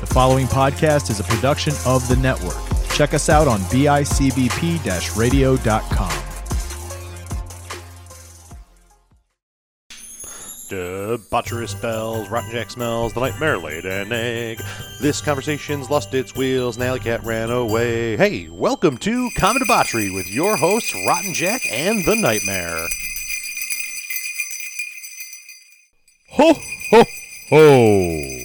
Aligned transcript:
The 0.00 0.06
following 0.06 0.46
podcast 0.46 1.10
is 1.10 1.18
a 1.18 1.24
production 1.24 1.74
of 1.84 2.06
the 2.06 2.14
network. 2.14 2.54
Check 2.90 3.14
us 3.14 3.28
out 3.28 3.48
on 3.48 3.58
bicbp 3.62 5.16
radio.com. 5.18 6.24
Debauchery 10.68 11.66
spells, 11.66 12.28
rotten 12.28 12.52
jack 12.52 12.70
smells, 12.70 13.12
the 13.12 13.20
nightmare 13.20 13.58
laid 13.58 13.86
an 13.86 14.12
egg. 14.12 14.62
This 15.00 15.20
conversation's 15.20 15.90
lost 15.90 16.14
its 16.14 16.32
wheels, 16.36 16.78
Alley 16.78 17.00
Cat 17.00 17.24
ran 17.24 17.50
away. 17.50 18.16
Hey, 18.16 18.48
welcome 18.48 18.98
to 18.98 19.30
Common 19.36 19.62
Debauchery 19.62 20.14
with 20.14 20.28
your 20.28 20.56
hosts, 20.56 20.94
Rotten 21.08 21.34
Jack 21.34 21.62
and 21.72 22.04
the 22.04 22.14
Nightmare. 22.14 22.86
Ho, 26.30 26.54
ho, 26.92 27.04
ho! 27.48 28.37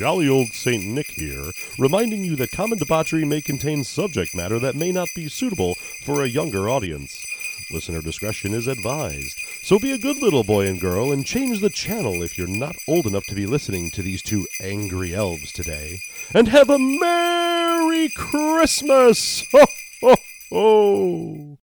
Jolly 0.00 0.30
old 0.30 0.54
Saint 0.54 0.86
Nick 0.86 1.10
here, 1.10 1.52
reminding 1.76 2.24
you 2.24 2.34
that 2.36 2.52
common 2.52 2.78
debauchery 2.78 3.26
may 3.26 3.42
contain 3.42 3.84
subject 3.84 4.34
matter 4.34 4.58
that 4.58 4.74
may 4.74 4.92
not 4.92 5.10
be 5.14 5.28
suitable 5.28 5.74
for 5.74 6.24
a 6.24 6.26
younger 6.26 6.70
audience. 6.70 7.26
Listener 7.70 8.00
discretion 8.00 8.54
is 8.54 8.66
advised. 8.66 9.38
So 9.62 9.78
be 9.78 9.92
a 9.92 9.98
good 9.98 10.16
little 10.22 10.42
boy 10.42 10.66
and 10.68 10.80
girl 10.80 11.12
and 11.12 11.26
change 11.26 11.60
the 11.60 11.68
channel 11.68 12.22
if 12.22 12.38
you're 12.38 12.48
not 12.48 12.76
old 12.88 13.04
enough 13.04 13.26
to 13.26 13.34
be 13.34 13.44
listening 13.44 13.90
to 13.90 14.00
these 14.00 14.22
two 14.22 14.46
angry 14.62 15.14
elves 15.14 15.52
today. 15.52 16.00
And 16.32 16.48
have 16.48 16.70
a 16.70 16.78
Merry 16.78 18.08
Christmas! 18.08 19.44
Ho, 19.52 19.66
ho, 20.00 20.16
ho! 20.48 21.59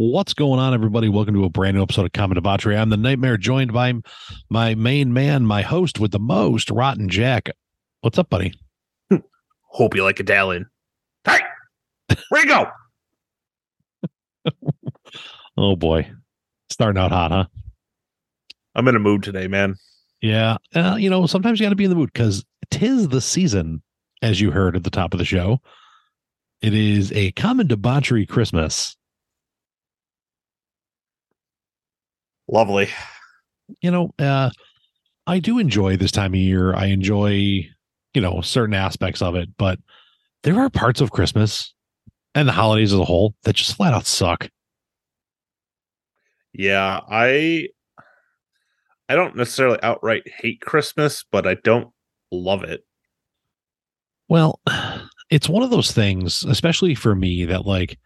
What's 0.00 0.32
going 0.32 0.60
on, 0.60 0.74
everybody? 0.74 1.08
Welcome 1.08 1.34
to 1.34 1.42
a 1.42 1.48
brand 1.48 1.76
new 1.76 1.82
episode 1.82 2.06
of 2.06 2.12
Common 2.12 2.36
Debauchery. 2.36 2.76
I'm 2.76 2.88
the 2.88 2.96
Nightmare, 2.96 3.36
joined 3.36 3.72
by 3.72 3.94
my 4.48 4.76
main 4.76 5.12
man, 5.12 5.44
my 5.44 5.62
host 5.62 5.98
with 5.98 6.12
the 6.12 6.20
most, 6.20 6.70
Rotten 6.70 7.08
Jack. 7.08 7.50
What's 8.02 8.16
up, 8.16 8.30
buddy? 8.30 8.54
Hope 9.62 9.96
you 9.96 10.04
like 10.04 10.20
Italian. 10.20 10.66
Hey, 11.24 11.40
where 12.28 12.42
you 12.42 12.48
go? 12.48 12.70
Oh 15.56 15.74
boy, 15.74 16.08
starting 16.70 17.02
out 17.02 17.10
hot, 17.10 17.32
huh? 17.32 17.46
I'm 18.76 18.86
in 18.86 18.94
a 18.94 19.00
mood 19.00 19.24
today, 19.24 19.48
man. 19.48 19.74
Yeah, 20.22 20.58
uh, 20.76 20.94
you 20.96 21.10
know, 21.10 21.26
sometimes 21.26 21.58
you 21.58 21.66
got 21.66 21.70
to 21.70 21.76
be 21.76 21.82
in 21.82 21.90
the 21.90 21.96
mood 21.96 22.12
because 22.12 22.44
tis 22.70 23.08
the 23.08 23.20
season, 23.20 23.82
as 24.22 24.40
you 24.40 24.52
heard 24.52 24.76
at 24.76 24.84
the 24.84 24.90
top 24.90 25.12
of 25.12 25.18
the 25.18 25.24
show. 25.24 25.58
It 26.62 26.72
is 26.72 27.10
a 27.14 27.32
common 27.32 27.66
debauchery 27.66 28.26
Christmas. 28.26 28.94
Lovely. 32.48 32.88
You 33.82 33.90
know, 33.90 34.10
uh, 34.18 34.50
I 35.26 35.38
do 35.38 35.58
enjoy 35.58 35.96
this 35.96 36.10
time 36.10 36.32
of 36.32 36.40
year. 36.40 36.74
I 36.74 36.86
enjoy, 36.86 37.30
you 38.14 38.20
know, 38.20 38.40
certain 38.40 38.74
aspects 38.74 39.20
of 39.20 39.34
it, 39.34 39.50
but 39.58 39.78
there 40.42 40.58
are 40.58 40.70
parts 40.70 41.02
of 41.02 41.10
Christmas 41.10 41.74
and 42.34 42.48
the 42.48 42.52
holidays 42.52 42.94
as 42.94 42.98
a 42.98 43.04
whole 43.04 43.34
that 43.44 43.56
just 43.56 43.76
flat 43.76 43.92
out 43.92 44.06
suck. 44.06 44.48
Yeah, 46.54 47.00
I 47.08 47.68
I 49.10 49.14
don't 49.14 49.36
necessarily 49.36 49.78
outright 49.82 50.22
hate 50.26 50.62
Christmas, 50.62 51.24
but 51.30 51.46
I 51.46 51.54
don't 51.62 51.92
love 52.32 52.64
it. 52.64 52.80
Well, 54.28 54.60
it's 55.30 55.48
one 55.48 55.62
of 55.62 55.70
those 55.70 55.92
things, 55.92 56.42
especially 56.44 56.94
for 56.94 57.14
me, 57.14 57.44
that 57.44 57.66
like 57.66 57.98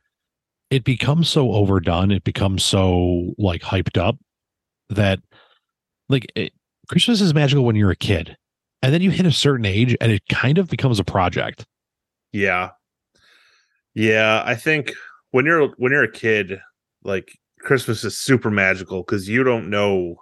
it 0.70 0.82
becomes 0.82 1.28
so 1.28 1.52
overdone, 1.52 2.10
it 2.10 2.24
becomes 2.24 2.64
so 2.64 3.34
like 3.38 3.62
hyped 3.62 3.96
up 3.96 4.16
that 4.91 5.20
like 6.08 6.27
it, 6.34 6.52
Christmas 6.88 7.20
is 7.20 7.34
magical 7.34 7.64
when 7.64 7.77
you're 7.77 7.91
a 7.91 7.97
kid. 7.97 8.36
And 8.83 8.92
then 8.92 9.00
you 9.00 9.11
hit 9.11 9.27
a 9.27 9.33
certain 9.33 9.64
age 9.64 9.97
and 10.00 10.11
it 10.11 10.22
kind 10.28 10.58
of 10.58 10.69
becomes 10.69 10.98
a 10.98 11.05
project. 11.05 11.64
Yeah. 12.33 12.70
Yeah, 13.94 14.42
I 14.44 14.55
think 14.55 14.92
when 15.30 15.44
you're 15.44 15.69
when 15.77 15.92
you're 15.92 16.03
a 16.03 16.10
kid, 16.10 16.60
like 17.04 17.38
Christmas 17.60 18.04
is 18.04 18.19
super 18.19 18.50
magical 18.50 19.03
because 19.03 19.28
you 19.28 19.44
don't 19.44 19.70
know 19.70 20.16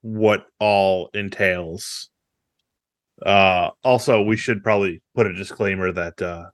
what 0.00 0.46
all 0.58 1.10
entails. 1.14 2.10
Uh 3.24 3.70
also 3.84 4.22
we 4.22 4.36
should 4.36 4.62
probably 4.62 5.02
put 5.14 5.26
a 5.26 5.34
disclaimer 5.34 5.92
that 5.92 6.20
uh 6.20 6.46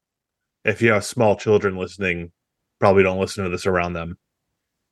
if 0.65 0.83
you 0.83 0.93
have 0.93 1.05
small 1.05 1.37
children 1.37 1.77
listening, 1.77 2.33
probably 2.79 3.03
don't 3.03 3.19
listen 3.19 3.45
to 3.45 3.51
this 3.51 3.67
around 3.67 3.95
them. 3.95 4.19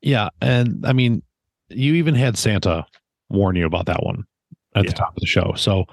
Yeah. 0.00 0.30
And 0.40 0.84
I 0.86 0.92
mean, 0.92 1.22
you 1.70 1.94
even 1.94 2.14
had 2.14 2.36
Santa 2.36 2.84
warn 3.28 3.56
you 3.56 3.66
about 3.66 3.86
that 3.86 4.02
one 4.02 4.24
at 4.74 4.84
Yeah. 4.84 4.90
the 4.90 4.96
top 4.96 5.16
of 5.16 5.20
the 5.20 5.26
show. 5.26 5.54
So 5.56 5.84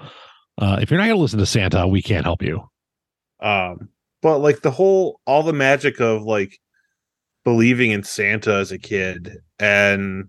uh, 0.58 0.78
if 0.82 0.90
you're 0.90 0.98
not 0.98 1.06
going 1.06 1.16
to 1.16 1.22
listen 1.22 1.38
to 1.38 1.46
Santa, 1.46 1.86
we 1.86 2.02
can't 2.02 2.24
help 2.24 2.42
you. 2.42 2.68
Um, 3.40 3.88
but 4.22 4.38
like 4.38 4.62
the 4.62 4.70
whole 4.70 5.20
all 5.26 5.42
the 5.44 5.52
magic 5.52 6.00
of 6.00 6.22
like 6.22 6.58
believing 7.44 7.92
in 7.92 8.02
Santa 8.02 8.54
as 8.54 8.72
a 8.72 8.78
kid, 8.78 9.36
and 9.60 10.24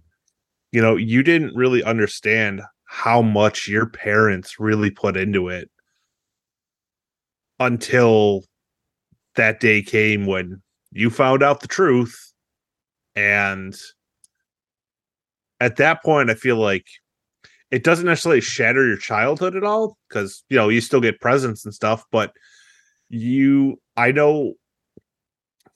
you 0.71 0.81
know, 0.81 0.95
you 0.95 1.23
didn't 1.23 1.55
really 1.55 1.83
understand 1.83 2.61
how 2.85 3.21
much 3.23 3.67
your 3.67 3.87
parents 3.87 4.59
really 4.59 4.91
put 4.91 5.17
into 5.17 5.47
it 5.49 5.69
until 7.59 8.43
that 9.35 9.59
day 9.59 9.81
came 9.81 10.25
when 10.25 10.61
you 10.91 11.09
found 11.09 11.41
out 11.43 11.61
the 11.61 11.67
truth. 11.67 12.15
And 13.15 13.75
at 15.59 15.77
that 15.77 16.03
point, 16.03 16.29
I 16.29 16.35
feel 16.35 16.57
like 16.57 16.85
it 17.71 17.83
doesn't 17.83 18.05
necessarily 18.05 18.41
shatter 18.41 18.87
your 18.87 18.97
childhood 18.97 19.55
at 19.55 19.63
all 19.63 19.97
because 20.07 20.43
you 20.49 20.57
know 20.57 20.69
you 20.69 20.81
still 20.81 21.01
get 21.01 21.21
presents 21.21 21.65
and 21.65 21.73
stuff, 21.73 22.03
but 22.11 22.33
you 23.09 23.81
i 23.97 24.11
know 24.11 24.53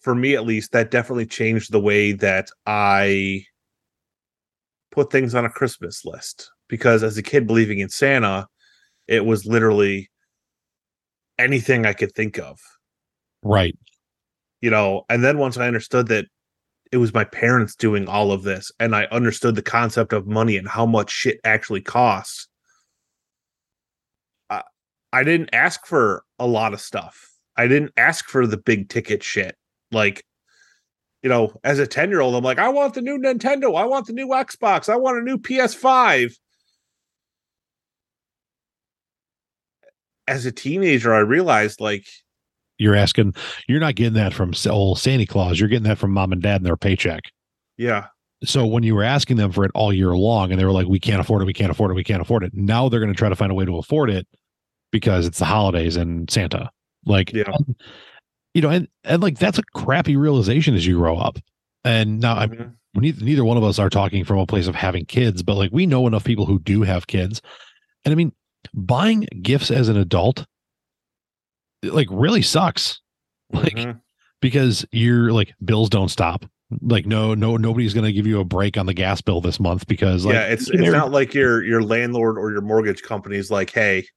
for 0.01 0.13
me 0.13 0.35
at 0.35 0.45
least 0.45 0.71
that 0.71 0.91
definitely 0.91 1.25
changed 1.25 1.71
the 1.71 1.79
way 1.79 2.11
that 2.11 2.47
i 2.67 3.43
put 4.91 5.11
things 5.11 5.33
on 5.33 5.43
a 5.43 5.49
christmas 5.49 6.05
list 6.05 6.51
because 6.69 7.01
as 7.01 7.17
a 7.17 7.23
kid 7.23 7.47
believing 7.47 7.79
in 7.79 7.89
santa 7.89 8.47
it 9.07 9.25
was 9.25 9.45
literally 9.45 10.09
anything 11.39 11.85
i 11.85 11.93
could 11.93 12.13
think 12.13 12.37
of 12.37 12.59
Right. 13.41 13.75
you 14.61 14.69
know 14.69 15.03
and 15.09 15.23
then 15.23 15.39
once 15.39 15.57
i 15.57 15.65
understood 15.65 16.07
that 16.07 16.27
it 16.93 16.97
was 16.97 17.11
my 17.11 17.23
parents 17.23 17.73
doing 17.73 18.07
all 18.07 18.31
of 18.31 18.43
this 18.43 18.71
and 18.79 18.95
i 18.95 19.05
understood 19.05 19.55
the 19.55 19.63
concept 19.63 20.13
of 20.13 20.27
money 20.27 20.57
and 20.57 20.67
how 20.67 20.85
much 20.85 21.09
shit 21.09 21.39
actually 21.43 21.81
costs. 21.81 22.47
I, 24.51 24.61
I 25.11 25.23
didn't 25.23 25.49
ask 25.53 25.87
for 25.87 26.23
a 26.37 26.45
lot 26.45 26.73
of 26.73 26.79
stuff. 26.79 27.31
I 27.57 27.67
didn't 27.67 27.93
ask 27.97 28.25
for 28.25 28.45
the 28.45 28.57
big 28.57 28.89
ticket 28.89 29.23
shit. 29.23 29.55
Like 29.91 30.23
you 31.23 31.29
know 31.29 31.53
as 31.63 31.79
a 31.79 31.87
10 31.87 32.09
year 32.09 32.21
old 32.21 32.35
i'm 32.35 32.43
like 32.43 32.59
i 32.59 32.69
want 32.69 32.93
the 32.93 33.01
new 33.01 33.17
nintendo. 33.17 33.75
I 33.75 33.85
want 33.85 34.05
the 34.05 34.13
new 34.13 34.27
xbox. 34.27 34.87
I 34.87 34.95
want 34.95 35.17
a 35.17 35.21
new 35.21 35.39
ps5 35.39 36.35
as 40.27 40.45
a 40.45 40.51
teenager 40.51 41.13
i 41.13 41.19
realized 41.19 41.81
like 41.81 42.05
You're 42.77 42.95
asking, 42.95 43.35
you're 43.67 43.79
not 43.79 43.95
getting 43.95 44.13
that 44.13 44.33
from 44.33 44.53
old 44.69 44.99
Santa 44.99 45.25
Claus. 45.25 45.59
You're 45.59 45.69
getting 45.69 45.87
that 45.87 45.97
from 45.97 46.11
mom 46.11 46.31
and 46.31 46.41
dad 46.41 46.57
and 46.57 46.65
their 46.65 46.77
paycheck. 46.77 47.21
yeah 47.77 48.07
So 48.43 48.65
when 48.65 48.83
you 48.83 48.95
were 48.95 49.03
asking 49.03 49.37
them 49.37 49.51
for 49.51 49.63
it 49.63 49.71
all 49.75 49.93
year 49.93 50.15
long 50.15 50.51
and 50.51 50.59
they 50.59 50.65
were 50.65 50.71
like, 50.71 50.87
we 50.87 50.99
can't 50.99 51.21
afford 51.21 51.41
it, 51.41 51.45
we 51.45 51.53
can't 51.53 51.71
afford 51.71 51.91
it, 51.91 51.95
we 51.95 52.03
can't 52.03 52.21
afford 52.21 52.43
it. 52.43 52.53
Now 52.53 52.89
they're 52.89 52.99
going 52.99 53.13
to 53.13 53.17
try 53.17 53.29
to 53.29 53.35
find 53.35 53.51
a 53.51 53.55
way 53.55 53.65
to 53.65 53.77
afford 53.77 54.09
it 54.09 54.27
because 54.91 55.25
it's 55.27 55.39
the 55.39 55.45
holidays 55.45 55.95
and 55.95 56.29
Santa. 56.29 56.69
Like, 57.05 57.31
Yeah. 57.33 57.43
and, 57.51 57.75
you 58.53 58.61
know, 58.61 58.69
and, 58.69 58.87
and 59.03 59.21
like 59.21 59.37
that's 59.39 59.57
a 59.57 59.63
crappy 59.75 60.15
realization 60.15 60.75
as 60.75 60.85
you 60.85 60.97
grow 60.97 61.17
up. 61.17 61.37
And 61.83 62.19
now 62.19 62.35
I 62.37 62.47
Mhm. 62.47 62.73
neither, 62.95 63.23
neither 63.25 63.45
one 63.45 63.57
of 63.57 63.63
us 63.63 63.79
are 63.79 63.89
talking 63.89 64.23
from 64.23 64.37
a 64.39 64.45
place 64.45 64.67
of 64.67 64.75
having 64.75 65.05
kids, 65.05 65.41
but 65.43 65.55
like 65.55 65.71
we 65.71 65.85
know 65.85 66.05
enough 66.07 66.23
people 66.23 66.45
who 66.45 66.59
do 66.59 66.81
have 66.83 67.07
kids. 67.07 67.41
And 68.05 68.11
I 68.11 68.15
mean, 68.15 68.31
buying 68.73 69.27
gifts 69.41 69.71
as 69.71 69.89
an 69.89 69.97
adult, 69.97 70.45
like 71.83 72.07
really 72.09 72.41
sucks. 72.41 72.99
Like, 73.51 73.75
Mhm. 73.75 74.01
because 74.41 74.85
you're 74.91 75.31
like 75.31 75.53
bills 75.63 75.89
don't 75.89 76.09
stop. 76.09 76.45
Like 76.81 77.05
no, 77.05 77.35
no, 77.35 77.55
nobody's 77.57 77.93
gonna 77.93 78.11
give 78.11 78.25
you 78.25 78.39
a 78.39 78.45
break 78.45 78.77
on 78.77 78.87
the 78.87 78.93
gas 78.93 79.21
bill 79.21 79.41
this 79.41 79.59
month 79.59 79.85
because 79.87 80.25
like 80.25 80.33
yeah, 80.33 80.47
it's 80.47 80.69
it's 80.69 80.91
not 80.91 81.11
like 81.11 81.33
your 81.33 81.63
your 81.63 81.83
landlord 81.83 82.37
or 82.39 82.51
your 82.51 82.61
mortgage 82.61 83.03
company's 83.03 83.51
like, 83.51 83.69
hey, 83.69 84.07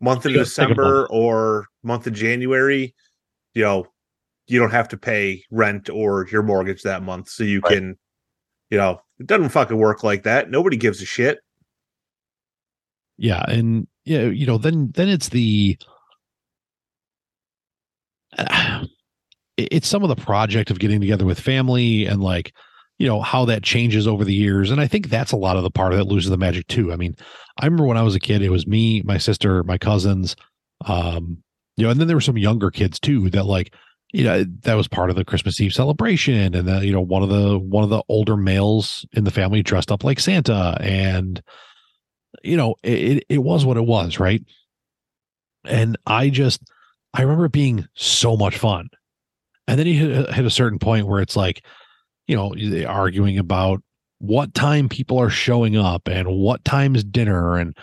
month 0.00 0.24
of 0.26 0.32
Yeah, 0.32 0.38
take 0.38 0.42
a 0.42 0.44
December 0.44 1.06
or 1.10 1.66
month 1.84 2.06
of 2.08 2.12
January, 2.14 2.92
you 3.54 3.62
know, 3.62 3.86
you 4.48 4.58
don't 4.58 4.72
have 4.72 4.88
to 4.88 4.96
pay 4.96 5.44
rent 5.52 5.88
or 5.88 6.26
your 6.32 6.42
mortgage 6.42 6.82
that 6.82 7.02
month, 7.04 7.28
so 7.28 7.44
you 7.44 7.60
Right. 7.60 7.74
can, 7.74 7.96
you 8.70 8.78
know, 8.78 9.00
it 9.20 9.26
doesn't 9.28 9.50
fucking 9.50 9.76
work 9.76 10.02
like 10.02 10.24
that. 10.24 10.50
Nobody 10.50 10.76
gives 10.76 11.00
a 11.00 11.06
shit. 11.06 11.38
yeah, 13.16 13.44
and 13.48 13.86
yeah, 14.04 14.22
you 14.24 14.44
know, 14.46 14.58
then 14.58 14.90
then 14.94 15.08
it's 15.08 15.28
the 15.28 15.78
it's 19.56 19.88
some 19.88 20.02
of 20.02 20.08
the 20.08 20.16
project 20.16 20.70
of 20.70 20.78
getting 20.78 21.00
together 21.00 21.24
with 21.24 21.40
family 21.40 22.06
and 22.06 22.22
like 22.22 22.52
you 22.98 23.06
know 23.06 23.20
how 23.20 23.44
that 23.44 23.62
changes 23.62 24.06
over 24.06 24.24
the 24.24 24.34
years. 24.34 24.70
And 24.70 24.80
i 24.80 24.86
think 24.86 25.08
that's 25.08 25.32
a 25.32 25.36
lot 25.36 25.56
of 25.56 25.62
the 25.62 25.70
part 25.70 25.92
that 25.94 26.04
loses 26.04 26.30
the 26.30 26.36
magic 26.38 26.66
too. 26.66 26.92
I 26.92 26.96
mean 26.96 27.16
i 27.58 27.64
remember 27.64 27.86
when 27.86 27.96
i 27.96 28.02
was 28.02 28.14
a 28.14 28.20
kid 28.20 28.42
it 28.42 28.50
was 28.50 28.66
me 28.66 29.02
my 29.02 29.18
sister 29.18 29.62
my 29.64 29.78
cousins 29.78 30.36
um 30.84 31.38
you 31.76 31.84
know 31.84 31.90
and 31.90 32.00
then 32.00 32.06
there 32.06 32.16
were 32.16 32.20
some 32.20 32.38
younger 32.38 32.70
kids 32.70 33.00
too 33.00 33.30
that 33.30 33.44
like 33.44 33.74
you 34.12 34.24
know 34.24 34.44
that 34.62 34.74
was 34.74 34.88
part 34.88 35.10
of 35.10 35.16
the 35.16 35.24
christmas 35.24 35.60
eve 35.60 35.72
celebration 35.72 36.54
and 36.54 36.68
then 36.68 36.82
you 36.82 36.92
know 36.92 37.00
one 37.00 37.22
of 37.22 37.28
the 37.28 37.58
one 37.58 37.84
of 37.84 37.90
the 37.90 38.02
older 38.08 38.36
males 38.36 39.06
in 39.12 39.24
the 39.24 39.30
family 39.30 39.62
dressed 39.62 39.90
up 39.90 40.04
like 40.04 40.20
santa. 40.20 40.76
And 40.80 41.42
you 42.42 42.56
know 42.56 42.76
it, 42.82 43.24
it 43.28 43.38
was 43.38 43.64
what 43.64 43.76
it 43.76 43.86
was 43.86 44.20
right? 44.20 44.44
And 45.64 45.96
i 46.06 46.28
just 46.30 46.62
i 47.16 47.22
remember 47.22 47.46
it 47.46 47.52
being 47.52 47.86
so 47.94 48.36
much 48.36 48.58
fun. 48.58 48.88
And 49.68 49.78
then 49.80 49.86
you 49.88 50.08
hit, 50.08 50.32
hit 50.32 50.44
a 50.44 50.50
certain 50.50 50.78
point 50.78 51.06
where 51.08 51.20
it's 51.20 51.34
like 51.36 51.64
you 52.28 52.36
know 52.36 52.54
arguing 52.86 53.38
about 53.38 53.82
what 54.18 54.54
time 54.54 54.88
people 54.88 55.18
are 55.18 55.30
showing 55.30 55.76
up 55.76 56.08
and 56.08 56.28
what 56.28 56.64
time 56.64 56.94
is 56.94 57.04
dinner 57.04 57.56
and 57.56 57.76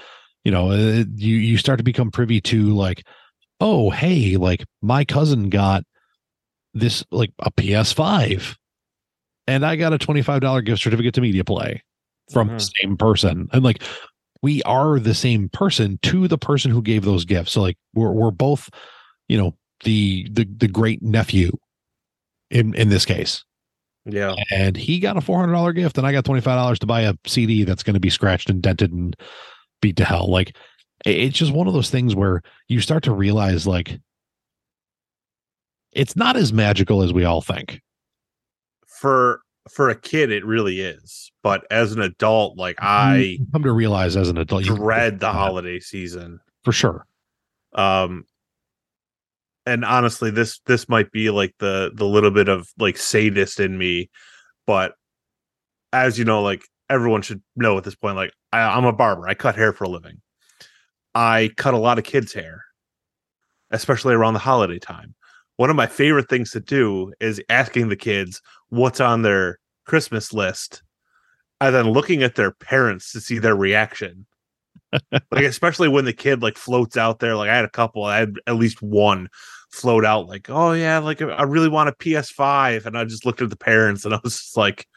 you 0.43 0.51
know 0.51 0.71
uh, 0.71 1.03
you 1.15 1.35
you 1.35 1.57
start 1.57 1.77
to 1.77 1.83
become 1.83 2.09
privy 2.09 2.39
to 2.41 2.73
like 2.73 3.05
oh 3.59 3.89
hey 3.89 4.37
like 4.37 4.63
my 4.81 5.05
cousin 5.05 5.49
got 5.49 5.83
this 6.73 7.03
like 7.11 7.31
a 7.39 7.51
ps5 7.51 8.55
and 9.47 9.65
i 9.65 9.75
got 9.75 9.93
a 9.93 9.97
$25 9.97 10.65
gift 10.65 10.81
certificate 10.81 11.13
to 11.13 11.21
media 11.21 11.43
play 11.43 11.81
from 12.31 12.47
the 12.47 12.53
Mhm. 12.55 12.71
same 12.81 12.97
person. 12.97 13.47
And 13.51 13.63
like 13.63 13.83
we 14.41 14.63
are 14.63 14.99
the 14.99 15.13
same 15.13 15.49
person 15.49 15.99
to 16.03 16.27
the 16.27 16.37
person 16.37 16.71
who 16.71 16.81
gave 16.81 17.03
those 17.03 17.25
gifts. 17.25 17.51
So 17.51 17.61
like 17.61 17.77
we're, 17.93 18.11
we're 18.11 18.31
both 18.31 18.69
you 19.27 19.37
know 19.37 19.55
the 19.83 20.27
the 20.31 20.45
the 20.57 20.67
great 20.67 21.01
nephew 21.01 21.51
in 22.51 22.73
in 22.75 22.89
this 22.89 23.05
case 23.05 23.43
Yeah. 24.05 24.35
and 24.51 24.75
he 24.77 24.99
got 24.99 25.17
a 25.17 25.21
four 25.21 25.39
hundred 25.39 25.53
dollar 25.53 25.73
gift, 25.73 25.97
and 25.97 26.05
I 26.07 26.11
got 26.11 26.25
twenty 26.25 26.41
five 26.41 26.57
dollars 26.57 26.79
to 26.79 26.85
buy 26.85 27.01
a 27.01 27.13
CD 27.25 27.63
that's 27.63 27.83
going 27.83 27.93
to 27.95 27.99
be 27.99 28.09
scratched 28.09 28.49
and 28.49 28.61
dented 28.61 28.91
and 28.91 29.15
beat 29.81 29.95
to 29.97 30.05
hell. 30.05 30.29
Like 30.29 30.55
it's 31.05 31.37
just 31.37 31.51
one 31.53 31.67
of 31.67 31.73
those 31.73 31.89
things 31.89 32.15
where 32.15 32.41
you 32.69 32.79
start 32.79 33.03
to 33.03 33.13
realize 33.13 33.67
like 33.67 33.99
it's 35.91 36.15
not 36.15 36.35
as 36.35 36.51
magical 36.53 37.03
as 37.03 37.13
we 37.13 37.23
all 37.23 37.41
think. 37.41 37.81
For 38.87 39.41
for 39.69 39.89
a 39.89 39.95
kid, 39.95 40.31
it 40.31 40.45
really 40.45 40.81
is. 40.81 41.31
But 41.41 41.65
as 41.71 41.91
an 41.93 42.01
adult, 42.01 42.57
like 42.57 42.81
I 42.81 43.17
You 43.39 43.47
come 43.51 43.63
to 43.63 43.71
realize 43.71 44.15
as 44.17 44.29
an 44.29 44.37
adult, 44.37 44.65
you 44.65 44.75
dread 44.75 45.19
the 45.19 45.31
holiday 45.31 45.79
season. 45.79 46.39
for 46.63 46.71
sure. 46.71 47.05
um 47.75 48.25
and 49.65 49.85
honestly 49.85 50.29
this 50.29 50.59
this 50.65 50.89
might 50.89 51.11
be 51.11 51.29
like 51.29 51.53
the 51.59 51.91
the 51.93 52.05
little 52.05 52.31
bit 52.31 52.49
of 52.49 52.67
like 52.77 52.97
sadist 52.97 53.59
in 53.59 53.77
me 53.77 54.09
but 54.65 54.93
as 55.91 56.17
you 56.19 56.25
know 56.25 56.41
like 56.41 56.63
everyone 56.89 57.21
should 57.21 57.41
know 57.55 57.77
at 57.77 57.83
this 57.83 57.95
point 57.95 58.15
like 58.15 58.33
I, 58.51 58.61
i'm 58.61 58.85
a 58.85 58.93
barber. 58.93 59.27
I 59.27 59.33
cut 59.33 59.55
hair 59.55 59.73
for 59.73 59.85
a 59.85 59.89
living. 59.89 60.21
I 61.15 61.51
cut 61.57 61.73
a 61.73 61.79
lot 61.79 61.97
of 61.97 62.03
kids 62.03 62.33
hair 62.33 62.63
especially 63.71 64.13
around 64.13 64.33
the 64.33 64.39
holiday 64.39 64.77
time. 64.77 65.15
One 65.57 65.71
of 65.71 65.75
my 65.75 65.87
favorite 65.87 66.29
things 66.29 66.51
to 66.51 66.59
do 66.59 67.11
is 67.19 67.41
asking 67.49 67.89
the 67.89 67.95
kids 67.95 68.39
what's 68.69 69.01
on 69.01 69.23
their 69.23 69.59
christmas 69.85 70.31
list 70.31 70.83
and 71.59 71.75
then 71.75 71.89
looking 71.91 72.23
at 72.23 72.35
their 72.35 72.51
parents 72.51 73.11
to 73.11 73.19
see 73.21 73.39
their 73.39 73.55
reaction. 73.55 74.25
Like 75.31 75.45
especially 75.45 75.87
when 75.87 76.05
the 76.05 76.13
kid 76.13 76.43
like 76.43 76.55
floats 76.55 76.97
out 76.97 77.17
there 77.17 77.35
like 77.35 77.49
i 77.49 77.55
had 77.55 77.65
a 77.65 77.69
couple 77.69 78.03
i 78.03 78.19
had 78.19 78.35
at 78.45 78.57
least 78.57 78.79
one 78.83 79.27
float 79.73 80.05
out 80.05 80.27
like 80.27 80.49
oh 80.51 80.71
yeah 80.71 80.99
like 80.99 81.19
i 81.19 81.41
really 81.41 81.67
want 81.67 81.89
a 81.89 81.93
ps5 81.93 82.85
and 82.85 82.95
i 82.95 83.03
just 83.03 83.25
looked 83.25 83.41
at 83.41 83.49
the 83.49 83.55
parents 83.55 84.05
and 84.05 84.13
i 84.13 84.19
was 84.23 84.33
just 84.39 84.55
like 84.55 84.87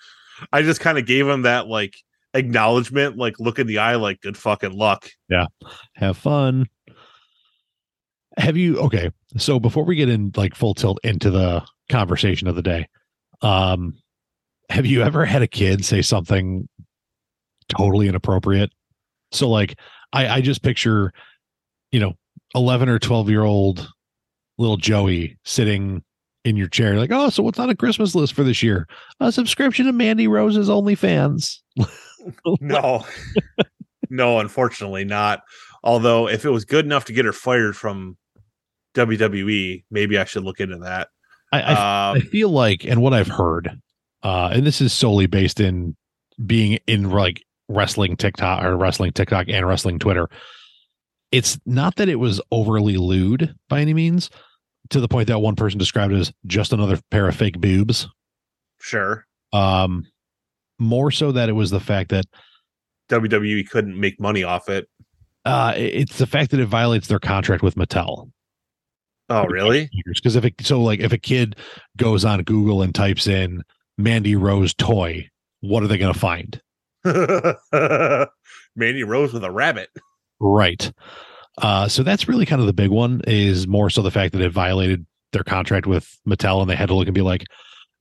i 0.53 0.61
just 0.61 0.81
kind 0.81 0.99
of 0.99 1.07
gave 1.07 1.27
them 1.27 1.43
that 1.43 1.67
like 1.67 1.97
acknowledgement 2.35 3.17
like 3.17 3.41
look 3.41 3.59
in 3.59 3.67
the 3.67 3.79
eye 3.79 3.95
like 3.97 4.21
good 4.21 4.37
fucking 4.37 4.73
luck 4.77 5.11
Yeah, 5.29 5.47
Have 5.95 6.19
fun. 6.19 6.67
Have 8.37 8.57
you 8.59 8.79
okay? 8.81 9.11
So 9.39 9.59
before 9.59 9.85
we 9.85 9.97
get 9.97 10.11
in 10.11 10.31
like 10.37 10.55
full 10.55 10.75
tilt 10.75 10.99
into 11.03 11.31
the 11.31 11.65
conversation 11.89 12.47
of 12.47 12.55
the 12.55 12.63
day, 12.63 12.87
um, 13.41 13.95
have 14.69 14.85
you 14.85 15.03
ever 15.03 15.25
had 15.25 15.41
a 15.41 15.47
kid 15.47 15.87
say 15.87 16.03
something 16.03 16.69
totally 17.71 18.09
inappropriate? 18.09 18.71
So 19.33 19.49
like 19.49 19.79
I 20.13 20.29
I 20.29 20.41
just 20.43 20.63
picture, 20.63 21.15
you 21.93 22.01
know, 22.01 22.13
11 22.55 22.91
or 22.91 22.99
12 22.99 23.31
year 23.31 23.43
old 23.43 23.89
little 24.59 24.77
Joey 24.77 25.39
sitting 25.45 26.03
in 26.45 26.57
your 26.57 26.69
chair, 26.69 26.97
like, 26.97 27.11
oh, 27.13 27.31
so 27.31 27.43
what's 27.43 27.59
on 27.59 27.71
a 27.71 27.77
Christmas 27.77 28.15
list 28.15 28.33
for 28.33 28.45
this 28.45 28.63
year? 28.63 28.87
A 29.21 29.33
subscription 29.33 29.87
to 29.87 29.93
Mandy 29.93 30.29
Rose's 30.29 30.69
OnlyFans. 30.69 31.59
no 32.61 33.05
no 34.11 34.41
unfortunately 34.41 35.05
not 35.05 35.43
although 35.85 36.29
if 36.29 36.45
it 36.45 36.51
was 36.51 36.65
good 36.65 36.85
enough 36.85 37.05
to 37.05 37.13
get 37.13 37.25
her 37.25 37.33
fired 37.33 37.77
from 37.77 38.17
wwe 38.97 39.85
maybe 39.93 40.19
i 40.19 40.25
should 40.25 40.43
look 40.43 40.59
into 40.59 40.77
that 40.77 41.07
I, 41.53 41.61
I 41.61 42.11
um 42.11 42.17
I 42.17 42.21
feel 42.21 42.51
like, 42.51 42.85
and 42.85 43.01
what 43.03 43.13
I've 43.13 43.29
heard, 43.29 43.81
uh, 44.23 44.51
and 44.53 44.67
this 44.67 44.81
is 44.81 44.93
solely 44.93 45.27
based 45.27 45.61
in 45.61 45.97
being 46.45 46.79
in 46.87 47.11
like 47.11 47.43
wrestling 47.69 48.17
TikTok 48.17 48.65
or 48.65 48.77
wrestling 48.77 49.13
TikTok 49.13 49.47
and 49.49 49.67
wrestling 49.67 49.99
Twitter. 49.99 50.29
It's 51.33 51.59
not 51.67 51.97
that 51.97 52.09
it 52.09 52.17
was 52.17 52.41
overly 52.51 52.97
lewd 52.97 53.55
by 53.69 53.81
any 53.81 53.95
means, 53.95 54.31
to 54.91 55.01
the 55.01 55.09
point 55.09 55.29
that 55.29 55.41
one 55.41 55.57
person 55.57 55.79
described 55.79 56.13
it 56.13 56.19
as 56.19 56.33
just 56.47 56.73
another 56.73 56.99
pair 57.11 57.29
of 57.29 57.37
fake 57.37 57.61
boobs. 57.61 58.09
sure 58.81 59.27
Um, 59.53 60.07
more 60.79 61.11
so 61.11 61.33
that 61.33 61.49
it 61.49 61.53
was 61.53 61.71
the 61.71 61.81
fact 61.81 62.11
that 62.11 62.27
wwe 63.09 63.69
couldn't 63.69 63.99
make 63.99 64.21
money 64.21 64.43
off 64.43 64.69
it 64.69 64.89
uh, 65.45 65.73
it's 65.77 66.19
the 66.19 66.27
fact 66.27 66.51
that 66.51 66.59
it 66.59 66.67
violates 66.67 67.07
their 67.07 67.21
contract 67.21 67.63
with 67.63 67.77
Mattel. 67.77 68.31
oh 69.29 69.45
really 69.45 69.89
Because 70.07 70.35
if 70.35 70.45
it 70.45 70.55
so 70.63 70.83
like 70.83 70.99
if 70.99 71.13
a 71.13 71.19
kid 71.19 71.55
goes 71.97 72.25
on 72.25 72.43
Google 72.43 72.83
and 72.83 72.93
types 72.93 73.29
in 73.29 73.63
Mandy 73.97 74.35
Rose 74.35 74.75
toy, 74.75 75.29
what 75.61 75.83
are 75.83 75.87
they 75.87 75.99
going 75.99 76.13
to 76.13 76.19
find? 76.19 76.61
Mandy 78.77 79.05
Rose 79.05 79.33
with 79.33 79.45
a 79.45 79.51
rabbit. 79.51 79.89
Right. 80.41 80.93
Uh, 81.59 81.89
so 81.89 82.03
that's 82.03 82.29
really 82.29 82.47
kind 82.47 82.61
of 82.61 82.67
the 82.67 82.73
big 82.73 82.91
one 82.91 83.23
is 83.27 83.67
more 83.67 83.89
so 83.89 84.03
the 84.03 84.11
fact 84.11 84.33
that 84.33 84.43
it 84.43 84.53
violated 84.53 85.07
their 85.33 85.45
contract 85.45 85.87
with 85.87 86.19
Mattel 86.27 86.61
and 86.61 86.69
they 86.69 86.77
had 86.77 86.89
to 86.89 86.95
look 86.95 87.09
and 87.09 87.15
be 87.15 87.23
like, 87.23 87.45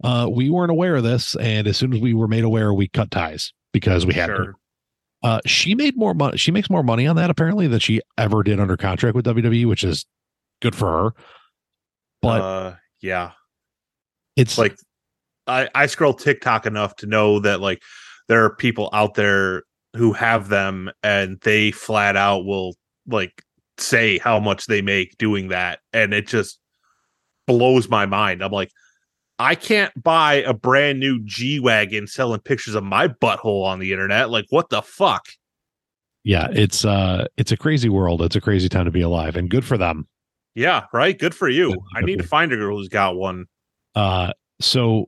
uh, 0.03 0.27
we 0.29 0.49
weren't 0.49 0.71
aware 0.71 0.95
of 0.95 1.03
this. 1.03 1.35
And 1.37 1.67
as 1.67 1.77
soon 1.77 1.93
as 1.93 2.01
we 2.01 2.13
were 2.13 2.27
made 2.27 2.43
aware, 2.43 2.73
we 2.73 2.87
cut 2.89 3.11
ties 3.11 3.53
because 3.71 4.05
we 4.05 4.13
had 4.13 4.27
to. 4.27 4.53
Uh, 5.23 5.39
she 5.45 5.73
made 5.73 5.97
more 5.97 6.13
money. 6.13 6.37
She 6.37 6.51
makes 6.51 6.69
more 6.69 6.83
money 6.83 7.07
on 7.07 7.15
that 7.15 7.29
apparently 7.29 7.67
than 7.67 7.79
she 7.79 8.01
ever 8.17 8.43
did 8.43 8.59
under 8.59 8.77
contract 8.77 9.15
with 9.15 9.25
WWE, 9.25 9.65
which 9.65 9.83
is 9.83 10.05
good 10.61 10.75
for 10.75 10.91
her. 10.91 11.13
But 12.21 12.41
uh, 12.41 12.75
yeah, 13.01 13.31
it's 14.35 14.57
like 14.57 14.77
I 15.47 15.69
I 15.73 15.87
scroll 15.87 16.13
TikTok 16.13 16.65
enough 16.65 16.95
to 16.97 17.07
know 17.07 17.39
that 17.39 17.59
like 17.59 17.81
there 18.27 18.43
are 18.43 18.55
people 18.55 18.89
out 18.93 19.15
there 19.15 19.63
who 19.95 20.13
have 20.13 20.49
them 20.49 20.91
and 21.01 21.39
they 21.41 21.71
flat 21.71 22.15
out 22.15 22.45
will 22.45 22.75
like 23.07 23.43
say 23.77 24.17
how 24.17 24.39
much 24.39 24.67
they 24.67 24.81
make 24.81 25.17
doing 25.17 25.49
that 25.49 25.79
and 25.93 26.13
it 26.13 26.27
just 26.27 26.59
blows 27.47 27.89
my 27.89 28.05
mind. 28.05 28.41
I'm 28.41 28.51
like 28.51 28.71
I 29.37 29.55
can't 29.55 29.91
buy 30.01 30.35
a 30.35 30.53
brand 30.53 30.99
new 30.99 31.21
G 31.25 31.59
Wagon 31.59 32.07
selling 32.07 32.39
pictures 32.39 32.75
of 32.75 32.83
my 32.83 33.09
butthole 33.09 33.65
on 33.65 33.79
the 33.79 33.91
internet. 33.91 34.29
Like, 34.29 34.45
what 34.49 34.69
the 34.69 34.81
fuck? 34.81 35.27
yeah, 36.25 36.47
it's 36.51 36.83
uh, 36.83 37.27
it's 37.37 37.51
a 37.51 37.57
crazy 37.57 37.87
world. 37.87 38.21
It's 38.23 38.35
a 38.35 38.41
crazy 38.41 38.67
time 38.67 38.85
to 38.85 38.91
be 38.91 39.01
alive, 39.01 39.35
and 39.35 39.47
good 39.47 39.63
for 39.63 39.77
them. 39.77 40.07
Yeah, 40.55 40.85
right. 40.91 41.17
Good 41.17 41.35
for 41.35 41.47
you. 41.47 41.69
Good- 41.69 41.79
I 41.95 42.01
need 42.01 42.17
to 42.17 42.27
find 42.27 42.51
a 42.51 42.55
girl 42.55 42.77
who's 42.77 42.89
got 42.89 43.15
one. 43.15 43.45
Uh, 43.93 44.33
so, 44.59 45.07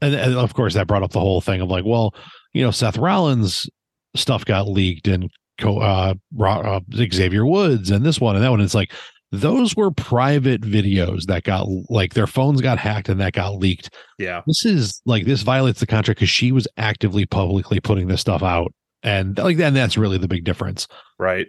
and, 0.00 0.14
and 0.14 0.34
of 0.34 0.54
course, 0.54 0.72
that 0.74 0.86
brought 0.86 1.02
up 1.02 1.10
the 1.12 1.20
whole 1.20 1.42
thing 1.42 1.60
of 1.60 1.68
like, 1.68 1.84
well, 1.84 2.14
you 2.54 2.64
know, 2.64 2.70
Seth 2.70 2.96
Rollins 2.96 3.68
stuff 4.16 4.44
got 4.44 4.68
leaked 4.68 5.06
and 5.06 5.30
uh, 5.64 6.14
uh, 6.40 6.80
Xavier 7.12 7.46
Woods 7.46 7.90
and 7.90 8.04
this 8.04 8.20
one 8.20 8.34
and 8.36 8.44
that 8.44 8.50
one. 8.50 8.60
It's 8.60 8.74
like 8.74 8.92
those 9.30 9.74
were 9.74 9.90
private 9.90 10.60
videos 10.60 11.24
that 11.26 11.42
got 11.44 11.66
like 11.88 12.14
their 12.14 12.26
phones 12.26 12.60
got 12.60 12.78
hacked 12.78 13.08
and 13.08 13.20
that 13.20 13.32
got 13.32 13.54
leaked. 13.56 13.90
Yeah. 14.18 14.42
This 14.46 14.64
is 14.64 15.00
like 15.06 15.24
this 15.24 15.42
violates 15.42 15.80
the 15.80 15.86
contract 15.86 16.18
because 16.20 16.30
she 16.30 16.52
was 16.52 16.68
actively 16.76 17.24
publicly 17.26 17.80
putting 17.80 18.08
this 18.08 18.20
stuff 18.20 18.42
out, 18.42 18.72
and 19.02 19.36
like 19.38 19.58
and 19.58 19.74
that's 19.74 19.96
really 19.96 20.18
the 20.18 20.28
big 20.28 20.44
difference 20.44 20.86
Right. 21.18 21.46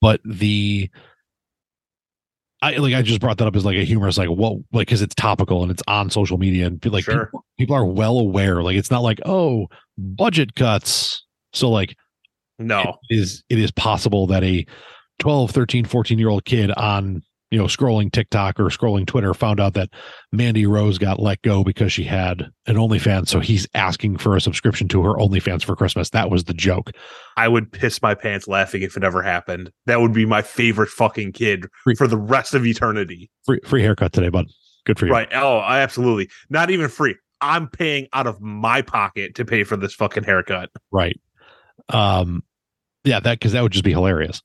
but 0.00 0.20
the 0.24 0.88
I 2.60 2.76
like 2.78 2.92
I 2.94 3.02
just 3.02 3.20
brought 3.20 3.38
that 3.38 3.46
up 3.46 3.54
as 3.54 3.64
like 3.64 3.76
a 3.76 3.84
humorous 3.84 4.18
like 4.18 4.28
what 4.28 4.54
like 4.72 4.88
because 4.88 5.00
it's 5.02 5.14
topical 5.14 5.62
and 5.62 5.70
it's 5.70 5.82
on 5.86 6.10
social 6.10 6.38
media 6.38 6.66
and 6.66 6.84
like 6.86 7.04
Sure. 7.04 7.26
people, 7.26 7.44
people 7.56 7.76
are 7.76 7.84
well 7.84 8.18
aware 8.18 8.62
like 8.64 8.76
it's 8.76 8.90
not 8.90 9.02
like 9.02 9.20
oh 9.26 9.68
budget 9.96 10.56
cuts 10.56 11.24
so 11.52 11.70
like 11.70 11.94
No. 12.58 12.98
it 13.08 13.16
is 13.18 13.44
it 13.48 13.58
is 13.58 13.70
possible 13.70 14.26
that 14.28 14.42
a 14.42 14.66
12 15.18 15.50
13 15.50 15.84
14 15.84 16.18
year 16.18 16.28
old 16.28 16.44
kid 16.44 16.70
on 16.72 17.22
you 17.50 17.58
know, 17.58 17.64
scrolling 17.64 18.12
TikTok 18.12 18.60
or 18.60 18.64
scrolling 18.64 19.06
Twitter, 19.06 19.32
found 19.32 19.58
out 19.58 19.74
that 19.74 19.90
Mandy 20.32 20.66
Rose 20.66 20.98
got 20.98 21.18
let 21.18 21.40
go 21.42 21.64
because 21.64 21.92
she 21.92 22.04
had 22.04 22.50
an 22.66 22.76
OnlyFans. 22.76 23.28
So 23.28 23.40
he's 23.40 23.66
asking 23.74 24.18
for 24.18 24.36
a 24.36 24.40
subscription 24.40 24.86
to 24.88 25.02
her 25.02 25.14
OnlyFans 25.14 25.64
for 25.64 25.74
Christmas. 25.74 26.10
That 26.10 26.30
was 26.30 26.44
the 26.44 26.54
joke. 26.54 26.90
I 27.36 27.48
would 27.48 27.72
piss 27.72 28.02
my 28.02 28.14
pants 28.14 28.48
laughing 28.48 28.82
if 28.82 28.96
it 28.96 29.04
ever 29.04 29.22
happened. 29.22 29.70
That 29.86 30.00
would 30.00 30.12
be 30.12 30.26
my 30.26 30.42
favorite 30.42 30.90
fucking 30.90 31.32
kid 31.32 31.66
Free- 31.84 31.94
for 31.94 32.06
the 32.06 32.18
rest 32.18 32.54
of 32.54 32.66
eternity. 32.66 33.30
Free, 33.46 33.60
free 33.64 33.82
haircut 33.82 34.12
today, 34.12 34.28
bud. 34.28 34.46
Good 34.84 34.98
for 34.98 35.06
you. 35.06 35.12
Right. 35.12 35.28
Oh, 35.32 35.58
I 35.58 35.80
absolutely. 35.80 36.28
Not 36.50 36.70
even 36.70 36.88
free. 36.88 37.16
I'm 37.40 37.68
paying 37.68 38.08
out 38.12 38.26
of 38.26 38.40
my 38.40 38.82
pocket 38.82 39.36
to 39.36 39.44
pay 39.44 39.64
for 39.64 39.76
this 39.76 39.94
fucking 39.94 40.24
haircut. 40.24 40.70
Right. 40.90 41.18
Um, 41.88 42.42
yeah, 43.08 43.20
that 43.20 43.38
because 43.38 43.52
that 43.52 43.62
would 43.62 43.72
just 43.72 43.84
be 43.84 43.92
hilarious. 43.92 44.42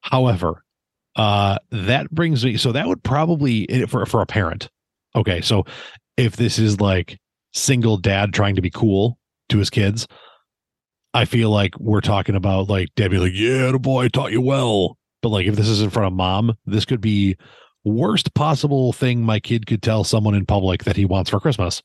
However, 0.00 0.64
uh, 1.16 1.58
that 1.70 2.10
brings 2.10 2.44
me. 2.44 2.56
So 2.56 2.72
that 2.72 2.88
would 2.88 3.02
probably 3.02 3.68
eh, 3.68 3.86
for 3.86 4.06
for 4.06 4.22
a 4.22 4.26
parent. 4.26 4.70
Okay, 5.14 5.42
so 5.42 5.64
if 6.16 6.36
this 6.36 6.58
is 6.58 6.80
like 6.80 7.18
single 7.52 7.98
dad 7.98 8.32
trying 8.32 8.56
to 8.56 8.62
be 8.62 8.70
cool 8.70 9.18
to 9.50 9.58
his 9.58 9.68
kids, 9.68 10.08
I 11.12 11.26
feel 11.26 11.50
like 11.50 11.78
we're 11.78 12.00
talking 12.00 12.36
about 12.36 12.68
like 12.70 12.88
Debbie, 12.96 13.18
like, 13.18 13.32
yeah, 13.34 13.70
the 13.70 13.78
boy 13.78 14.08
taught 14.08 14.32
you 14.32 14.40
well. 14.40 14.96
But 15.20 15.28
like 15.28 15.46
if 15.46 15.56
this 15.56 15.68
is 15.68 15.82
in 15.82 15.90
front 15.90 16.06
of 16.06 16.14
mom, 16.14 16.54
this 16.64 16.86
could 16.86 17.02
be 17.02 17.36
worst 17.84 18.32
possible 18.34 18.92
thing 18.94 19.22
my 19.22 19.40
kid 19.40 19.66
could 19.66 19.82
tell 19.82 20.04
someone 20.04 20.34
in 20.34 20.46
public 20.46 20.84
that 20.84 20.96
he 20.96 21.04
wants 21.04 21.28
for 21.28 21.40
Christmas. 21.40 21.82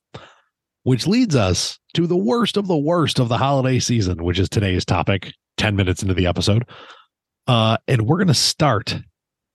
Which 0.83 1.07
leads 1.07 1.35
us 1.35 1.79
to 1.95 2.05
the 2.05 2.15
worst 2.15 2.55
of 2.55 2.67
the 2.67 2.77
worst 2.77 3.19
of 3.19 3.27
the 3.27 3.37
holiday 3.37 3.79
season, 3.79 4.23
which 4.23 4.37
is 4.37 4.47
today's 4.47 4.85
topic, 4.85 5.33
10 5.57 5.75
minutes 5.75 6.01
into 6.01 6.13
the 6.13 6.27
episode. 6.27 6.65
Uh, 7.47 7.77
and 7.87 8.07
we're 8.07 8.17
going 8.17 8.27
to 8.27 8.33
start 8.33 8.95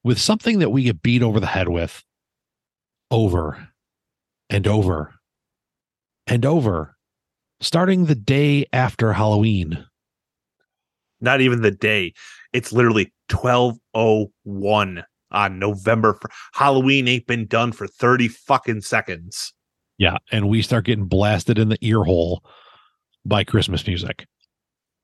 with 0.05 0.19
something 0.19 0.59
that 0.61 0.71
we 0.71 0.85
get 0.85 1.03
beat 1.03 1.23
over 1.23 1.41
the 1.41 1.47
head 1.47 1.69
with 1.69 2.03
over 3.11 3.69
and 4.49 4.67
over 4.67 5.15
and 6.27 6.47
over, 6.47 6.97
starting 7.61 8.07
the 8.07 8.15
day 8.15 8.67
after 8.73 9.13
Halloween. 9.13 9.85
Not 11.21 11.41
even 11.41 11.63
the 11.63 11.71
day. 11.71 12.15
It's 12.53 12.73
literally 12.73 13.13
1201 13.31 15.05
on 15.33 15.59
November. 15.59 16.15
fir- 16.15 16.29
Halloween 16.55 17.09
ain't 17.09 17.27
been 17.27 17.47
done 17.47 17.73
for 17.73 17.87
30 17.87 18.29
fucking 18.29 18.81
seconds. 18.81 19.53
Yeah. 19.99 20.17
And 20.33 20.49
we 20.49 20.63
start 20.63 20.87
getting 20.87 21.05
blasted 21.07 21.59
in 21.59 21.69
the 21.69 21.79
ear 21.83 22.05
hole 22.05 22.43
by 23.25 23.45
Christmas 23.45 23.87
music. 23.87 24.27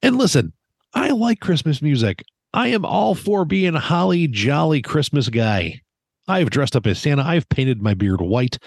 And 0.02 0.16
listen, 0.16 0.52
I 0.94 1.10
like 1.10 1.40
Christmas 1.40 1.82
music. 1.82 2.24
I 2.52 2.68
am 2.68 2.84
all 2.84 3.14
for 3.14 3.44
being 3.44 3.74
a 3.74 3.80
holly 3.80 4.28
jolly 4.28 4.82
Christmas 4.82 5.28
guy. 5.28 5.80
I've 6.28 6.50
dressed 6.50 6.74
up 6.74 6.86
as 6.86 6.98
Santa. 6.98 7.22
I've 7.22 7.48
painted 7.48 7.82
my 7.82 7.94
beard 7.94 8.20
white 8.20 8.58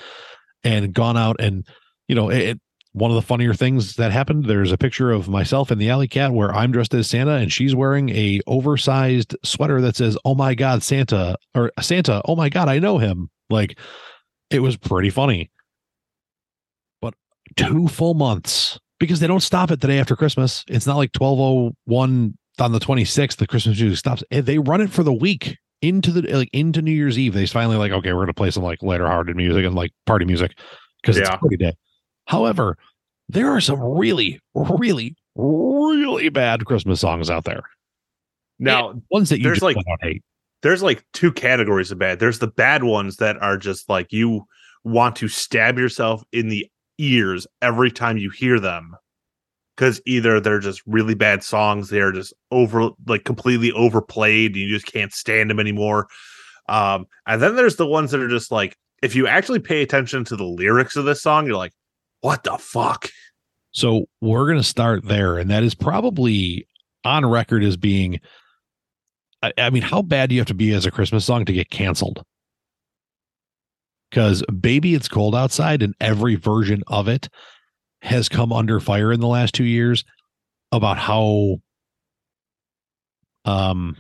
and 0.64 0.94
gone 0.94 1.18
out 1.18 1.38
and, 1.40 1.66
you 2.08 2.16
know, 2.16 2.30
it, 2.30 2.60
one 2.94 3.12
of 3.12 3.16
the 3.16 3.22
funnier 3.22 3.54
things 3.54 3.96
that 3.96 4.12
happened, 4.12 4.46
there's 4.46 4.72
a 4.72 4.78
picture 4.78 5.12
of 5.12 5.30
myself 5.30 5.70
and 5.72 5.80
the 5.80 5.90
alley 5.90 6.08
cat 6.08 6.34
where 6.34 6.54
I'm 6.54 6.72
dressed 6.72 6.94
as 6.94 7.10
Santa 7.10 7.34
and 7.34 7.52
she's 7.52 7.76
wearing 7.76 8.10
a 8.10 8.42
oversized 8.48 9.36
sweater 9.44 9.80
that 9.82 9.96
says, 9.96 10.18
Oh 10.26 10.36
my 10.36 10.56
God, 10.56 10.84
Santa 10.84 11.38
or 11.56 11.72
Santa. 11.80 12.22
Oh 12.26 12.36
my 12.36 12.50
God, 12.50 12.68
I 12.68 12.80
know 12.80 12.98
him. 12.98 13.30
Like 13.50 13.78
it 14.50 14.60
was 14.60 14.76
pretty 14.78 15.10
funny. 15.10 15.52
But 17.02 17.14
two 17.56 17.88
full 17.88 18.16
months 18.16 18.80
because 19.00 19.20
they 19.20 19.28
don't 19.28 19.40
stop 19.42 19.72
it 19.72 19.82
the 19.82 19.88
day 19.88 20.00
after 20.00 20.16
Christmas. 20.16 20.64
It's 20.68 20.86
not 20.88 20.98
like 20.98 21.12
1201 21.18 22.38
on 22.60 22.72
the 22.72 22.80
26th, 22.80 23.38
the 23.38 23.48
Christmas 23.48 23.80
music 23.80 23.98
stops. 23.98 24.24
They 24.32 24.60
run 24.60 24.82
it 24.82 24.92
for 24.92 25.04
the 25.04 25.14
week 25.14 25.58
into 25.82 26.12
the 26.12 26.22
like 26.36 26.50
into 26.52 26.82
New 26.82 26.92
Year's 26.92 27.18
Eve. 27.18 27.34
They 27.34 27.46
finally 27.46 27.78
like, 27.78 27.92
okay, 27.94 28.12
we're 28.14 28.22
gonna 28.24 28.34
play 28.34 28.52
some 28.52 28.64
like 28.64 28.84
lighter 28.84 29.08
hearted 29.08 29.36
music 29.38 29.66
and 29.66 29.76
like 29.76 29.92
party 30.06 30.26
music 30.26 30.58
because 31.02 31.18
it's 31.18 31.30
Yeah. 31.30 31.36
a 31.36 31.40
party 31.40 31.58
day. 31.58 31.74
However, 32.26 32.78
there 33.30 33.50
are 33.52 33.62
some 33.62 33.80
really, 33.82 34.40
really, 34.54 35.16
really 35.36 36.30
bad 36.30 36.66
Christmas 36.66 37.00
songs 37.00 37.30
out 37.30 37.46
there. 37.46 37.62
Now, 38.60 39.02
Ones 39.10 39.30
that 39.30 39.38
you 39.38 39.46
There's, 39.46 39.60
just 39.60 39.64
like- 39.64 39.78
hate. 40.02 40.22
there's 40.64 40.84
like 40.84 41.06
two 41.14 41.32
categories 41.32 41.92
of 41.92 42.00
bad. 42.00 42.20
There's 42.20 42.40
the 42.40 42.48
bad 42.48 42.84
ones 42.84 43.16
that 43.18 43.38
are 43.42 43.58
just 43.58 43.88
like 43.90 44.12
you 44.12 44.44
want 44.84 45.16
to 45.18 45.28
stab 45.30 45.78
yourself 45.78 46.24
in 46.34 46.50
the 46.50 46.68
ears 47.00 47.48
every 47.62 47.90
time 47.92 48.18
you 48.18 48.30
hear 48.30 48.60
them. 48.60 48.96
Because 49.76 50.02
either 50.06 50.42
they're 50.42 50.60
just 50.60 50.82
really 50.86 51.16
bad 51.16 51.42
songs, 51.42 51.90
they're 51.90 52.12
just 52.12 52.34
over 52.52 52.90
like 53.08 53.24
completely 53.24 53.72
overplayed, 53.72 54.52
and 54.52 54.62
you 54.62 54.70
just 54.70 54.86
can't 54.86 55.14
stand 55.14 55.50
them 55.50 55.60
anymore. 55.60 56.08
Um, 56.68 57.08
and 57.26 57.42
then 57.42 57.56
there's 57.56 57.78
the 57.78 57.88
ones 57.88 58.12
that 58.12 58.20
are 58.20 58.28
just 58.28 58.52
like, 58.52 58.78
if 59.02 59.16
you 59.16 59.26
actually 59.26 59.60
pay 59.60 59.82
attention 59.82 60.26
to 60.26 60.36
the 60.36 60.44
lyrics 60.44 60.98
of 60.98 61.06
this 61.06 61.22
song, 61.22 61.48
you're 61.48 61.56
like, 61.56 61.72
what 62.20 62.44
the 62.44 62.58
fuck? 62.58 63.10
So 63.72 64.06
we're 64.20 64.46
to 64.58 64.64
start 64.64 65.06
there. 65.06 65.38
And 65.38 65.50
that 65.50 65.64
is 65.64 65.74
probably 65.74 66.68
on 67.06 67.26
record 67.26 67.64
as 67.64 67.78
being, 67.78 68.20
I, 69.42 69.54
I 69.58 69.70
mean, 69.70 69.84
how 69.84 70.02
bad 70.02 70.28
do 70.28 70.36
you 70.36 70.42
have 70.42 70.48
to 70.48 70.54
be 70.54 70.74
as 70.74 70.86
a 70.86 70.92
Christmas 70.92 71.24
song 71.24 71.46
to 71.46 71.54
get 71.54 71.70
canceled? 71.70 72.24
Because 74.10 74.44
Baby 74.60 74.96
It's 74.96 75.08
Cold 75.08 75.36
Outside 75.36 75.84
and 75.84 75.94
every 76.00 76.36
version 76.36 76.84
of 76.88 77.08
it 77.08 77.30
has 78.02 78.30
come 78.30 78.52
under 78.52 78.80
fire 78.80 79.12
in 79.12 79.20
the 79.20 79.28
last 79.28 79.54
two 79.54 79.66
years 79.66 80.04
about 80.72 80.98
how, 80.98 81.58
um, 83.46 83.96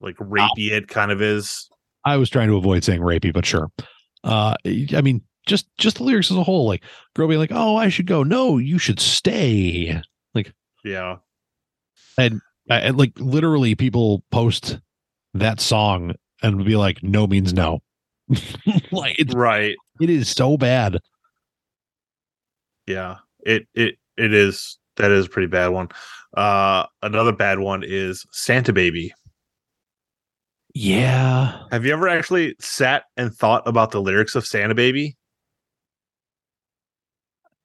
Like 0.00 0.16
rapey 0.16 0.70
it 0.70 0.88
kind 0.88 1.10
of 1.10 1.22
is. 1.22 1.68
I 2.04 2.16
was 2.16 2.30
trying 2.30 2.48
to 2.48 2.56
avoid 2.56 2.84
saying 2.84 3.00
rapey, 3.00 3.32
but 3.32 3.44
sure. 3.46 3.68
Uh, 4.24 4.54
I 4.64 5.00
mean, 5.02 5.22
just 5.46 5.66
just 5.78 5.98
the 5.98 6.04
lyrics 6.04 6.30
as 6.30 6.36
a 6.36 6.42
whole, 6.42 6.66
like 6.66 6.82
girl 7.14 7.28
being 7.28 7.40
like, 7.40 7.52
"Oh, 7.52 7.76
I 7.76 7.88
should 7.88 8.06
go." 8.06 8.22
No, 8.22 8.58
you 8.58 8.78
should 8.78 9.00
stay. 9.00 10.00
Like 10.34 10.52
Yeah. 10.84 11.16
Uh, 12.18 12.30
and 12.68 12.96
like 12.96 13.12
literally, 13.18 13.74
people 13.74 14.24
post 14.30 14.80
that 15.34 15.60
song 15.60 16.14
and 16.42 16.64
be 16.64 16.76
like, 16.76 17.02
"No 17.02 17.26
means 17.26 17.52
no." 17.52 17.80
like 18.92 19.18
it, 19.18 19.32
Right. 19.34 19.76
it 20.00 20.10
is 20.10 20.28
so 20.28 20.56
bad. 20.56 20.98
Yeah, 22.86 23.16
it 23.44 23.66
it 23.74 23.96
it 24.16 24.32
is. 24.34 24.78
That 24.96 25.10
is 25.10 25.26
a 25.26 25.28
pretty 25.28 25.48
bad 25.48 25.68
one. 25.68 25.88
Uh, 26.36 26.86
another 27.02 27.32
bad 27.32 27.58
one 27.58 27.82
is 27.86 28.24
Santa 28.32 28.72
Baby. 28.72 29.12
Yeah, 30.74 31.62
Have 31.70 31.86
you 31.86 31.92
ever 31.92 32.06
actually 32.08 32.54
sat 32.60 33.04
and 33.16 33.34
thought 33.34 33.62
about 33.66 33.90
the 33.92 34.00
lyrics 34.00 34.34
of 34.34 34.46
Santa 34.46 34.74
Baby? 34.74 35.16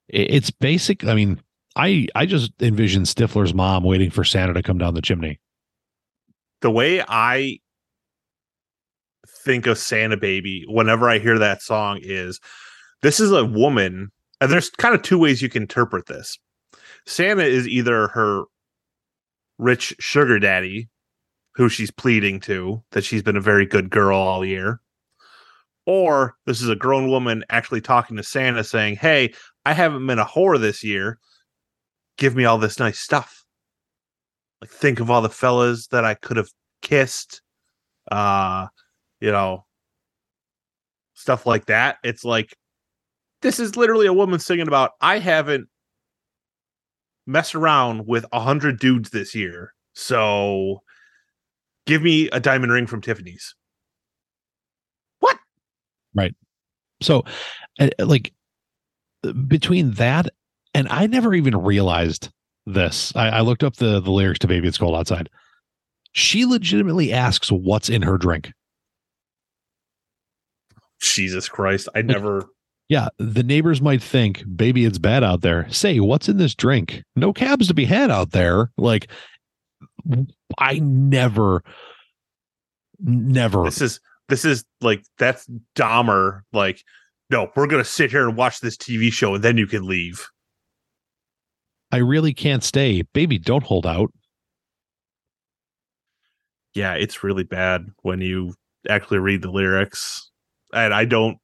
It- 0.08 0.34
it's 0.34 0.50
basic. 0.50 1.04
I 1.04 1.14
mean, 1.14 1.40
I 1.76 2.06
I 2.14 2.26
just 2.26 2.52
envision 2.60 3.02
Stifler's 3.02 3.54
mom 3.54 3.84
waiting 3.84 4.10
for 4.10 4.24
Santa 4.24 4.54
to 4.54 4.62
come 4.62 4.78
down 4.78 4.94
the 4.94 5.02
chimney. 5.02 5.40
The 6.60 6.70
way 6.70 7.02
I 7.06 7.58
think 9.44 9.66
of 9.66 9.78
Santa 9.78 10.16
Baby 10.16 10.64
whenever 10.68 11.08
I 11.08 11.18
hear 11.18 11.38
that 11.38 11.62
song 11.62 11.98
is 12.02 12.40
this 13.02 13.20
is 13.20 13.32
a 13.32 13.44
woman, 13.44 14.10
and 14.40 14.50
there's 14.50 14.70
kind 14.70 14.94
of 14.94 15.02
two 15.02 15.18
ways 15.18 15.42
you 15.42 15.48
can 15.48 15.62
interpret 15.62 16.06
this. 16.06 16.38
Santa 17.06 17.44
is 17.44 17.66
either 17.66 18.08
her 18.08 18.44
rich 19.58 19.94
sugar 19.98 20.38
daddy, 20.38 20.88
who 21.54 21.68
she's 21.68 21.90
pleading 21.90 22.40
to 22.40 22.82
that 22.92 23.04
she's 23.04 23.22
been 23.22 23.36
a 23.36 23.40
very 23.40 23.66
good 23.66 23.90
girl 23.90 24.18
all 24.18 24.44
year, 24.44 24.80
or 25.86 26.36
this 26.46 26.60
is 26.60 26.68
a 26.68 26.76
grown 26.76 27.08
woman 27.08 27.44
actually 27.50 27.80
talking 27.80 28.16
to 28.16 28.22
Santa 28.22 28.64
saying, 28.64 28.96
Hey, 28.96 29.34
I 29.64 29.72
haven't 29.72 30.06
been 30.06 30.18
a 30.18 30.24
whore 30.24 30.60
this 30.60 30.82
year. 30.84 31.18
Give 32.18 32.36
me 32.36 32.44
all 32.44 32.58
this 32.58 32.78
nice 32.78 32.98
stuff. 32.98 33.44
Like, 34.60 34.70
think 34.70 35.00
of 35.00 35.10
all 35.10 35.22
the 35.22 35.28
fellas 35.28 35.88
that 35.88 36.04
I 36.04 36.14
could 36.14 36.36
have 36.36 36.50
kissed. 36.82 37.42
Uh, 38.10 38.68
you 39.22 39.30
know, 39.30 39.64
stuff 41.14 41.46
like 41.46 41.66
that. 41.66 41.98
It's 42.02 42.24
like, 42.24 42.56
this 43.40 43.60
is 43.60 43.76
literally 43.76 44.06
a 44.06 44.12
woman 44.12 44.40
singing 44.40 44.66
about, 44.66 44.90
I 45.00 45.20
haven't 45.20 45.68
messed 47.24 47.54
around 47.54 48.08
with 48.08 48.26
a 48.32 48.40
hundred 48.40 48.80
dudes 48.80 49.10
this 49.10 49.32
year. 49.32 49.74
So 49.94 50.82
give 51.86 52.02
me 52.02 52.28
a 52.30 52.40
diamond 52.40 52.72
ring 52.72 52.88
from 52.88 53.00
Tiffany's. 53.00 53.54
What? 55.20 55.38
Right. 56.16 56.34
So, 57.00 57.24
uh, 57.78 57.90
like, 58.00 58.32
uh, 59.24 59.32
between 59.32 59.92
that 59.92 60.30
and 60.74 60.88
I 60.88 61.06
never 61.06 61.32
even 61.32 61.56
realized 61.56 62.28
this. 62.66 63.12
I, 63.14 63.28
I 63.28 63.40
looked 63.42 63.62
up 63.62 63.76
the 63.76 64.00
the 64.00 64.10
lyrics 64.10 64.38
to 64.40 64.48
"Baby 64.48 64.68
It's 64.68 64.78
Cold 64.78 64.96
Outside." 64.96 65.28
She 66.12 66.44
legitimately 66.44 67.12
asks 67.12 67.50
what's 67.52 67.88
in 67.88 68.02
her 68.02 68.18
drink. 68.18 68.52
Jesus 71.14 71.48
Christ. 71.48 71.88
I 71.94 72.02
never 72.02 72.48
Yeah, 72.88 73.08
the 73.18 73.42
neighbors 73.42 73.80
might 73.80 74.02
think, 74.02 74.44
"Baby, 74.56 74.84
it's 74.84 74.98
bad 74.98 75.24
out 75.24 75.40
there." 75.40 75.68
Say, 75.70 76.00
what's 76.00 76.28
in 76.28 76.36
this 76.36 76.54
drink? 76.54 77.02
No 77.16 77.32
cabs 77.32 77.68
to 77.68 77.74
be 77.74 77.84
had 77.84 78.10
out 78.10 78.32
there. 78.32 78.70
Like, 78.76 79.08
I 80.58 80.78
never, 80.80 81.62
never. 83.00 83.64
this 83.64 83.80
is 83.80 84.00
this 84.28 84.44
is 84.44 84.64
like 84.80 85.04
that's 85.18 85.46
Dahmer. 85.76 86.42
Like, 86.52 86.82
no, 87.30 87.50
we're 87.56 87.66
gonna 87.66 87.84
sit 87.84 88.10
here 88.10 88.28
and 88.28 88.36
watch 88.36 88.60
this 88.60 88.76
TV 88.76 89.12
show, 89.12 89.34
and 89.34 89.44
then 89.44 89.56
you 89.56 89.66
can 89.66 89.86
leave. 89.86 90.26
I 91.90 91.98
really 91.98 92.32
can't 92.32 92.64
stay. 92.64 93.02
Baby, 93.12 93.38
don't 93.38 93.62
hold 93.64 93.86
out. 93.86 94.12
Yeah, 96.74 96.94
it's 96.94 97.22
really 97.22 97.44
bad 97.44 97.86
when 98.00 98.22
you 98.22 98.54
actually 98.88 99.18
read 99.18 99.42
the 99.42 99.50
lyrics, 99.50 100.30
and 100.72 100.92
I 100.94 101.04
don't, 101.04 101.38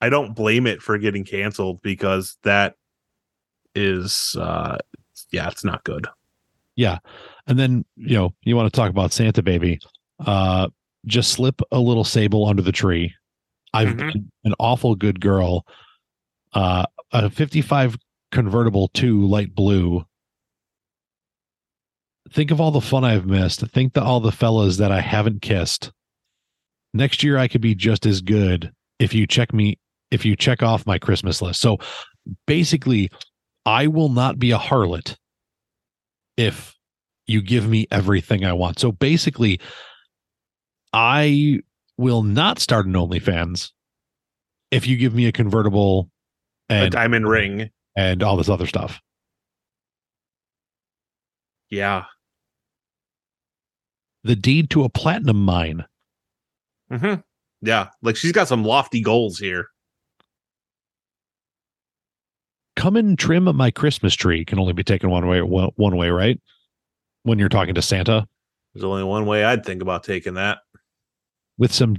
I 0.00 0.08
don't 0.08 0.34
blame 0.34 0.66
it 0.66 0.80
for 0.82 0.96
getting 0.98 1.24
canceled 1.24 1.82
because 1.82 2.36
that 2.44 2.74
is, 3.74 4.36
uh 4.38 4.78
yeah, 5.30 5.48
it's 5.48 5.64
not 5.64 5.84
good. 5.84 6.06
Yeah. 6.76 6.98
And 7.46 7.58
then, 7.58 7.84
you 7.96 8.16
know, 8.16 8.34
you 8.42 8.54
want 8.56 8.72
to 8.72 8.76
talk 8.76 8.90
about 8.90 9.12
Santa 9.12 9.42
baby. 9.42 9.78
Uh 10.24 10.68
just 11.06 11.32
slip 11.32 11.60
a 11.72 11.78
little 11.78 12.04
sable 12.04 12.46
under 12.46 12.62
the 12.62 12.72
tree. 12.72 13.14
I've 13.74 13.88
Mhm. 13.88 14.12
been 14.12 14.32
an 14.44 14.54
awful 14.58 14.94
good 14.94 15.20
girl. 15.20 15.66
Uh 16.52 16.86
a 17.12 17.30
55 17.30 17.96
convertible 18.30 18.88
to 18.94 19.26
light 19.26 19.54
blue. 19.54 20.04
Think 22.30 22.50
of 22.50 22.60
all 22.60 22.70
the 22.70 22.80
fun 22.80 23.04
I've 23.04 23.26
missed. 23.26 23.60
Think 23.68 23.94
to 23.94 24.02
all 24.02 24.20
the 24.20 24.32
fellas 24.32 24.76
that 24.76 24.92
I 24.92 25.00
haven't 25.00 25.40
kissed. 25.42 25.92
Next 26.94 27.22
year 27.22 27.38
I 27.38 27.48
could 27.48 27.60
be 27.60 27.74
just 27.74 28.06
as 28.06 28.20
good 28.20 28.72
if 28.98 29.14
you 29.14 29.26
check 29.26 29.52
me 29.52 29.78
if 30.10 30.24
you 30.24 30.36
check 30.36 30.62
off 30.62 30.86
my 30.86 30.98
Christmas 30.98 31.42
list. 31.42 31.60
So 31.60 31.78
basically, 32.46 33.10
I 33.66 33.86
will 33.86 34.08
not 34.08 34.38
be 34.38 34.52
a 34.52 34.58
harlot 34.58 35.16
if 36.36 36.74
you 37.26 37.42
give 37.42 37.68
me 37.68 37.86
everything 37.90 38.44
I 38.44 38.54
want. 38.54 38.78
So 38.78 38.90
basically, 38.90 39.60
I 40.92 41.60
will 41.98 42.22
not 42.22 42.58
start 42.58 42.86
an 42.86 42.94
OnlyFans 42.94 43.70
if 44.70 44.86
you 44.86 44.96
give 44.96 45.14
me 45.14 45.26
a 45.26 45.32
convertible 45.32 46.10
a 46.70 46.88
diamond 46.90 47.28
ring. 47.28 47.70
and 47.96 48.22
all 48.22 48.36
this 48.36 48.48
other 48.48 48.66
stuff. 48.66 49.00
Yeah. 51.70 52.04
The 54.24 54.36
deed 54.36 54.70
to 54.70 54.84
a 54.84 54.88
platinum 54.88 55.44
mine. 55.44 55.84
Hmm 56.90 57.14
Yeah. 57.60 57.88
Like 58.02 58.16
she's 58.16 58.32
got 58.32 58.48
some 58.48 58.64
lofty 58.64 59.00
goals 59.00 59.38
here. 59.38 59.68
Come 62.76 62.96
and 62.96 63.18
trim 63.18 63.44
my 63.56 63.70
Christmas 63.70 64.14
tree 64.14 64.44
can 64.44 64.58
only 64.58 64.72
be 64.72 64.84
taken 64.84 65.10
one 65.10 65.26
way 65.26 65.42
one 65.42 65.70
one 65.76 65.96
way, 65.96 66.10
right? 66.10 66.40
When 67.24 67.38
you're 67.38 67.48
talking 67.48 67.74
to 67.74 67.82
Santa 67.82 68.26
There's 68.72 68.84
only 68.84 69.04
one 69.04 69.26
way 69.26 69.44
I'd 69.44 69.64
think 69.64 69.82
about 69.82 70.04
taking 70.04 70.34
that. 70.34 70.58
with 71.58 71.72
some 71.72 71.96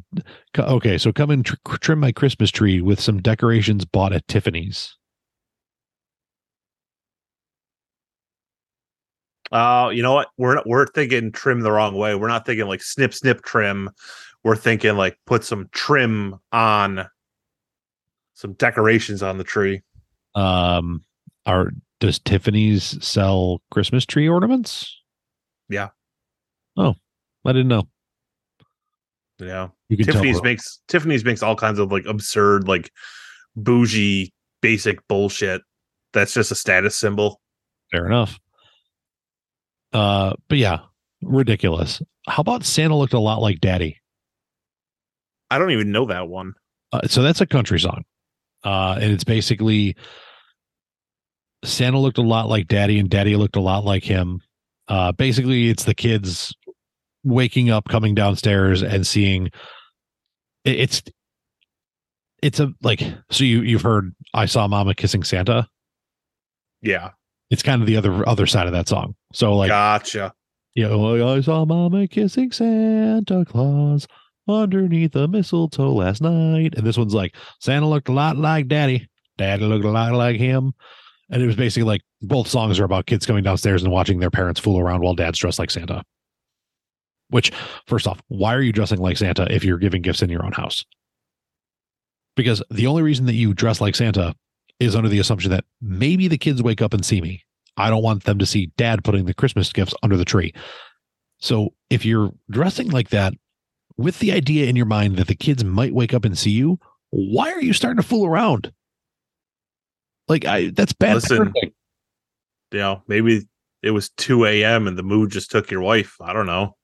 okay, 0.58 0.98
so 0.98 1.12
come 1.12 1.29
and 1.31 1.46
tr- 1.46 1.55
trim 1.81 2.00
my 2.00 2.12
Christmas 2.12 2.50
tree 2.50 2.81
with 2.81 3.00
some 3.00 3.22
decorations 3.22 3.86
bought 3.86 4.13
at 4.13 4.27
Tiffany's. 4.27 4.96
Uh, 9.51 9.89
you 9.91 10.03
know 10.03 10.13
what? 10.13 10.29
We're 10.38 10.62
we're 10.65 10.86
thinking 10.88 11.31
trim 11.31 11.62
the 11.62 11.72
wrong 11.72 11.96
way. 11.96 12.13
We're 12.15 12.27
not 12.27 12.46
thinking 12.46 12.67
like 12.67 12.84
snip 12.84 13.13
snip 13.13 13.41
trim. 13.41 13.89
We're 14.43 14.55
thinking 14.55 14.96
like 14.96 15.17
put 15.25 15.43
some 15.43 15.69
trim 15.72 16.39
on 16.51 17.08
some 18.34 18.53
decorations 18.53 19.22
on 19.22 19.38
the 19.38 19.43
tree. 19.43 19.81
Um 20.36 21.03
are 21.46 21.72
does 22.00 22.19
Tiffany's 22.19 23.03
sell 23.05 23.62
Christmas 23.72 24.05
tree 24.05 24.29
ornaments? 24.29 25.01
Yeah. 25.67 25.89
Oh, 26.77 26.96
I 27.46 27.51
didn't 27.51 27.67
know. 27.67 27.88
Yeah. 29.39 29.69
You 29.89 29.98
can 29.98 30.05
Tiffany's 30.05 30.36
tell 30.38 30.43
makes 30.43 30.81
Tiffany's 30.88 31.25
makes 31.25 31.43
all 31.43 31.55
kinds 31.55 31.79
of 31.79 31.91
like 31.91 32.05
absurd, 32.05 32.67
like 32.67 32.91
bougie, 33.55 34.34
basic 34.62 35.05
bullshit. 35.08 35.62
That's 36.13 36.34
just 36.34 36.51
a 36.51 36.55
status 36.55 36.98
symbol. 36.98 37.39
fair 37.91 38.05
enough. 38.05 38.39
Uh, 39.93 40.34
but 40.48 40.58
yeah, 40.58 40.79
ridiculous. 41.22 42.01
How 42.27 42.41
about 42.41 42.63
Santa 42.63 42.96
looked 42.96 43.13
a 43.13 43.19
lot 43.19 43.41
like 43.41 43.60
Daddy? 43.60 43.98
I 45.51 45.58
don't 45.58 45.72
even 45.72 45.91
know 45.91 46.06
that 46.06 46.27
one. 46.27 46.54
Uh, 46.91 47.02
so 47.08 47.21
that's 47.21 47.41
a 47.41 47.45
country 47.47 47.80
song. 47.80 48.04
Uh, 48.63 48.97
and 49.02 49.12
it's 49.12 49.23
basically 49.23 49.95
Santa 51.63 52.00
looked 52.00 52.17
a 52.17 52.21
lot 52.23 52.47
like 52.50 52.67
Daddy, 52.67 53.00
and 53.00 53.10
Daddy 53.10 53.36
looked 53.36 53.56
a 53.56 53.62
lot 53.62 53.84
like 53.84 54.04
him. 54.04 54.41
Uh, 54.88 55.12
basically, 55.12 55.69
it's 55.69 55.84
the 55.84 55.93
kids 55.93 56.54
waking 57.23 57.69
up, 57.69 57.88
coming 57.89 58.15
downstairs, 58.15 58.82
and 58.82 59.06
seeing 59.06 59.47
it- 60.65 60.80
it's 60.80 61.04
it's 62.41 62.60
a 62.62 62.71
like 62.82 63.02
so 63.30 63.43
you 63.43 63.62
you've 63.62 63.82
heard 63.82 64.15
I 64.34 64.45
saw 64.45 64.67
Mama 64.67 64.95
kissing 64.95 65.23
Santa. 65.23 65.67
Yeah. 66.82 67.12
It's 67.50 67.62
kind 67.63 67.82
of 67.82 67.88
the 67.88 67.97
other 67.97 68.28
other 68.28 68.45
side 68.47 68.65
of 68.67 68.71
that 68.73 68.88
song. 68.88 69.15
So 69.34 69.56
like 69.58 69.67
gotcha. 69.69 70.34
you 70.76 70.88
know, 70.88 71.36
I 71.36 71.41
saw 71.41 71.65
Mama 71.65 72.08
kissing 72.08 72.52
Santa 72.52 73.43
Claus 73.45 74.08
underneath 74.49 75.13
the 75.13 75.27
mistletoe 75.27 75.93
last 75.93 76.21
night. 76.21 76.75
And 76.75 76.85
this 76.85 76.97
one's 76.97 77.13
like, 77.13 77.35
Santa 77.59 77.88
looked 77.88 78.09
a 78.09 78.13
lot 78.13 78.38
like 78.38 78.67
Daddy. 78.67 79.07
Daddy 79.38 79.63
looked 79.63 79.85
a 79.85 79.89
lot 79.91 80.13
like 80.13 80.38
him. 80.38 80.73
And 81.29 81.41
it 81.41 81.45
was 81.45 81.55
basically 81.55 81.88
like 81.88 82.01
both 82.21 82.47
songs 82.47 82.79
are 82.79 82.83
about 82.83 83.05
kids 83.05 83.25
coming 83.25 83.43
downstairs 83.43 83.83
and 83.83 83.91
watching 83.91 84.19
their 84.19 84.31
parents 84.31 84.59
fool 84.59 84.79
around 84.79 85.01
while 85.01 85.13
dad's 85.13 85.39
dressed 85.39 85.59
like 85.59 85.71
Santa. 85.71 86.03
Which, 87.29 87.51
first 87.85 88.07
off, 88.07 88.19
why 88.27 88.55
are 88.55 88.62
you 88.62 88.73
dressing 88.73 88.99
like 88.99 89.17
Santa 89.17 89.47
if 89.53 89.63
you're 89.63 89.77
giving 89.77 90.01
gifts 90.01 90.23
in 90.23 90.29
your 90.29 90.43
own 90.43 90.51
house? 90.51 90.83
Because 92.35 92.63
the 92.71 92.88
only 92.88 93.03
reason 93.03 93.27
that 93.27 93.35
you 93.35 93.53
dress 93.53 93.79
like 93.79 93.95
Santa 93.95 94.35
is 94.79 94.95
under 94.95 95.09
the 95.09 95.19
assumption 95.19 95.51
that 95.51 95.65
maybe 95.81 96.27
the 96.27 96.38
kids 96.38 96.63
wake 96.63 96.81
up 96.81 96.93
and 96.93 97.05
see 97.05 97.21
me. 97.21 97.43
I 97.77 97.89
don't 97.89 98.03
want 98.03 98.23
them 98.23 98.39
to 98.39 98.45
see 98.45 98.71
dad 98.77 99.03
putting 99.03 99.25
the 99.25 99.33
Christmas 99.33 99.71
gifts 99.71 99.93
under 100.01 100.17
the 100.17 100.25
tree. 100.25 100.53
So 101.38 101.73
if 101.89 102.05
you're 102.05 102.31
dressing 102.49 102.89
like 102.89 103.09
that 103.09 103.33
with 103.99 104.19
the 104.19 104.31
idea 104.31 104.67
in 104.67 104.77
your 104.77 104.85
mind 104.85 105.17
that 105.17 105.27
the 105.27 105.35
kids 105.35 105.63
might 105.63 105.93
wake 105.93 106.13
up 106.13 106.23
and 106.23 106.38
see 106.38 106.51
you, 106.51 106.79
why 107.09 107.51
are 107.51 107.62
you 107.62 107.73
starting 107.73 108.01
to 108.01 108.07
fool 108.07 108.25
around? 108.25 108.71
Like 110.29 110.45
I 110.45 110.69
that's 110.69 110.93
bad 110.93 111.15
Listen. 111.15 111.53
parenting. 111.53 111.73
You 112.71 112.79
know, 112.79 113.03
maybe 113.07 113.41
it 113.81 113.91
was 113.91 114.09
2 114.12 114.45
a.m. 114.45 114.88
and 114.88 114.97
the 114.97 115.03
mood 115.03 115.31
just 115.31 115.51
took 115.51 115.69
your 115.69 115.81
wife. 115.81 116.15
I 116.21 116.33
don't 116.33 116.45
know. 116.45 116.75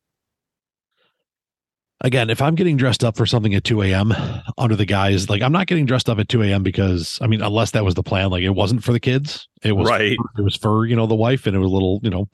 Again, 2.02 2.30
if 2.30 2.42
I'm 2.42 2.56
getting 2.56 2.76
dressed 2.76 3.04
up 3.04 3.16
for 3.16 3.26
something 3.26 3.54
at 3.56 3.64
2 3.64 3.84
a.m. 3.84 4.14
under 4.58 4.76
the 4.76 4.86
guise, 4.86 5.30
like 5.30 5.42
I'm 5.42 5.54
not 5.54 5.68
getting 5.68 5.86
dressed 5.86 6.10
up 6.10 6.20
at 6.20 6.28
2 6.28 6.44
a.m. 6.44 6.64
because 6.64 7.18
I 7.22 7.28
mean, 7.28 7.42
unless 7.42 7.72
that 7.72 7.86
was 7.86 7.94
the 7.94 8.04
plan, 8.04 8.30
like 8.30 8.44
it 8.44 8.50
wasn't 8.50 8.84
for 8.84 8.92
the 8.92 9.00
kids. 9.00 9.48
It 9.64 9.72
was 9.72 9.88
Right. 9.88 10.18
it 10.38 10.42
was 10.42 10.58
for, 10.58 10.86
you 10.86 10.96
know, 10.98 11.08
the 11.08 11.16
wife 11.16 11.48
and 11.48 11.56
it 11.56 11.60
was 11.60 11.70
a 11.70 11.74
little, 11.74 12.02
you 12.04 12.10
know, 12.10 12.28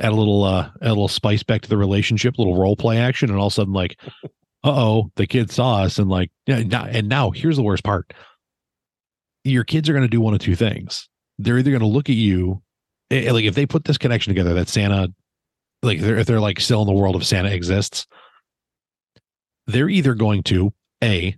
add 0.00 0.12
a 0.12 0.16
little 0.16 0.44
uh 0.44 0.70
add 0.80 0.88
a 0.88 0.90
little 0.90 1.08
spice 1.08 1.42
back 1.42 1.62
to 1.62 1.68
the 1.68 1.76
relationship, 1.76 2.36
a 2.36 2.40
little 2.40 2.56
role 2.56 2.76
play 2.76 2.98
action, 2.98 3.30
and 3.30 3.38
all 3.38 3.46
of 3.46 3.52
a 3.52 3.54
sudden, 3.54 3.72
like, 3.72 3.98
uh-oh, 4.64 5.10
the 5.16 5.26
kids 5.26 5.54
saw 5.54 5.82
us 5.82 5.98
and 5.98 6.08
like 6.08 6.30
yeah, 6.46 6.62
now 6.62 6.84
and 6.84 7.08
now 7.08 7.30
here's 7.30 7.56
the 7.56 7.62
worst 7.62 7.84
part. 7.84 8.12
Your 9.44 9.64
kids 9.64 9.88
are 9.88 9.94
gonna 9.94 10.08
do 10.08 10.20
one 10.20 10.34
of 10.34 10.40
two 10.40 10.56
things. 10.56 11.08
They're 11.38 11.58
either 11.58 11.72
gonna 11.72 11.86
look 11.86 12.08
at 12.08 12.16
you 12.16 12.62
eh, 13.10 13.30
like 13.32 13.44
if 13.44 13.54
they 13.54 13.66
put 13.66 13.84
this 13.84 13.98
connection 13.98 14.30
together 14.30 14.54
that 14.54 14.68
Santa 14.68 15.12
like 15.82 16.00
they're, 16.00 16.18
if 16.18 16.26
they're 16.26 16.40
like 16.40 16.60
still 16.60 16.82
in 16.82 16.86
the 16.86 16.92
world 16.92 17.16
of 17.16 17.26
Santa 17.26 17.52
exists, 17.52 18.06
they're 19.66 19.88
either 19.88 20.14
going 20.14 20.42
to 20.44 20.72
a 21.02 21.36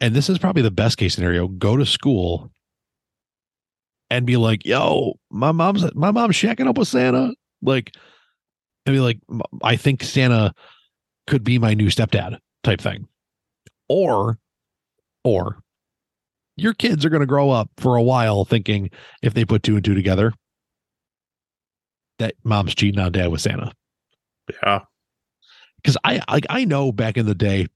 and 0.00 0.14
this 0.14 0.28
is 0.28 0.38
probably 0.38 0.62
the 0.62 0.70
best 0.70 0.98
case 0.98 1.14
scenario 1.14 1.48
go 1.48 1.76
to 1.76 1.86
school 1.86 2.50
and 4.10 4.26
be 4.26 4.36
like 4.36 4.64
yo 4.64 5.14
my 5.30 5.52
mom's 5.52 5.84
my 5.94 6.10
mom's 6.10 6.36
shacking 6.36 6.66
up 6.68 6.78
with 6.78 6.88
santa. 6.88 7.32
Like 7.62 7.94
and 8.86 8.94
be 8.94 9.00
like 9.00 9.18
i 9.62 9.76
think 9.76 10.02
santa 10.02 10.54
could 11.26 11.44
be 11.44 11.58
my 11.58 11.74
new 11.74 11.88
stepdad 11.88 12.38
type 12.64 12.80
thing. 12.80 13.06
Or 13.88 14.38
or 15.24 15.58
your 16.56 16.74
kids 16.74 17.04
are 17.04 17.10
going 17.10 17.20
to 17.20 17.26
grow 17.26 17.50
up 17.50 17.70
for 17.76 17.96
a 17.96 18.02
while 18.02 18.44
thinking 18.44 18.90
if 19.22 19.34
they 19.34 19.44
put 19.44 19.62
two 19.62 19.76
and 19.76 19.84
two 19.84 19.94
together 19.94 20.32
that 22.18 22.34
mom's 22.44 22.74
cheating 22.74 23.00
on 23.00 23.12
dad 23.12 23.28
with 23.28 23.40
santa. 23.40 23.72
Yeah. 24.62 24.80
because 25.76 25.96
I 26.04 26.20
like 26.30 26.46
I 26.48 26.64
know 26.64 26.90
back 26.92 27.16
in 27.16 27.26
the 27.26 27.34
day 27.34 27.66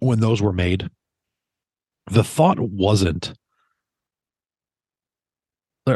when 0.00 0.20
those 0.20 0.40
were 0.40 0.52
made, 0.52 0.88
the 2.10 2.22
thought 2.22 2.60
wasn't 2.60 3.32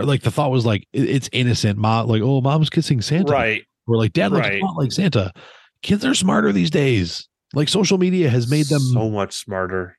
like 0.00 0.22
the 0.22 0.31
thought 0.31 0.50
was 0.50 0.64
like 0.66 0.87
it's 0.92 1.28
innocent. 1.33 1.78
Mom, 1.78 2.09
like 2.09 2.22
oh, 2.22 2.40
mom's 2.40 2.70
kissing 2.70 3.00
Santa, 3.02 3.31
Right. 3.33 3.64
we're 3.87 3.96
like 3.98 4.12
dad 4.12 4.33
looks 4.33 4.48
Right. 4.48 4.62
like 4.76 4.92
Santa. 4.92 5.33
Kids 5.83 6.05
are 6.05 6.14
smarter 6.14 6.52
these 6.52 6.70
days. 6.70 7.28
Like 7.55 7.68
social 7.68 7.98
media 7.98 8.31
has 8.31 8.50
made 8.50 8.66
them 8.66 8.81
so 8.81 9.11
much 9.11 9.35
smarter. 9.35 9.98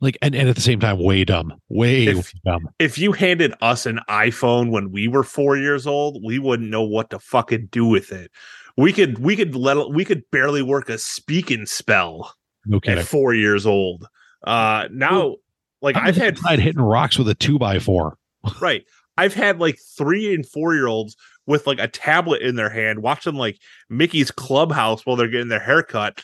Like 0.00 0.16
and, 0.22 0.34
and 0.34 0.48
at 0.48 0.54
the 0.54 0.62
same 0.62 0.78
time, 0.80 0.98
way 1.02 1.24
dumb. 1.24 1.54
Way, 1.68 2.06
If- 2.06 2.16
way 2.16 2.22
dumb. 2.44 2.68
If 2.78 2.98
you 2.98 3.12
handed 3.12 3.52
us 3.60 3.84
an 3.86 4.00
iPhone 4.08 4.70
when 4.70 4.92
we 4.92 5.08
were 5.08 5.24
four 5.24 5.56
years 5.56 5.86
old, 5.86 6.22
we 6.24 6.38
wouldn't 6.38 6.70
know 6.70 6.82
what 6.84 7.10
to 7.10 7.18
fucking 7.18 7.68
do 7.72 7.84
with 7.84 8.12
it. 8.12 8.30
We 8.76 8.92
could 8.92 9.18
we 9.18 9.34
could 9.34 9.56
let 9.56 9.90
we 9.90 10.04
could 10.04 10.22
barely 10.30 10.62
work 10.62 10.88
a 10.88 10.98
Speak 10.98 11.52
& 11.60 11.66
Spell 11.66 12.32
No 12.64 12.78
at 12.86 13.04
four 13.06 13.34
years 13.34 13.66
old. 13.66 14.06
Uh 14.46 14.86
now 14.92 15.36
like 15.82 15.96
I'm 15.96 16.06
I've 16.06 16.16
had 16.16 16.36
inside 16.38 16.60
hitting 16.60 16.80
rocks 16.80 17.18
with 17.18 17.28
a 17.28 17.34
two 17.34 17.58
by 17.58 17.80
four. 17.80 18.16
right. 18.60 18.84
I've 19.16 19.34
had 19.34 19.58
like 19.58 19.78
three 19.96 20.34
and 20.34 20.46
four 20.46 20.74
year 20.74 20.86
olds 20.86 21.16
with 21.46 21.66
like 21.66 21.78
a 21.80 21.88
tablet 21.88 22.42
in 22.42 22.56
their 22.56 22.70
hand 22.70 23.02
watching 23.02 23.34
like 23.34 23.58
Mickey's 23.88 24.30
Clubhouse 24.30 25.04
while 25.04 25.16
they're 25.16 25.28
getting 25.28 25.48
their 25.48 25.58
haircut. 25.58 26.22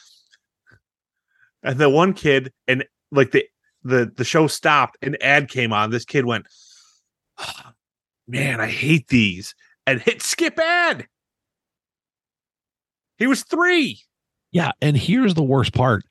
And 1.62 1.78
the 1.78 1.90
one 1.90 2.12
kid 2.12 2.52
and 2.68 2.84
like 3.10 3.32
the 3.32 3.44
the 3.82 4.12
the 4.14 4.24
show 4.24 4.46
stopped 4.46 4.98
and 5.02 5.20
ad 5.22 5.48
came 5.48 5.72
on. 5.72 5.90
This 5.90 6.04
kid 6.04 6.24
went, 6.26 6.46
"Ah, 7.38 7.74
Man, 8.26 8.60
I 8.60 8.68
hate 8.68 9.08
these. 9.08 9.54
And 9.86 10.00
hit 10.00 10.22
skip 10.22 10.58
ad. 10.58 11.06
He 13.18 13.26
was 13.26 13.42
three. 13.42 14.00
Yeah, 14.50 14.72
and 14.80 14.96
here's 14.96 15.34
the 15.34 15.42
worst 15.42 15.74
part. 15.74 16.04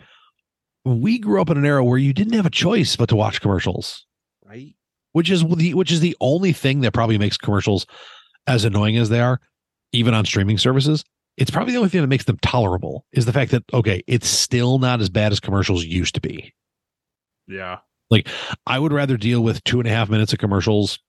We 0.86 1.17
grew 1.17 1.41
up 1.41 1.49
in 1.49 1.58
an 1.58 1.65
era 1.65 1.84
where 1.84 1.97
you 1.97 2.13
didn't 2.13 2.34
have 2.34 2.45
a 2.45 2.52
choice 2.52 2.95
but 2.95 3.10
to 3.10 3.15
watch 3.15 3.41
commercials, 3.41 4.06
Right. 4.45 4.76
Which 5.13 5.32
is 5.32 5.43
the 5.56 5.73
which 5.73 5.91
is 5.91 6.02
the 6.02 6.15
only 6.19 6.52
thing 6.54 6.82
that 6.82 6.93
probably 6.93 7.17
makes 7.17 7.38
commercials 7.38 7.86
as 8.45 8.65
annoying 8.65 8.97
as 8.97 9.10
they 9.10 9.21
are, 9.21 9.39
even 9.93 10.13
on 10.13 10.26
streaming 10.26 10.58
services. 10.58 11.04
It's 11.38 11.49
probably 11.49 11.71
the 11.73 11.78
only 11.80 11.89
thing 11.89 12.02
that 12.02 12.08
makes 12.08 12.26
them 12.26 12.38
tolerable 12.43 13.06
is 13.12 13.26
the 13.26 13.34
fact 13.34 13.52
that 13.52 13.63
okay, 13.73 14.04
it's 14.06 14.28
still 14.28 14.78
not 14.78 15.02
as 15.02 15.10
bad 15.10 15.32
as 15.32 15.39
commercials 15.39 15.84
used 15.86 16.15
to 16.15 16.21
be. 16.21 16.54
Yeah. 17.47 17.80
Like 18.12 18.28
I 18.67 18.78
would 18.78 18.93
rather 18.93 19.17
deal 19.17 19.41
with 19.41 19.63
two 19.63 19.80
and 19.80 19.88
a 19.88 19.91
half 19.91 20.10
minutes 20.10 20.34
of 20.34 20.39
commercials 20.39 20.99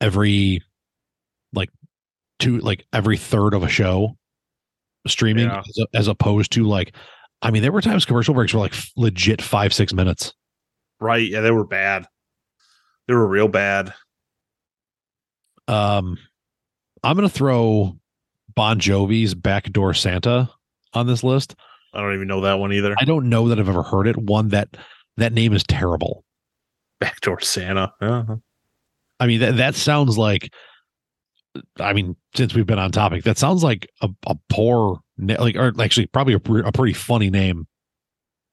every 0.00 0.62
like 1.52 1.70
two 2.38 2.58
like 2.58 2.86
every 2.92 3.16
third 3.16 3.54
of 3.54 3.62
a 3.62 3.68
show 3.68 4.16
streaming 5.06 5.46
Yeah. 5.46 5.60
as, 5.60 5.86
as 5.94 6.08
opposed 6.08 6.52
to 6.52 6.64
like 6.64 6.94
I 7.42 7.50
mean 7.50 7.62
there 7.62 7.72
were 7.72 7.80
times 7.82 8.04
commercial 8.04 8.34
breaks 8.34 8.54
were 8.54 8.60
like 8.60 8.74
legit 8.96 9.42
five 9.42 9.74
six 9.74 9.92
minutes. 9.92 10.32
Right. 11.00 11.28
Yeah, 11.28 11.40
they 11.40 11.50
were 11.50 11.66
bad. 11.66 12.06
They 13.06 13.14
were 13.14 13.26
real 13.26 13.48
bad. 13.48 13.92
Um, 15.68 16.18
I'm 17.02 17.16
gonna 17.16 17.28
throw 17.28 17.98
Bon 18.54 18.78
Jovi's 18.78 19.34
"Backdoor 19.34 19.94
Santa" 19.94 20.50
on 20.92 21.06
this 21.06 21.22
list. 21.22 21.54
I 21.92 22.00
don't 22.00 22.14
even 22.14 22.28
know 22.28 22.40
that 22.42 22.58
one 22.58 22.72
either. 22.72 22.94
I 22.98 23.04
don't 23.04 23.28
know 23.28 23.48
that 23.48 23.58
I've 23.58 23.68
ever 23.68 23.82
heard 23.82 24.06
it. 24.06 24.16
One 24.16 24.48
that 24.48 24.76
that 25.16 25.32
name 25.32 25.52
is 25.52 25.62
terrible. 25.64 26.24
Backdoor 27.00 27.40
Santa. 27.40 27.92
Uh-huh. 28.00 28.36
I 29.20 29.26
mean, 29.26 29.40
that 29.40 29.56
that 29.56 29.74
sounds 29.74 30.18
like. 30.18 30.52
I 31.78 31.92
mean, 31.92 32.16
since 32.34 32.52
we've 32.52 32.66
been 32.66 32.80
on 32.80 32.90
topic, 32.90 33.22
that 33.24 33.38
sounds 33.38 33.62
like 33.62 33.88
a, 34.00 34.10
a 34.26 34.36
poor, 34.48 34.98
like, 35.18 35.54
or 35.54 35.72
actually, 35.80 36.06
probably 36.06 36.34
a, 36.34 36.66
a 36.66 36.72
pretty 36.72 36.94
funny 36.94 37.30
name 37.30 37.68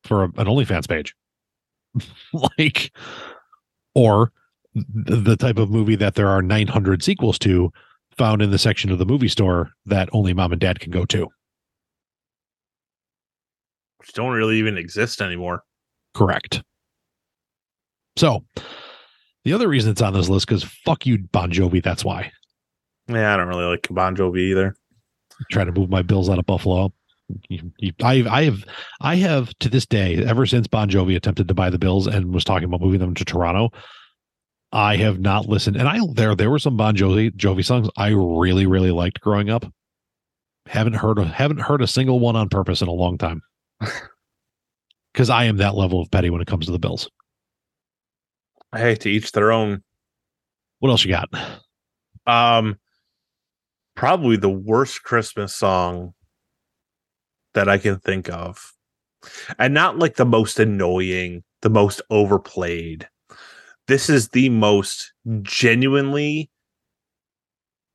for 0.03 0.25
a, 0.25 0.25
an 0.25 0.45
OnlyFans 0.45 0.87
page. 0.87 1.15
like, 2.57 2.91
or 3.95 4.31
the, 4.73 5.17
the 5.17 5.35
type 5.35 5.57
of 5.57 5.69
movie 5.69 5.95
that 5.95 6.15
there 6.15 6.27
are 6.27 6.41
900 6.41 7.03
sequels 7.03 7.37
to, 7.39 7.71
found 8.17 8.41
in 8.41 8.51
the 8.51 8.57
section 8.57 8.91
of 8.91 8.99
the 8.99 9.05
movie 9.05 9.27
store 9.27 9.71
that 9.85 10.09
only 10.13 10.33
mom 10.33 10.51
and 10.51 10.61
dad 10.61 10.79
can 10.79 10.91
go 10.91 11.05
to. 11.05 11.27
Which 13.97 14.13
don't 14.13 14.31
really 14.31 14.57
even 14.57 14.77
exist 14.77 15.21
anymore. 15.21 15.63
Correct. 16.13 16.63
So, 18.17 18.43
the 19.43 19.53
other 19.53 19.67
reason 19.67 19.91
it's 19.91 20.01
on 20.01 20.13
this 20.13 20.29
list 20.29 20.47
because 20.47 20.63
fuck 20.63 21.05
you, 21.05 21.19
Bon 21.31 21.51
Jovi. 21.51 21.81
That's 21.81 22.03
why. 22.03 22.31
Yeah, 23.07 23.33
I 23.33 23.37
don't 23.37 23.47
really 23.47 23.65
like 23.65 23.87
Bon 23.91 24.15
Jovi 24.15 24.39
either. 24.39 24.75
try 25.51 25.63
to 25.63 25.71
move 25.71 25.89
my 25.89 26.01
bills 26.01 26.29
out 26.29 26.39
of 26.39 26.45
Buffalo. 26.45 26.93
I, 28.03 28.25
I 28.29 28.43
have, 28.43 28.65
I 28.99 29.15
have 29.15 29.57
to 29.59 29.69
this 29.69 29.85
day, 29.85 30.23
ever 30.25 30.45
since 30.45 30.67
Bon 30.67 30.89
Jovi 30.89 31.15
attempted 31.15 31.47
to 31.47 31.53
buy 31.53 31.69
the 31.69 31.79
Bills 31.79 32.05
and 32.05 32.33
was 32.33 32.43
talking 32.43 32.65
about 32.65 32.81
moving 32.81 32.99
them 32.99 33.15
to 33.15 33.23
Toronto, 33.23 33.71
I 34.71 34.95
have 34.97 35.19
not 35.19 35.47
listened. 35.47 35.75
And 35.75 35.87
I 35.87 35.99
there 36.13 36.35
there 36.35 36.49
were 36.49 36.59
some 36.59 36.77
Bon 36.77 36.95
Jovi 36.95 37.31
Jovi 37.31 37.65
songs 37.65 37.89
I 37.97 38.09
really 38.09 38.65
really 38.65 38.91
liked 38.91 39.19
growing 39.21 39.49
up. 39.49 39.65
Haven't 40.67 40.93
heard 40.93 41.19
a, 41.19 41.25
haven't 41.25 41.59
heard 41.59 41.81
a 41.81 41.87
single 41.87 42.19
one 42.19 42.35
on 42.35 42.47
purpose 42.47 42.81
in 42.81 42.87
a 42.87 42.93
long 42.93 43.17
time. 43.17 43.41
Because 45.13 45.29
I 45.29 45.43
am 45.45 45.57
that 45.57 45.75
level 45.75 46.01
of 46.01 46.09
petty 46.09 46.29
when 46.29 46.41
it 46.41 46.47
comes 46.47 46.67
to 46.67 46.71
the 46.71 46.79
Bills. 46.79 47.09
Hey, 48.73 48.95
to 48.95 49.09
each 49.09 49.33
their 49.33 49.51
own. 49.51 49.83
What 50.79 50.89
else 50.89 51.03
you 51.03 51.11
got? 51.11 51.29
Um, 52.25 52.77
probably 53.95 54.37
the 54.37 54.49
worst 54.49 55.03
Christmas 55.03 55.53
song 55.53 56.13
that 57.53 57.67
I 57.67 57.77
can 57.77 57.99
think 57.99 58.29
of, 58.29 58.71
and 59.59 59.73
not 59.73 59.99
like 59.99 60.15
the 60.15 60.25
most 60.25 60.59
annoying, 60.59 61.43
the 61.61 61.69
most 61.69 62.01
overplayed. 62.09 63.09
This 63.91 64.09
is 64.09 64.29
the 64.29 64.47
most 64.47 65.11
genuinely 65.41 66.49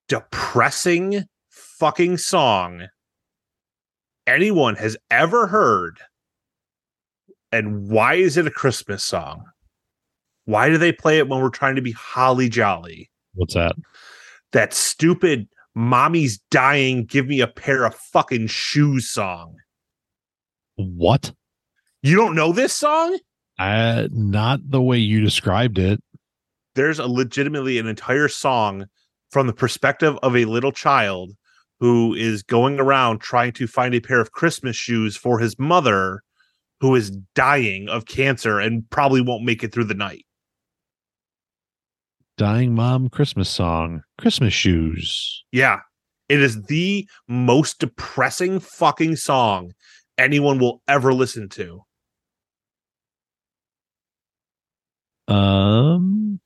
depressing 0.09 1.25
fucking 1.49 2.19
song 2.19 2.89
anyone 4.27 4.75
has 4.75 4.99
ever 5.11 5.47
heard. 5.47 5.99
And 7.51 7.89
why 7.89 8.17
is 8.17 8.37
it 8.37 8.47
a 8.47 8.51
Christmas 8.51 9.05
song? 9.05 9.43
Why 10.45 10.69
do 10.69 10.77
they 10.77 10.93
play 10.93 11.17
it 11.17 11.31
when 11.31 11.41
we're 11.41 11.49
trying 11.49 11.77
to 11.77 11.81
be 11.83 11.93
holly 11.93 12.51
jolly? 12.51 13.11
What's 13.33 13.55
that? 13.55 13.75
that 14.53 14.75
stupid 14.75 15.49
mommy's 15.75 16.39
dying 16.51 17.07
give 17.07 17.27
me 17.27 17.41
a 17.41 17.47
pair 17.47 17.87
of 17.87 17.95
fucking 17.95 18.49
shoes 18.49 19.09
song 19.09 19.57
What? 20.75 21.33
you 22.03 22.17
don't 22.17 22.35
know 22.35 22.53
this 22.53 22.75
song 22.75 23.19
Uh, 23.59 24.07
not 24.13 24.61
the 24.69 24.83
way 24.83 24.99
you 24.99 25.21
described 25.21 25.79
it. 25.79 26.01
there's 26.75 26.99
a 26.99 27.07
legitimately 27.07 27.79
an 27.79 27.87
entire 27.87 28.29
song 28.29 28.85
from 29.31 29.47
the 29.47 29.53
perspective 29.55 30.19
of 30.23 30.37
a 30.37 30.45
little 30.45 30.73
child 30.73 31.33
who 31.81 32.15
is 32.15 32.43
going 32.43 32.79
around 32.79 33.19
trying 33.21 33.53
to 33.53 33.67
find 33.67 33.95
a 33.95 34.01
pair 34.01 34.21
of 34.21 34.33
christmas 34.33 34.77
shoes 34.77 35.17
for 35.17 35.39
his 35.39 35.59
mother 35.59 36.21
who 36.81 36.95
is 36.95 37.11
dying 37.35 37.89
of 37.89 38.05
cancer 38.05 38.61
and 38.61 38.89
probably 38.91 39.23
won't 39.23 39.43
make 39.45 39.65
it 39.65 39.73
through 39.73 39.85
the 39.85 39.95
night 39.95 40.25
Dying 42.39 42.75
Mom 42.75 43.09
Christmas 43.09 43.49
song, 43.49 44.03
Christmas 44.19 44.53
shoes. 44.53 45.45
yeah 45.53 45.81
it 46.29 46.41
is 46.43 46.63
the 46.65 47.09
most 47.29 47.79
depressing 47.79 48.61
fucking 48.61 49.17
song 49.17 49.73
anyone 50.19 50.59
will 50.59 50.83
ever 50.89 51.15
listen 51.15 51.49
to 51.49 51.81
Um, 55.29 56.41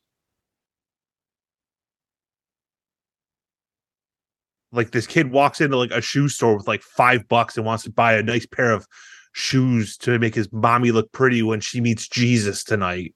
like 4.73 4.91
this 4.91 5.07
kid 5.07 5.31
walks 5.31 5.61
into 5.61 5.77
like 5.77 5.91
a 5.91 6.01
shoe 6.01 6.29
store 6.29 6.57
with 6.57 6.69
like 6.69 6.83
five 6.83 7.29
bucks 7.29 7.57
and 7.57 7.67
wants 7.67 7.85
to 7.85 7.91
buy 7.91 8.15
a 8.15 8.23
nice 8.23 8.47
pair 8.47 8.73
of 8.73 8.87
shoes 9.33 9.97
to 9.99 10.19
make 10.19 10.35
his 10.35 10.49
mommy 10.53 10.91
look 10.93 11.13
pretty 11.13 11.43
when 11.43 11.61
she 11.61 11.81
meets 11.81 12.09
Jesus 12.09 12.65
tonight. 12.65 13.15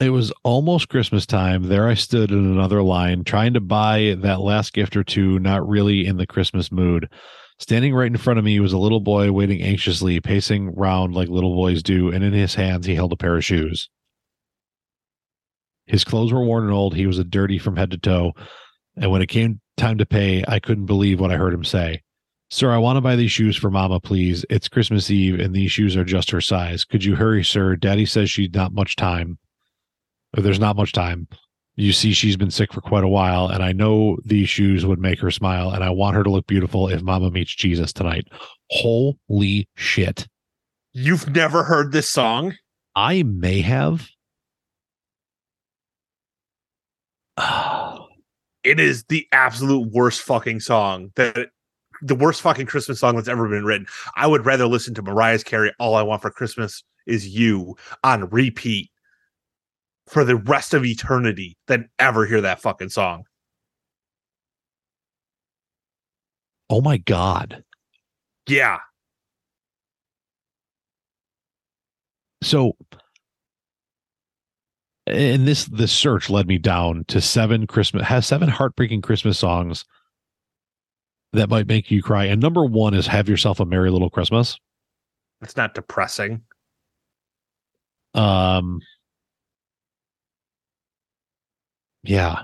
it 0.00 0.10
was 0.10 0.32
almost 0.42 0.88
Christmas 0.88 1.24
time. 1.24 1.64
There 1.64 1.88
I 1.88 1.94
stood 1.94 2.30
in 2.30 2.38
another 2.38 2.82
line 2.82 3.24
trying 3.24 3.54
to 3.54 3.60
buy 3.60 4.16
that 4.18 4.40
last 4.40 4.72
gift 4.72 4.96
or 4.96 5.04
two, 5.04 5.38
not 5.38 5.66
really 5.66 6.06
in 6.06 6.16
the 6.16 6.26
Christmas 6.26 6.70
mood. 6.70 7.08
Standing 7.58 7.94
right 7.94 8.10
in 8.10 8.16
front 8.16 8.38
of 8.38 8.44
me 8.44 8.58
was 8.60 8.72
a 8.72 8.78
little 8.78 9.00
boy 9.00 9.30
waiting 9.30 9.62
anxiously, 9.62 10.20
pacing 10.20 10.74
round 10.74 11.14
like 11.14 11.28
little 11.28 11.54
boys 11.54 11.82
do, 11.82 12.10
and 12.10 12.24
in 12.24 12.32
his 12.32 12.54
hands 12.54 12.86
he 12.86 12.94
held 12.94 13.12
a 13.12 13.16
pair 13.16 13.36
of 13.36 13.44
shoes. 13.44 13.88
His 15.86 16.04
clothes 16.04 16.32
were 16.32 16.44
worn 16.44 16.64
and 16.64 16.72
old. 16.72 16.94
He 16.94 17.06
was 17.06 17.18
a 17.18 17.24
dirty 17.24 17.58
from 17.58 17.76
head 17.76 17.90
to 17.92 17.98
toe. 17.98 18.32
And 18.96 19.10
when 19.10 19.22
it 19.22 19.28
came 19.28 19.60
time 19.76 19.98
to 19.98 20.06
pay, 20.06 20.44
I 20.48 20.58
couldn't 20.58 20.86
believe 20.86 21.20
what 21.20 21.30
I 21.30 21.36
heard 21.36 21.54
him 21.54 21.64
say. 21.64 22.02
Sir, 22.50 22.70
I 22.70 22.78
want 22.78 22.96
to 22.96 23.00
buy 23.00 23.16
these 23.16 23.32
shoes 23.32 23.56
for 23.56 23.70
Mama, 23.70 24.00
please. 24.00 24.44
It's 24.48 24.68
Christmas 24.68 25.10
Eve, 25.10 25.40
and 25.40 25.54
these 25.54 25.72
shoes 25.72 25.96
are 25.96 26.04
just 26.04 26.30
her 26.30 26.40
size. 26.40 26.84
Could 26.84 27.04
you 27.04 27.16
hurry, 27.16 27.44
sir? 27.44 27.76
Daddy 27.76 28.06
says 28.06 28.30
she's 28.30 28.52
not 28.52 28.72
much 28.72 28.96
time. 28.96 29.38
There's 30.32 30.60
not 30.60 30.76
much 30.76 30.92
time. 30.92 31.28
You 31.76 31.92
see, 31.92 32.12
she's 32.12 32.36
been 32.36 32.52
sick 32.52 32.72
for 32.72 32.80
quite 32.80 33.02
a 33.02 33.08
while, 33.08 33.48
and 33.48 33.62
I 33.62 33.72
know 33.72 34.18
these 34.24 34.48
shoes 34.48 34.86
would 34.86 35.00
make 35.00 35.18
her 35.20 35.30
smile, 35.30 35.70
and 35.70 35.82
I 35.82 35.90
want 35.90 36.16
her 36.16 36.22
to 36.22 36.30
look 36.30 36.46
beautiful 36.46 36.88
if 36.88 37.02
Mama 37.02 37.30
meets 37.30 37.54
Jesus 37.54 37.92
tonight. 37.92 38.28
Holy 38.70 39.68
shit. 39.74 40.28
You've 40.92 41.28
never 41.34 41.64
heard 41.64 41.90
this 41.90 42.08
song? 42.08 42.54
I 42.94 43.24
may 43.24 43.60
have. 43.60 44.08
It 48.62 48.80
is 48.80 49.04
the 49.10 49.26
absolute 49.30 49.92
worst 49.92 50.22
fucking 50.22 50.60
song 50.60 51.10
that 51.16 51.50
the 52.00 52.14
worst 52.14 52.40
fucking 52.40 52.64
Christmas 52.64 52.98
song 52.98 53.16
that's 53.16 53.28
ever 53.28 53.46
been 53.46 53.66
written. 53.66 53.86
I 54.16 54.26
would 54.26 54.46
rather 54.46 54.66
listen 54.66 54.94
to 54.94 55.02
Mariah 55.02 55.40
Carey 55.40 55.70
"All 55.78 55.94
I 55.94 56.00
Want 56.02 56.22
for 56.22 56.30
Christmas 56.30 56.82
Is 57.06 57.28
You" 57.28 57.76
on 58.02 58.30
repeat 58.30 58.90
for 60.06 60.24
the 60.24 60.36
rest 60.36 60.74
of 60.74 60.84
eternity 60.84 61.56
than 61.66 61.88
ever 61.98 62.26
hear 62.26 62.40
that 62.42 62.60
fucking 62.60 62.90
song. 62.90 63.24
Oh 66.70 66.80
my 66.80 66.96
god. 66.98 67.64
Yeah, 68.46 68.78
So 72.44 72.76
and 75.06 75.48
this 75.48 75.64
this 75.64 75.92
search 75.92 76.30
led 76.30 76.46
me 76.46 76.58
down 76.58 77.04
to 77.08 77.20
seven 77.20 77.66
Christmas 77.66 78.06
has 78.06 78.26
seven 78.26 78.48
heartbreaking 78.48 79.00
Christmas 79.02 79.38
songs 79.38 79.84
that 81.32 81.48
might 81.48 81.66
make 81.66 81.90
you 81.90 82.02
cry. 82.02 82.26
And 82.26 82.40
number 82.40 82.64
one 82.64 82.94
is 82.94 83.06
Have 83.06 83.28
Yourself 83.28 83.60
a 83.60 83.64
Merry 83.64 83.90
Little 83.90 84.10
Christmas. 84.10 84.58
it's 85.42 85.56
not 85.56 85.74
depressing. 85.74 86.42
Um 88.14 88.80
Yeah. 92.04 92.42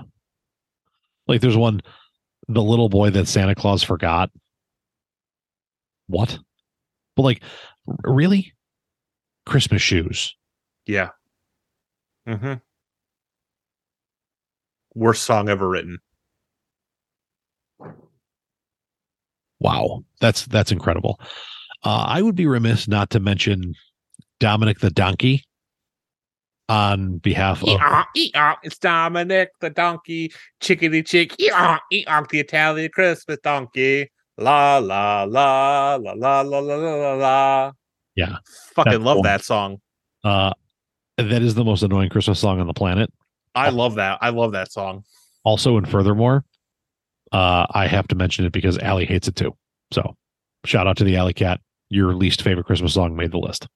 Like 1.27 1.41
there's 1.41 1.57
one 1.57 1.81
the 2.47 2.61
little 2.61 2.89
boy 2.89 3.11
that 3.11 3.27
Santa 3.27 3.55
Claus 3.55 3.83
forgot. 3.83 4.29
What? 6.07 6.37
But 7.15 7.23
like 7.23 7.43
really? 8.03 8.53
Christmas 9.45 9.81
shoes. 9.81 10.35
Yeah. 10.85 11.09
Mm-hmm. 12.27 12.53
Worst 14.93 15.23
song 15.23 15.49
ever 15.49 15.67
written. 15.67 15.99
Wow. 19.59 20.03
That's 20.19 20.45
that's 20.47 20.71
incredible. 20.71 21.19
Uh, 21.83 22.05
I 22.07 22.21
would 22.21 22.35
be 22.35 22.45
remiss 22.45 22.87
not 22.87 23.09
to 23.11 23.19
mention 23.19 23.73
Dominic 24.39 24.79
the 24.79 24.91
Donkey 24.91 25.43
on 26.71 27.17
behalf 27.17 27.61
of 27.63 27.67
eeyonk, 27.67 28.55
it's 28.63 28.77
Dominic 28.77 29.49
the 29.59 29.69
donkey, 29.69 30.31
chickity 30.61 31.05
chick, 31.05 31.35
eeyonk, 31.37 31.79
eeyonk, 31.91 32.29
the 32.29 32.39
Italian 32.39 32.89
Christmas 32.91 33.37
donkey. 33.43 34.09
La 34.37 34.77
la 34.77 35.23
la 35.23 35.95
la 35.95 36.11
la 36.13 36.41
la 36.41 36.59
la 36.59 36.75
la 36.75 36.95
la 36.95 37.13
la. 37.15 37.71
Yeah. 38.15 38.37
Fucking 38.75 39.03
love 39.03 39.17
cool. 39.17 39.23
that 39.23 39.43
song. 39.43 39.81
uh 40.23 40.53
that 41.17 41.41
is 41.41 41.55
the 41.55 41.65
most 41.65 41.83
annoying 41.83 42.09
Christmas 42.09 42.39
song 42.39 42.59
on 42.59 42.67
the 42.67 42.73
planet. 42.73 43.11
I 43.53 43.69
love 43.69 43.95
that. 43.95 44.17
I 44.21 44.29
love 44.29 44.53
that 44.53 44.71
song. 44.71 45.03
Also, 45.43 45.77
and 45.77 45.87
furthermore, 45.87 46.45
uh, 47.33 47.65
I 47.69 47.85
have 47.87 48.07
to 48.07 48.15
mention 48.15 48.45
it 48.45 48.53
because 48.53 48.77
Allie 48.77 49.05
hates 49.05 49.27
it 49.27 49.35
too. 49.35 49.55
So, 49.91 50.15
shout 50.65 50.87
out 50.87 50.97
to 50.97 51.03
the 51.03 51.17
Alley 51.17 51.33
Cat. 51.33 51.59
Your 51.89 52.13
least 52.13 52.41
favorite 52.41 52.65
Christmas 52.65 52.93
song 52.93 53.15
made 53.15 53.31
the 53.31 53.39
list, 53.39 53.67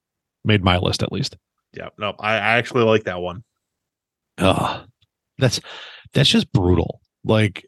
made 0.45 0.63
my 0.63 0.77
list 0.77 1.03
at 1.03 1.11
least. 1.11 1.35
Yeah, 1.75 1.89
no, 1.97 2.13
I, 2.19 2.33
I 2.33 2.57
actually 2.57 2.83
like 2.83 3.03
that 3.03 3.21
one. 3.21 3.43
Ugh, 4.37 4.87
that's 5.37 5.59
that's 6.13 6.29
just 6.29 6.51
brutal. 6.51 7.01
Like 7.23 7.65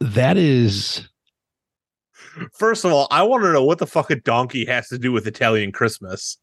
that 0.00 0.36
is 0.36 1.08
First 2.54 2.84
of 2.84 2.92
all, 2.92 3.06
I 3.10 3.22
want 3.22 3.42
to 3.44 3.52
know 3.52 3.64
what 3.64 3.78
the 3.78 3.86
fuck 3.86 4.10
a 4.10 4.16
donkey 4.16 4.64
has 4.66 4.88
to 4.88 4.98
do 4.98 5.12
with 5.12 5.26
Italian 5.26 5.72
Christmas. 5.72 6.38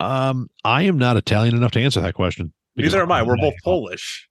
um 0.00 0.48
I 0.64 0.82
am 0.82 0.98
not 0.98 1.16
Italian 1.16 1.56
enough 1.56 1.72
to 1.72 1.80
answer 1.80 2.00
that 2.00 2.14
question. 2.14 2.52
Neither 2.76 3.02
am 3.02 3.12
I. 3.12 3.22
We're 3.22 3.36
both 3.36 3.54
Polish. 3.64 4.28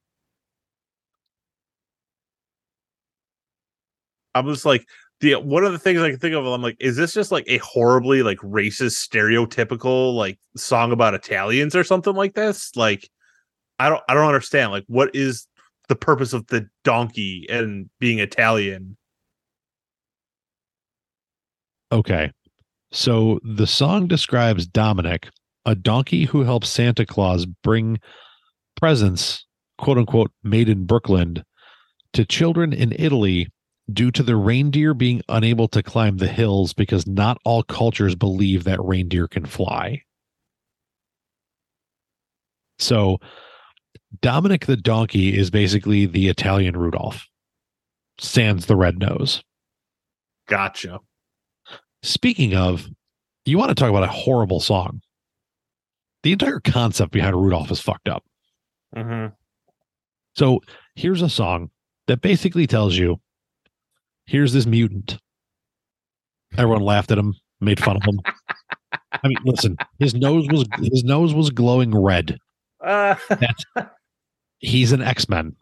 I'm 4.34 4.48
just 4.48 4.66
like 4.66 4.86
the 5.20 5.36
one 5.36 5.64
of 5.64 5.72
the 5.72 5.80
things 5.80 6.02
I 6.02 6.12
can 6.12 6.20
think 6.20 6.36
of. 6.36 6.46
I'm 6.46 6.62
like, 6.62 6.78
is 6.80 6.96
this 6.96 7.14
just 7.14 7.32
like 7.32 7.46
a 7.48 7.58
horribly 7.58 8.24
like 8.24 8.38
racist, 8.40 9.08
stereotypical 9.08 10.16
like 10.16 10.40
song 10.56 10.92
about 10.92 11.14
Italians 11.14 11.76
or 11.76 11.84
something 11.84 12.14
like 12.14 12.36
this? 12.36 12.76
Like, 12.76 13.10
I 13.80 13.90
don't, 13.90 14.02
I 14.08 14.14
don't 14.14 14.28
understand. 14.28 14.72
Like, 14.72 14.86
what 14.88 15.16
is 15.16 15.48
the 15.88 15.96
purpose 15.96 16.34
of 16.34 16.48
the 16.48 16.68
donkey 16.84 17.48
and 17.50 17.90
being 18.00 18.20
Italian? 18.20 18.98
Okay. 21.92 22.32
So 22.92 23.40
the 23.44 23.68
song 23.68 24.08
describes 24.08 24.68
Dominic, 24.68 25.30
a 25.66 25.76
donkey 25.76 26.26
who 26.26 26.44
helps 26.44 26.70
Santa 26.70 27.06
Claus 27.06 27.46
bring 27.46 28.00
presents, 28.76 29.46
quote 29.78 29.98
unquote, 29.98 30.32
made 30.44 30.70
in 30.70 30.86
Brooklyn 30.86 31.44
to 32.14 32.26
children 32.26 32.72
in 32.72 32.94
Italy 32.98 33.48
due 33.92 34.12
to 34.12 34.24
the 34.24 34.36
reindeer 34.36 34.94
being 34.94 35.22
unable 35.30 35.68
to 35.70 35.82
climb 35.82 36.18
the 36.18 36.28
hills 36.28 36.74
because 36.74 37.08
not 37.08 37.38
all 37.46 37.64
cultures 37.64 38.16
believe 38.16 38.64
that 38.66 38.84
reindeer 38.84 39.28
can 39.28 39.46
fly. 39.46 40.04
So 42.80 43.20
Dominic 44.22 44.66
the 44.66 44.78
donkey 44.78 45.38
is 45.38 45.50
basically 45.50 46.06
the 46.06 46.28
Italian 46.28 46.78
Rudolph. 46.78 47.28
Sans 48.20 48.66
the 48.66 48.76
red 48.76 49.00
nose. 49.00 49.44
Gotcha. 50.48 51.00
Speaking 52.02 52.56
of, 52.56 52.88
you 53.46 53.58
want 53.58 53.70
to 53.70 53.76
talk 53.76 53.90
about 53.90 54.04
a 54.04 54.08
horrible 54.08 54.60
song. 54.60 55.02
The 56.24 56.32
entire 56.32 56.60
concept 56.60 57.12
behind 57.12 57.36
Rudolph 57.36 57.72
is 57.72 57.80
fucked 57.80 58.10
up. 58.10 58.24
Mm-hmm. 58.96 59.34
So 60.36 60.62
here's 60.96 61.22
a 61.22 61.30
song 61.30 61.70
that 62.08 62.22
basically 62.22 62.66
tells 62.66 62.96
you 62.96 63.20
here's 64.28 64.54
this 64.54 64.66
mutant. 64.66 65.18
Everyone 66.58 66.82
laughed 66.82 67.12
at 67.12 67.18
him, 67.18 67.34
made 67.60 67.84
fun 67.84 67.98
of 67.98 68.04
him. 68.04 68.20
I 69.12 69.28
mean, 69.28 69.38
listen, 69.44 69.78
his 70.00 70.14
nose 70.14 70.48
was 70.50 70.66
his 70.80 71.04
nose 71.04 71.34
was 71.34 71.50
glowing 71.50 72.00
red. 72.00 72.38
Uh, 72.80 73.16
He's 74.60 74.92
an 74.92 75.02
X-Men. 75.02 75.56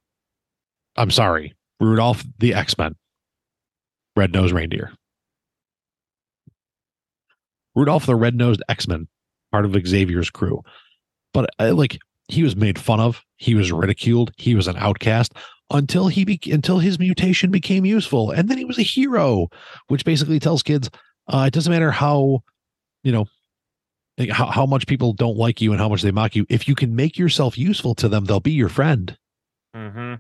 I'm 0.96 1.12
sorry. 1.12 1.54
Rudolph 1.80 2.24
the 2.40 2.54
X-Men. 2.54 2.96
Red-nosed 4.16 4.54
reindeer. 4.54 4.92
Rudolph 7.76 8.06
the 8.06 8.16
red-nosed 8.16 8.64
X-Men, 8.70 9.08
part 9.52 9.66
of 9.66 9.76
Xavier's 9.86 10.30
crew. 10.30 10.62
But 11.34 11.50
uh, 11.60 11.74
like 11.74 12.00
he 12.30 12.44
was 12.44 12.56
made 12.56 12.80
fun 12.80 13.02
of, 13.02 13.22
he 13.36 13.56
was 13.56 13.74
ridiculed, 13.74 14.32
he 14.38 14.56
was 14.56 14.70
an 14.70 14.78
outcast 14.78 15.34
until 15.72 16.08
he 16.08 16.26
be- 16.26 16.52
until 16.52 16.80
his 16.80 17.00
mutation 17.00 17.52
became 17.52 17.86
useful 17.86 18.32
and 18.32 18.50
then 18.50 18.58
he 18.58 18.66
was 18.66 18.78
a 18.78 18.84
hero, 18.84 19.48
which 19.88 20.06
basically 20.06 20.40
tells 20.40 20.64
kids 20.64 20.90
uh, 21.28 21.46
it 21.48 21.54
doesn't 21.54 21.72
matter 21.72 21.92
how 21.92 22.44
you 23.04 23.12
know 23.12 23.26
how, 24.32 24.46
how 24.46 24.66
much 24.66 24.88
people 24.88 25.14
don't 25.14 25.38
like 25.38 25.60
you 25.60 25.72
and 25.72 25.82
how 25.82 25.90
much 25.90 26.02
they 26.02 26.12
mock 26.12 26.36
you 26.36 26.46
if 26.50 26.68
you 26.68 26.76
can 26.76 26.96
make 26.96 27.18
yourself 27.18 27.58
useful 27.58 27.94
to 27.96 28.08
them 28.08 28.26
they'll 28.26 28.40
be 28.40 28.52
your 28.52 28.70
friend 28.70 29.18
mm-hmm. 29.76 30.14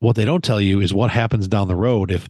what 0.00 0.16
they 0.16 0.26
don't 0.26 0.44
tell 0.44 0.60
you 0.60 0.80
is 0.80 0.92
what 0.92 1.10
happens 1.10 1.48
down 1.48 1.68
the 1.68 1.76
road 1.76 2.10
if 2.10 2.28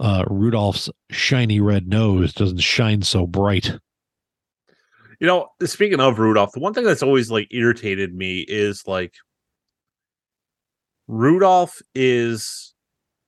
uh, 0.00 0.24
Rudolph's 0.28 0.90
shiny 1.10 1.60
red 1.60 1.86
nose 1.86 2.32
doesn't 2.32 2.58
shine 2.58 3.02
so 3.02 3.26
bright. 3.26 3.72
You 5.20 5.26
know, 5.26 5.48
speaking 5.62 6.00
of 6.00 6.18
Rudolph, 6.18 6.52
the 6.52 6.60
one 6.60 6.74
thing 6.74 6.84
that's 6.84 7.02
always 7.02 7.30
like 7.30 7.48
irritated 7.50 8.14
me 8.14 8.44
is 8.48 8.82
like 8.86 9.14
Rudolph 11.06 11.80
is 11.94 12.74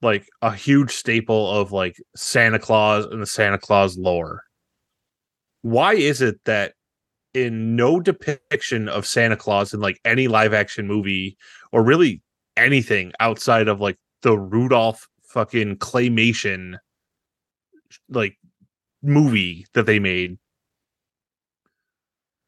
like 0.03 0.27
a 0.43 0.55
huge 0.55 0.93
staple 0.93 1.51
of 1.51 1.73
like 1.73 1.97
Santa 2.17 2.59
Claus 2.59 3.05
and 3.07 3.21
the 3.21 3.27
Santa 3.27 3.59
Claus 3.59 3.97
lore. 3.97 4.43
Why 5.63 5.95
is 5.95 6.23
it 6.23 6.37
that 6.45 6.75
in 7.35 7.77
no 7.77 8.01
depiction 8.01 8.89
of 8.89 9.07
Santa 9.07 9.37
Claus 9.37 9.75
in 9.75 9.81
like 9.81 10.01
any 10.05 10.29
live 10.29 10.55
action 10.55 10.87
movie 10.87 11.37
or 11.73 11.83
really 11.83 12.23
anything 12.57 13.13
outside 13.21 13.69
of 13.69 13.81
like 13.81 13.99
the 14.23 14.39
Rudolph 14.39 15.07
fucking 15.29 15.77
claymation 15.77 16.77
like 18.09 18.37
movie 19.03 19.67
that 19.75 19.87
they 19.87 19.99
made 19.99 20.39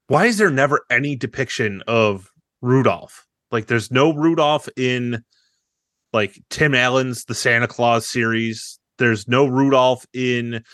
why 0.08 0.24
is 0.24 0.38
there 0.38 0.50
never 0.50 0.80
any 0.90 1.14
depiction 1.14 1.82
of 1.86 2.32
Rudolph? 2.62 3.27
Like 3.50 3.66
there's 3.66 3.90
no 3.90 4.12
Rudolph 4.12 4.68
in 4.76 5.24
like 6.12 6.40
Tim 6.50 6.74
Allen's 6.74 7.24
The 7.24 7.34
Santa 7.34 7.68
Claus 7.68 8.06
series. 8.06 8.78
There's 8.98 9.28
no 9.28 9.46
Rudolph 9.46 10.06
in 10.12 10.64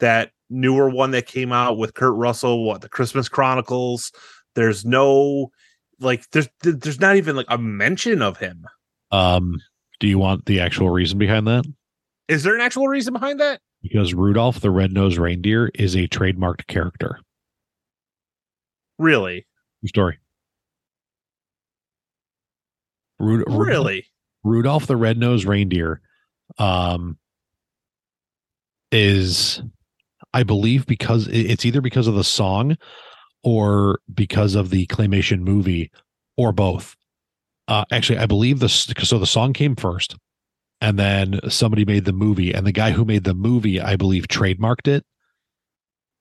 that 0.00 0.30
newer 0.50 0.88
one 0.88 1.10
that 1.12 1.26
came 1.26 1.52
out 1.52 1.78
with 1.78 1.94
Kurt 1.94 2.14
Russell, 2.14 2.64
what 2.64 2.80
the 2.80 2.88
Christmas 2.88 3.28
Chronicles. 3.28 4.12
There's 4.54 4.84
no 4.84 5.50
like 6.00 6.28
there's 6.30 6.48
there's 6.62 7.00
not 7.00 7.16
even 7.16 7.36
like 7.36 7.46
a 7.48 7.58
mention 7.58 8.22
of 8.22 8.38
him. 8.38 8.66
Um, 9.10 9.60
do 10.00 10.08
you 10.08 10.18
want 10.18 10.46
the 10.46 10.60
actual 10.60 10.90
reason 10.90 11.18
behind 11.18 11.46
that? 11.46 11.64
Is 12.28 12.42
there 12.42 12.54
an 12.54 12.60
actual 12.60 12.88
reason 12.88 13.12
behind 13.12 13.40
that? 13.40 13.60
Because 13.82 14.14
Rudolph 14.14 14.60
the 14.60 14.70
red-nosed 14.70 15.18
reindeer 15.18 15.70
is 15.74 15.94
a 15.94 16.08
trademarked 16.08 16.66
character. 16.66 17.20
Really? 18.98 19.46
True 19.80 19.88
story. 19.88 20.18
Rud- 23.18 23.44
Really? 23.46 24.06
Rudolph 24.42 24.86
the 24.86 24.96
red-nosed 24.96 25.46
reindeer 25.46 26.00
um, 26.58 27.18
is 28.92 29.62
I 30.34 30.42
believe 30.42 30.86
because 30.86 31.28
it's 31.28 31.64
either 31.64 31.80
because 31.80 32.06
of 32.06 32.14
the 32.14 32.24
song 32.24 32.76
or 33.42 34.00
because 34.12 34.54
of 34.54 34.70
the 34.70 34.86
claymation 34.86 35.40
movie 35.40 35.90
or 36.36 36.52
both. 36.52 36.96
Uh, 37.68 37.84
actually, 37.92 38.18
I 38.18 38.26
believe 38.26 38.58
the 38.58 38.68
so 38.68 39.18
the 39.18 39.26
song 39.26 39.52
came 39.52 39.76
first, 39.76 40.16
and 40.80 40.98
then 40.98 41.40
somebody 41.48 41.84
made 41.84 42.04
the 42.04 42.12
movie, 42.12 42.52
and 42.52 42.66
the 42.66 42.72
guy 42.72 42.90
who 42.90 43.04
made 43.04 43.24
the 43.24 43.34
movie, 43.34 43.80
I 43.80 43.96
believe, 43.96 44.28
trademarked 44.28 44.88
it, 44.88 45.06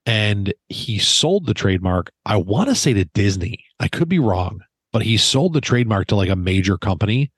and 0.05 0.53
he 0.69 0.99
sold 0.99 1.45
the 1.45 1.53
trademark. 1.53 2.11
I 2.25 2.37
want 2.37 2.69
to 2.69 2.75
say 2.75 2.93
to 2.93 3.03
Disney. 3.05 3.65
I 3.79 3.89
could 3.89 4.07
be 4.07 4.19
wrong, 4.19 4.61
but 4.93 5.01
he 5.01 5.17
sold 5.17 5.51
the 5.51 5.61
trademark 5.61 6.07
to 6.07 6.15
like 6.15 6.29
a 6.29 6.35
major 6.37 6.77
company, 6.77 7.31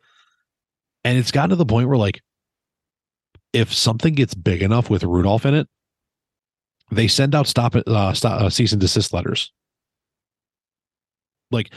and 1.04 1.18
it's 1.18 1.32
gotten 1.32 1.50
to 1.50 1.56
the 1.56 1.66
point 1.66 1.88
where 1.88 1.98
like, 1.98 2.22
if 3.54 3.74
something 3.74 4.14
gets 4.14 4.36
big 4.36 4.62
enough 4.62 4.92
with 4.92 5.04
Rudolph 5.04 5.48
in 5.48 5.56
it, 5.56 5.68
they 6.92 7.08
send 7.08 7.34
out 7.34 7.48
stop 7.48 7.76
uh, 7.76 8.14
stop 8.14 8.42
uh, 8.42 8.50
cease 8.52 8.72
and 8.72 8.80
desist 8.80 9.12
letters 9.12 9.52
like 11.52 11.72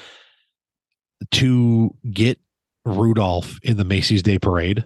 to 1.30 1.94
get 2.10 2.38
Rudolph 2.84 3.58
in 3.62 3.76
the 3.76 3.84
Macy's 3.84 4.22
Day 4.22 4.38
Parade, 4.38 4.84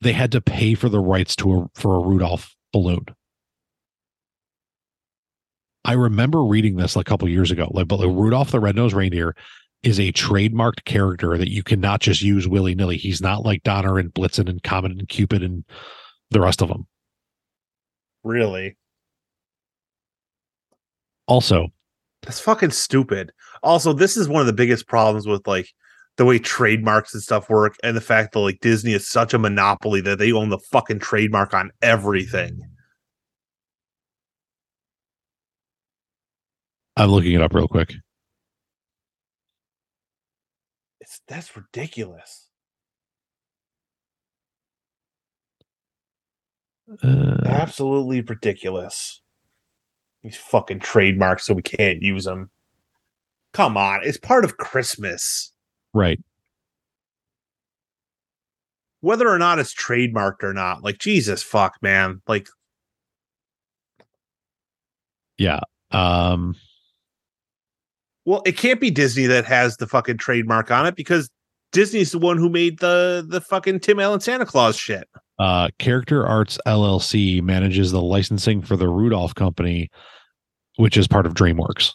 they 0.00 0.12
had 0.12 0.32
to 0.32 0.40
pay 0.40 0.74
for 0.74 0.88
the 0.88 1.00
rights 1.00 1.36
to 1.36 1.54
a 1.54 1.80
for 1.80 1.96
a 1.96 2.00
Rudolph 2.00 2.54
balloon. 2.72 3.06
I 5.84 5.92
remember 5.92 6.44
reading 6.44 6.76
this 6.76 6.96
like 6.96 7.06
a 7.08 7.10
couple 7.10 7.28
years 7.28 7.50
ago. 7.50 7.68
Like, 7.70 7.88
but 7.88 8.00
like 8.00 8.08
Rudolph 8.08 8.50
the 8.50 8.60
Red-Nosed 8.60 8.94
Reindeer 8.94 9.34
is 9.82 10.00
a 10.00 10.12
trademarked 10.12 10.84
character 10.84 11.38
that 11.38 11.50
you 11.50 11.62
cannot 11.62 12.00
just 12.00 12.20
use 12.22 12.48
willy 12.48 12.74
nilly. 12.74 12.96
He's 12.96 13.20
not 13.20 13.44
like 13.44 13.62
Donner 13.62 13.98
and 13.98 14.12
Blitzen 14.12 14.48
and 14.48 14.62
Comet 14.62 14.92
and 14.92 15.08
Cupid 15.08 15.42
and 15.42 15.64
the 16.30 16.40
rest 16.40 16.60
of 16.62 16.68
them. 16.68 16.86
Really? 18.24 18.76
Also, 21.26 21.68
That's 22.22 22.40
fucking 22.40 22.70
stupid. 22.70 23.32
Also, 23.62 23.92
this 23.92 24.16
is 24.16 24.28
one 24.28 24.40
of 24.40 24.46
the 24.46 24.52
biggest 24.52 24.86
problems 24.88 25.26
with 25.26 25.46
like 25.46 25.68
the 26.16 26.24
way 26.24 26.38
trademarks 26.38 27.14
and 27.14 27.22
stuff 27.22 27.48
work, 27.48 27.76
and 27.82 27.96
the 27.96 28.00
fact 28.00 28.32
that 28.32 28.40
like 28.40 28.60
Disney 28.60 28.92
is 28.92 29.08
such 29.08 29.34
a 29.34 29.38
monopoly 29.38 30.00
that 30.02 30.18
they 30.18 30.32
own 30.32 30.48
the 30.48 30.58
fucking 30.58 30.98
trademark 30.98 31.54
on 31.54 31.70
everything. 31.82 32.60
I'm 36.96 37.10
looking 37.10 37.32
it 37.32 37.42
up 37.42 37.54
real 37.54 37.68
quick. 37.68 37.94
It's 41.00 41.17
that's 41.28 41.54
ridiculous. 41.56 42.46
Uh, 47.02 47.36
Absolutely 47.44 48.22
ridiculous. 48.22 49.20
These 50.22 50.36
fucking 50.36 50.80
trademarks, 50.80 51.44
so 51.46 51.54
we 51.54 51.62
can't 51.62 52.02
use 52.02 52.24
them. 52.24 52.50
Come 53.52 53.76
on, 53.76 54.00
it's 54.02 54.18
part 54.18 54.44
of 54.44 54.56
Christmas. 54.56 55.52
right. 55.94 56.20
Whether 59.00 59.28
or 59.28 59.38
not 59.38 59.60
it's 59.60 59.72
trademarked 59.74 60.42
or 60.42 60.52
not, 60.52 60.82
like 60.82 60.98
Jesus 60.98 61.40
fuck, 61.42 61.76
man. 61.82 62.20
Like 62.26 62.48
Yeah. 65.36 65.60
Um, 65.92 66.56
Well, 68.28 68.42
it 68.44 68.58
can't 68.58 68.78
be 68.78 68.90
Disney 68.90 69.24
that 69.24 69.46
has 69.46 69.78
the 69.78 69.86
fucking 69.86 70.18
trademark 70.18 70.70
on 70.70 70.84
it 70.84 70.96
because 70.96 71.30
Disney's 71.72 72.12
the 72.12 72.18
one 72.18 72.36
who 72.36 72.50
made 72.50 72.78
the 72.78 73.24
the 73.26 73.40
fucking 73.40 73.80
Tim 73.80 73.98
Allen 73.98 74.20
Santa 74.20 74.44
Claus 74.44 74.76
shit. 74.76 75.08
uh, 75.38 75.68
Character 75.78 76.26
Arts 76.26 76.58
LLC 76.66 77.40
manages 77.40 77.90
the 77.90 78.02
licensing 78.02 78.60
for 78.60 78.76
the 78.76 78.86
Rudolph 78.86 79.34
Company, 79.34 79.88
which 80.76 80.98
is 80.98 81.08
part 81.08 81.24
of 81.24 81.32
DreamWorks. 81.32 81.92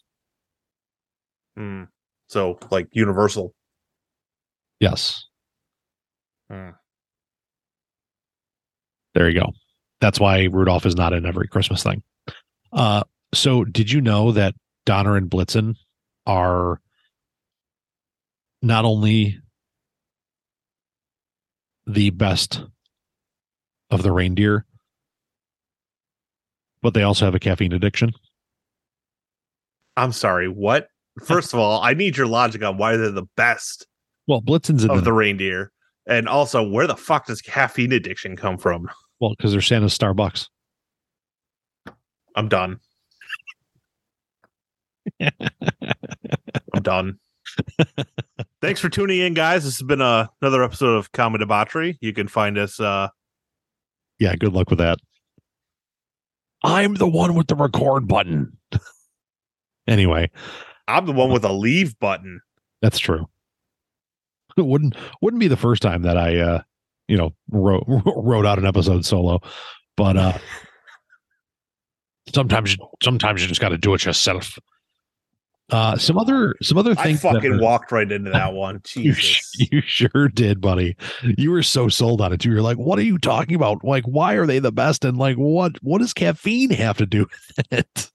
Hmm. 1.55 1.83
So, 2.25 2.57
like 2.71 2.87
Universal. 2.93 3.53
Yes. 4.79 5.27
Hmm. 6.49 6.69
There 9.13 9.29
you 9.29 9.39
go. 9.39 9.51
That's 10.01 10.19
why 10.19 10.45
Rudolph 10.45 10.87
is 10.87 10.95
not 10.95 11.13
in 11.13 11.27
every 11.27 11.47
Christmas 11.47 11.83
thing. 11.83 12.01
Uh, 12.71 13.03
so 13.35 13.63
did 13.63 13.91
you 13.91 14.01
know 14.01 14.31
that 14.31 14.55
Donner 14.87 15.15
and 15.15 15.29
Blitzen 15.29 15.75
are 16.25 16.79
not 18.61 18.85
only 18.85 19.39
the 21.85 22.09
best 22.11 22.63
of 23.91 24.03
the 24.03 24.11
reindeer, 24.11 24.65
but 26.81 26.93
they 26.93 27.03
also 27.03 27.25
have 27.25 27.35
a 27.35 27.39
caffeine 27.39 27.73
addiction? 27.73 28.11
I'm 29.95 30.11
sorry, 30.11 30.47
what? 30.47 30.87
First 31.25 31.53
of 31.53 31.59
all, 31.59 31.81
I 31.81 31.93
need 31.93 32.17
your 32.17 32.27
logic 32.27 32.63
on 32.63 32.77
why 32.77 32.97
they're 32.97 33.11
the 33.11 33.27
best 33.37 33.85
Well, 34.27 34.41
Blitzen's 34.41 34.83
of 34.83 34.95
the, 34.95 35.01
the 35.01 35.13
reindeer. 35.13 35.71
And 36.07 36.27
also, 36.27 36.67
where 36.67 36.87
the 36.87 36.97
fuck 36.97 37.27
does 37.27 37.41
caffeine 37.41 37.91
addiction 37.93 38.35
come 38.35 38.57
from? 38.57 38.89
well 39.19 39.33
because 39.37 39.51
they're 39.51 39.61
Santa's 39.61 39.97
Starbucks. 39.97 40.47
I'm 42.35 42.49
done. 42.49 42.79
Done. 46.83 47.19
Thanks 48.61 48.79
for 48.79 48.89
tuning 48.89 49.19
in, 49.19 49.33
guys. 49.33 49.63
This 49.65 49.77
has 49.77 49.85
been 49.85 50.01
uh, 50.01 50.27
another 50.41 50.63
episode 50.63 50.95
of 50.95 51.11
Common 51.11 51.39
Debauchery. 51.41 51.97
You 52.01 52.13
can 52.13 52.27
find 52.27 52.57
us 52.57 52.79
uh, 52.79 53.09
Yeah, 54.19 54.35
good 54.35 54.53
luck 54.53 54.69
with 54.69 54.79
that. 54.79 54.99
I'm 56.63 56.93
the 56.95 57.07
one 57.07 57.35
with 57.35 57.47
the 57.47 57.55
record 57.55 58.07
button. 58.07 58.57
anyway, 59.87 60.29
I'm 60.87 61.05
the 61.05 61.11
one 61.11 61.29
with 61.31 61.43
a 61.43 61.51
leave 61.51 61.99
button. 61.99 62.39
that's 62.81 62.99
true. 62.99 63.27
It 64.55 64.65
wouldn't 64.67 64.95
wouldn't 65.19 65.39
be 65.41 65.47
the 65.47 65.57
first 65.57 65.81
time 65.81 66.03
that 66.03 66.15
I 66.15 66.37
uh 66.37 66.61
you 67.07 67.17
know 67.17 67.33
wrote 67.49 67.85
wrote 68.05 68.45
out 68.45 68.59
an 68.59 68.67
episode 68.67 69.03
solo, 69.03 69.39
but 69.97 70.15
uh 70.15 70.37
sometimes 72.33 72.75
you- 72.75 72.87
sometimes 73.01 73.41
you 73.41 73.47
just 73.47 73.59
got 73.61 73.69
to 73.69 73.77
do 73.79 73.93
it 73.95 74.05
yourself. 74.05 74.59
Uh 75.73 75.97
some 75.97 76.19
other 76.19 76.55
some 76.61 76.77
other 76.77 76.91
I 76.91 77.03
things 77.03 77.21
that 77.23 77.33
fucking 77.33 77.53
are- 77.53 77.59
walked 77.59 77.91
right 77.91 78.09
into 78.09 78.29
that 78.29 78.53
one. 78.53 78.75
you, 78.95 79.13
Jesus. 79.13 79.23
sh- 79.23 79.67
you 79.71 79.81
sure 79.81 80.27
did, 80.27 80.61
buddy. 80.61 80.95
You 81.23 81.49
were 81.49 81.63
so 81.63 81.89
sold 81.89 82.21
on 82.21 82.31
it 82.31 82.41
too. 82.41 82.49
You're 82.51 82.61
like, 82.61 82.77
what 82.77 82.99
are 82.99 83.03
you 83.03 83.17
talking 83.17 83.55
about? 83.55 83.83
Like, 83.83 84.03
why 84.05 84.35
are 84.35 84.45
they 84.45 84.59
the 84.59 84.71
best? 84.71 85.03
And 85.03 85.17
like, 85.17 85.35
what 85.37 85.73
what 85.81 85.97
does 85.99 86.13
caffeine 86.13 86.69
have 86.69 86.97
to 86.97 87.07
do 87.07 87.25
with 87.57 87.67
it? 87.71 88.11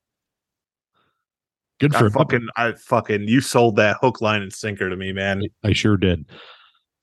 Good 1.80 1.94
I 1.94 1.98
for 1.98 2.10
fucking, 2.10 2.48
I 2.56 2.72
fucking, 2.72 3.28
you 3.28 3.40
sold 3.40 3.76
that 3.76 3.98
hook, 4.00 4.20
line, 4.20 4.42
and 4.42 4.52
sinker 4.52 4.88
to 4.90 4.96
me, 4.96 5.12
man. 5.12 5.42
I 5.64 5.72
sure 5.72 5.96
did. 5.96 6.24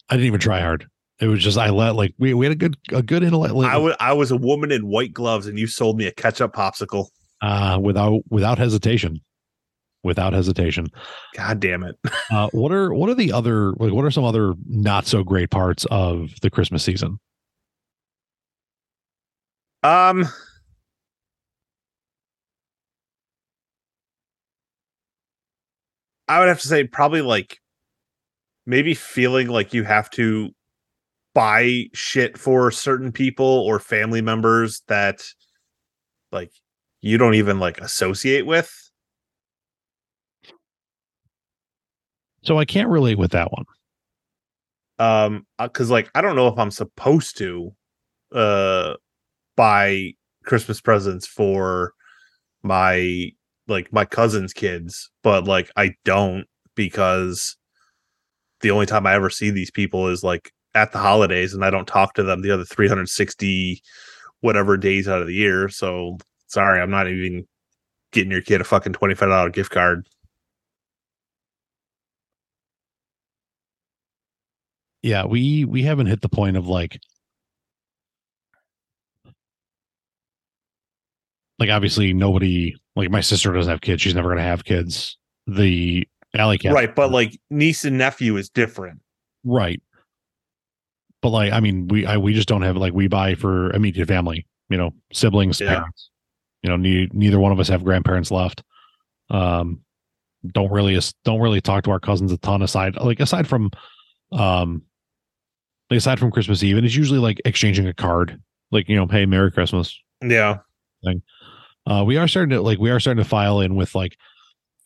I 0.10 0.16
didn't 0.16 0.28
even 0.28 0.40
try 0.42 0.60
hard. 0.60 0.86
It 1.22 1.28
was 1.28 1.42
just 1.42 1.58
I 1.58 1.70
let 1.70 1.96
like 1.96 2.14
we, 2.18 2.34
we 2.34 2.46
had 2.46 2.52
a 2.52 2.58
good 2.58 2.78
a 2.92 3.02
good 3.02 3.24
intellect 3.24 3.54
I 3.54 3.78
was, 3.78 3.96
I 4.02 4.12
was 4.14 4.32
a 4.32 4.38
woman 4.38 4.72
in 4.72 4.88
white 4.88 5.14
gloves, 5.14 5.48
and 5.48 5.58
you 5.58 5.68
sold 5.68 5.98
me 5.98 6.08
a 6.08 6.12
ketchup 6.12 6.54
popsicle. 6.54 7.08
uh 7.42 7.78
without 7.82 8.22
without 8.30 8.58
hesitation. 8.58 9.22
Without 10.06 10.34
hesitation. 10.34 10.88
God 11.36 11.60
damn 11.60 11.84
it! 11.84 11.98
Uh 12.32 12.50
what 12.54 12.72
are 12.72 12.94
what 12.94 13.10
are 13.10 13.16
the 13.16 13.32
other 13.32 13.72
like 13.74 13.92
what 13.92 14.06
are 14.06 14.12
some 14.12 14.24
other 14.24 14.54
not 14.68 15.06
so 15.06 15.24
great 15.24 15.52
parts 15.52 15.86
of 15.92 16.32
the 16.42 16.50
Christmas 16.50 16.84
season? 16.84 17.20
Um, 19.84 20.26
I 26.28 26.40
would 26.40 26.48
have 26.48 26.60
to 26.62 26.68
say 26.68 26.86
probably 26.86 27.22
like 27.22 27.60
maybe 28.66 28.96
feeling 28.96 29.48
like 29.48 29.76
you 29.76 29.84
have 29.84 30.10
to 30.12 30.50
buy 31.36 31.86
shit 31.94 32.38
for 32.38 32.72
certain 32.72 33.12
people 33.12 33.46
or 33.46 33.80
family 33.80 34.22
members 34.22 34.82
that 34.88 35.24
like 36.32 36.52
you 37.02 37.20
don't 37.20 37.36
even 37.36 37.60
like 37.60 37.80
associate 37.80 38.48
with. 38.48 38.85
So 42.46 42.60
I 42.60 42.66
can't 42.66 42.90
relate 42.90 43.18
with 43.18 43.32
that 43.32 43.52
one. 43.52 43.66
um 44.98 45.46
because 45.62 45.90
like 45.90 46.10
i 46.16 46.22
don't 46.22 46.38
know 46.38 46.48
if 46.48 46.58
i'm 46.58 46.72
supposed 46.72 47.38
to 47.38 47.70
uh 48.34 48.94
buy 49.58 50.12
christmas 50.46 50.80
presents 50.80 51.28
for 51.28 51.92
my 52.64 53.30
like 53.68 53.92
my 53.92 54.06
cousin's 54.06 54.54
kids 54.54 55.10
but 55.22 55.44
like 55.44 55.70
i 55.76 55.94
don't 56.06 56.46
because 56.76 57.58
the 58.62 58.72
only 58.72 58.86
time 58.86 59.06
i 59.06 59.14
ever 59.14 59.30
see 59.30 59.50
these 59.50 59.70
people 59.72 60.08
is 60.08 60.24
like 60.24 60.52
at 60.76 60.94
the 60.94 60.98
holidays 60.98 61.54
and 61.54 61.66
i 61.66 61.70
don't 61.70 61.88
talk 61.90 62.14
to 62.14 62.24
them 62.24 62.42
the 62.42 62.52
other 62.52 62.64
360 62.64 63.82
whatever 64.40 64.78
days 64.78 65.10
out 65.10 65.20
of 65.22 65.28
the 65.28 65.34
year 65.34 65.68
so 65.68 66.18
sorry 66.48 66.80
i'm 66.80 66.92
not 66.92 67.10
even 67.10 67.46
getting 68.14 68.32
your 68.32 68.42
kid 68.42 68.62
a 68.62 68.64
fucking 68.64 68.94
$25 68.94 69.52
gift 69.52 69.72
card 69.72 70.08
yeah, 75.06 75.24
we 75.24 75.66
we 75.66 75.84
haven't 75.84 76.08
hit 76.08 76.22
the 76.22 76.30
point 76.30 76.58
of 76.58 76.68
like 76.68 77.00
like 81.60 81.70
obviously 81.70 82.12
nobody 82.12 82.76
like 82.96 83.12
my 83.12 83.22
sister 83.22 83.54
doesn't 83.54 83.70
have 83.70 83.82
kids. 83.82 84.02
She's 84.02 84.16
never 84.16 84.30
gonna 84.30 84.42
have 84.42 84.66
kids. 84.66 85.20
The 85.46 86.08
alley 86.34 86.58
cat. 86.58 86.74
Right, 86.74 86.94
but 86.94 87.12
like 87.12 87.40
niece 87.52 87.86
and 87.86 88.00
nephew 88.00 88.36
is 88.38 88.50
different. 88.50 89.00
Right. 89.44 89.80
But 91.22 91.30
like 91.30 91.54
I 91.54 91.60
mean 91.60 91.88
we 91.88 92.08
I 92.08 92.18
we 92.18 92.34
just 92.34 92.48
don't 92.48 92.64
have 92.64 92.76
like 92.76 92.94
we 92.94 93.08
buy 93.08 93.36
for 93.36 93.70
immediate 93.74 94.08
family, 94.08 94.48
you 94.70 94.78
know, 94.78 94.90
siblings, 95.14 95.62
yeah. 95.62 95.76
parents. 95.76 96.10
You 96.64 96.72
know, 96.72 96.78
ne- 96.78 97.10
neither 97.14 97.40
one 97.40 97.52
of 97.52 97.60
us 97.60 97.68
have 97.68 97.84
grandparents 97.84 98.32
left. 98.32 98.64
Um 99.30 99.82
don't 100.48 100.72
really 100.72 101.00
don't 101.24 101.42
really 101.42 101.62
talk 101.62 101.84
to 101.84 101.92
our 101.92 102.00
cousins 102.00 102.32
a 102.32 102.38
ton 102.38 102.64
aside 102.64 102.96
like 102.96 103.20
aside 103.20 103.48
from 103.48 103.70
um 104.32 104.82
like 105.90 105.98
aside 105.98 106.20
from 106.20 106.32
christmas 106.32 106.64
eve 106.64 106.78
and 106.78 106.86
it's 106.86 106.96
usually 106.96 107.20
like 107.20 107.40
exchanging 107.46 107.88
a 107.88 107.94
card 107.94 108.40
like 108.72 108.90
you 108.90 108.96
know 108.96 109.08
hey 109.08 109.26
merry 109.26 109.52
christmas. 109.52 109.98
Yeah. 110.22 110.60
uh 111.86 112.04
we 112.06 112.18
are 112.18 112.28
starting 112.28 112.50
to 112.52 112.62
like 112.62 112.80
we 112.80 112.90
are 112.90 113.00
starting 113.00 113.24
to 113.24 113.30
file 113.30 113.60
in 113.62 113.76
with 113.76 113.96
like 113.96 114.18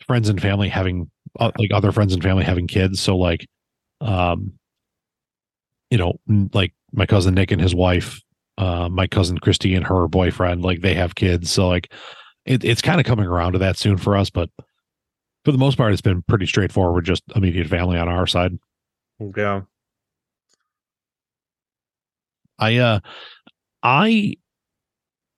friends 0.05 0.29
and 0.29 0.41
family 0.41 0.69
having 0.69 1.09
uh, 1.39 1.51
like 1.57 1.71
other 1.73 1.91
friends 1.91 2.13
and 2.13 2.23
family 2.23 2.43
having 2.43 2.67
kids. 2.67 2.99
So 2.99 3.17
like 3.17 3.47
um 4.01 4.53
you 5.89 5.97
know 5.97 6.19
like 6.53 6.73
my 6.91 7.05
cousin 7.05 7.35
nick 7.35 7.51
and 7.51 7.61
his 7.61 7.75
wife 7.75 8.21
uh 8.57 8.89
my 8.89 9.07
cousin 9.07 9.37
christy 9.37 9.75
and 9.75 9.85
her 9.85 10.07
boyfriend 10.07 10.63
like 10.63 10.81
they 10.81 10.93
have 10.93 11.15
kids. 11.15 11.51
So 11.51 11.67
like 11.67 11.91
it, 12.45 12.63
it's 12.63 12.81
kind 12.81 12.99
of 12.99 13.05
coming 13.05 13.25
around 13.27 13.53
to 13.53 13.59
that 13.59 13.77
soon 13.77 13.97
for 13.97 14.15
us 14.15 14.29
but 14.29 14.49
for 15.45 15.51
the 15.51 15.57
most 15.57 15.77
part 15.77 15.91
it's 15.93 16.01
been 16.01 16.21
pretty 16.23 16.45
straightforward 16.45 17.05
just 17.05 17.23
immediate 17.35 17.67
family 17.67 17.97
on 17.97 18.09
our 18.09 18.27
side. 18.27 18.57
Yeah. 19.35 19.61
I 22.59 22.77
uh 22.77 22.99
I 23.81 24.35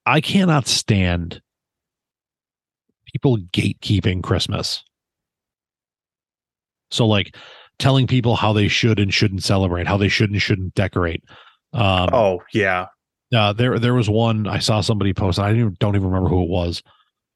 I 0.04 0.20
cannot 0.20 0.66
stand 0.66 1.40
people 3.12 3.38
gatekeeping 3.52 4.22
Christmas. 4.22 4.82
So 6.90 7.06
like 7.06 7.36
telling 7.78 8.06
people 8.06 8.36
how 8.36 8.52
they 8.52 8.68
should 8.68 8.98
and 8.98 9.12
shouldn't 9.12 9.42
celebrate, 9.42 9.86
how 9.86 9.96
they 9.96 10.08
should 10.08 10.30
and 10.30 10.42
shouldn't 10.42 10.74
decorate. 10.74 11.22
Um 11.72 12.10
Oh, 12.12 12.42
yeah. 12.52 12.86
uh, 13.34 13.52
there 13.52 13.78
there 13.78 13.94
was 13.94 14.10
one 14.10 14.46
I 14.46 14.58
saw 14.58 14.80
somebody 14.80 15.14
post. 15.14 15.38
I 15.38 15.48
don't 15.48 15.58
even, 15.60 15.76
don't 15.78 15.96
even 15.96 16.08
remember 16.08 16.28
who 16.28 16.42
it 16.42 16.50
was, 16.50 16.82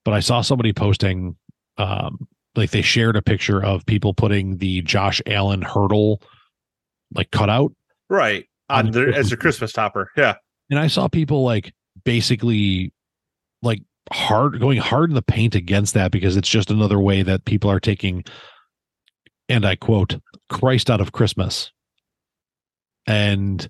but 0.05 0.13
I 0.13 0.21
saw 0.21 0.41
somebody 0.41 0.73
posting 0.73 1.37
um 1.79 2.27
like 2.55 2.71
they 2.71 2.83
shared 2.83 3.17
a 3.17 3.23
picture 3.23 3.63
of 3.63 3.85
people 3.87 4.15
putting 4.15 4.57
the 4.59 4.83
Josh 4.83 5.21
Allen 5.27 5.63
hurdle 5.63 6.23
like 7.15 7.31
cutout 7.31 7.73
Right. 8.09 8.47
On 8.69 8.87
On 8.87 8.93
their, 8.93 9.15
as 9.15 9.31
a 9.33 9.37
Christmas 9.37 9.73
topper. 9.73 10.11
Yeah. 10.17 10.35
and 10.71 10.79
I 10.79 10.87
saw 10.89 11.07
people 11.09 11.45
like 11.45 11.73
basically 12.05 12.93
like 13.63 13.83
hard 14.13 14.61
going 14.61 14.79
hard 14.79 15.11
in 15.11 15.15
the 15.15 15.23
paint 15.23 15.55
against 15.55 15.95
that 15.95 16.11
because 16.13 16.37
it's 16.37 16.49
just 16.49 16.71
another 16.71 16.99
way 17.01 17.23
that 17.23 17.45
people 17.45 17.71
are 17.71 17.81
taking 17.81 18.25
and 19.49 19.65
I 19.65 19.77
quote 19.77 20.17
Christ 20.49 20.91
out 20.91 21.01
of 21.01 21.13
Christmas. 21.13 21.71
And 23.07 23.69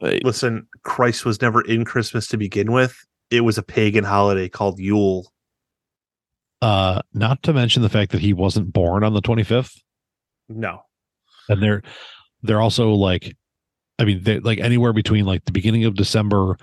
Listen, 0.00 0.68
Christ 0.84 1.24
was 1.24 1.42
never 1.42 1.60
in 1.62 1.84
Christmas 1.84 2.28
to 2.28 2.36
begin 2.36 2.70
with. 2.70 2.96
It 3.30 3.40
was 3.40 3.58
a 3.58 3.62
pagan 3.64 4.04
holiday 4.04 4.48
called 4.48 4.78
Yule. 4.78 5.32
uh 6.62 7.00
not 7.14 7.42
to 7.44 7.52
mention 7.52 7.82
the 7.82 7.88
fact 7.88 8.12
that 8.12 8.20
he 8.20 8.32
wasn't 8.32 8.72
born 8.72 9.02
on 9.04 9.12
the 9.14 9.22
25th 9.22 9.72
No. 10.48 10.82
and 11.48 11.62
they're 11.62 11.82
they're 12.42 12.60
also 12.60 12.90
like 12.92 13.36
I 13.98 14.04
mean 14.04 14.22
they 14.22 14.38
like 14.40 14.58
anywhere 14.60 14.92
between 14.92 15.24
like 15.26 15.44
the 15.44 15.52
beginning 15.52 15.84
of 15.84 15.94
December 15.94 16.56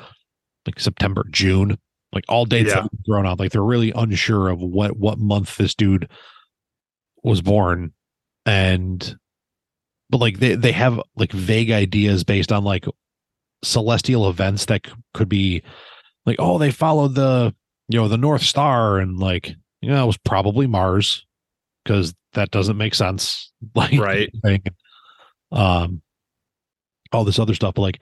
like 0.65 0.79
September 0.79 1.25
June 1.31 1.77
like 2.13 2.23
all 2.29 2.45
dates 2.45 2.71
Yeah. 2.73 2.87
thrown 3.05 3.25
out 3.27 3.39
like 3.39 3.51
they're 3.51 3.61
really 3.63 3.91
unsure 3.95 4.49
of 4.49 4.59
what 4.59 4.97
what 4.97 5.19
month 5.19 5.57
this 5.57 5.75
dude 5.75 6.09
was 7.23 7.41
born 7.41 7.91
and 8.45 9.17
but 10.09 10.17
like 10.19 10.39
they 10.39 10.55
they 10.55 10.71
have 10.71 10.99
like 11.15 11.31
vague 11.31 11.71
ideas 11.71 12.23
based 12.23 12.51
on 12.51 12.63
like 12.63 12.85
celestial 13.63 14.29
events 14.29 14.65
that 14.65 14.87
could 15.13 15.27
be 15.29 15.61
like 16.25 16.35
oh 16.39 16.57
they 16.57 16.71
followed 16.71 17.15
the 17.15 17.53
you 17.89 17.99
know 17.99 18.07
the 18.07 18.17
north 18.17 18.43
star 18.43 18.99
and 18.99 19.19
like 19.19 19.55
you 19.81 19.89
know 19.89 20.03
it 20.03 20.07
was 20.07 20.17
probably 20.17 20.67
mars 20.67 21.25
because 21.83 22.13
that 22.33 22.51
doesn't 22.51 22.77
make 22.77 22.93
sense 22.95 23.51
like 23.75 23.99
Right. 23.99 24.29
thing. 24.43 24.61
um 25.51 26.01
all 27.15 27.23
this 27.23 27.39
other 27.39 27.53
stuff 27.55 27.73
but 27.75 27.81
like 27.81 27.99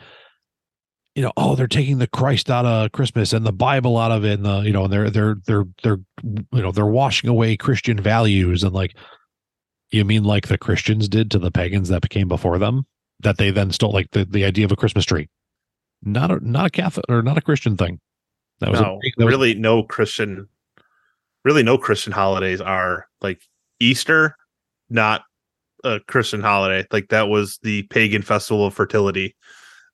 you 1.16 1.22
know 1.22 1.32
oh 1.38 1.55
they're 1.55 1.68
taking 1.68 1.99
the 1.99 2.07
christ 2.07 2.49
out 2.49 2.66
of 2.66 2.91
christmas 2.91 3.34
and 3.34 3.45
the 3.45 3.51
bible 3.53 3.97
out 3.97 4.11
of 4.11 4.26
it 4.26 4.34
and 4.34 4.45
the 4.45 4.61
you 4.61 4.74
know 4.74 4.86
and 4.86 4.93
they're 4.93 5.09
they're 5.09 5.36
they're 5.45 5.66
they're 5.84 5.99
you 6.24 6.61
know 6.61 6.72
they're 6.72 6.86
washing 6.86 7.30
away 7.30 7.55
christian 7.55 7.97
values 7.97 8.64
and 8.64 8.74
like 8.74 8.95
you 9.91 10.03
mean 10.03 10.24
like 10.24 10.47
the 10.47 10.57
christians 10.57 11.07
did 11.07 11.30
to 11.32 11.39
the 11.39 11.51
pagans 11.51 11.89
that 11.89 12.09
came 12.09 12.28
before 12.28 12.57
them 12.57 12.86
that 13.20 13.38
they 13.38 13.51
then 13.51 13.72
stole 13.72 13.91
like 13.91 14.09
the, 14.11 14.26
the 14.26 14.43
idea 14.43 14.66
of 14.66 14.72
a 14.72 14.76
christmas 14.76 15.05
tree 15.05 15.30
not 16.01 16.32
a 16.32 16.39
not 16.49 16.66
a 16.66 16.70
catholic 16.70 17.05
or 17.09 17.22
not 17.22 17.38
a 17.38 17.41
christian 17.41 17.78
thing 17.78 17.99
that 18.59 18.72
was 18.72 18.80
a- 18.80 18.84
no. 18.84 18.99
that 19.18 19.26
was- 19.26 19.34
really, 19.34 19.53
no 19.55 19.84
Christian, 19.84 20.47
really, 21.43 21.64
no 21.64 21.78
Christian 21.78 22.14
holidays 22.14 22.61
are 22.61 23.07
like 23.22 23.41
Easter, 23.80 24.38
not 24.89 25.24
a 25.84 25.99
Christian 26.07 26.41
holiday. 26.41 26.86
Like 26.91 27.09
that 27.09 27.27
was 27.27 27.59
the 27.63 27.84
pagan 27.84 28.21
festival 28.21 28.65
of 28.65 28.73
fertility. 28.73 29.36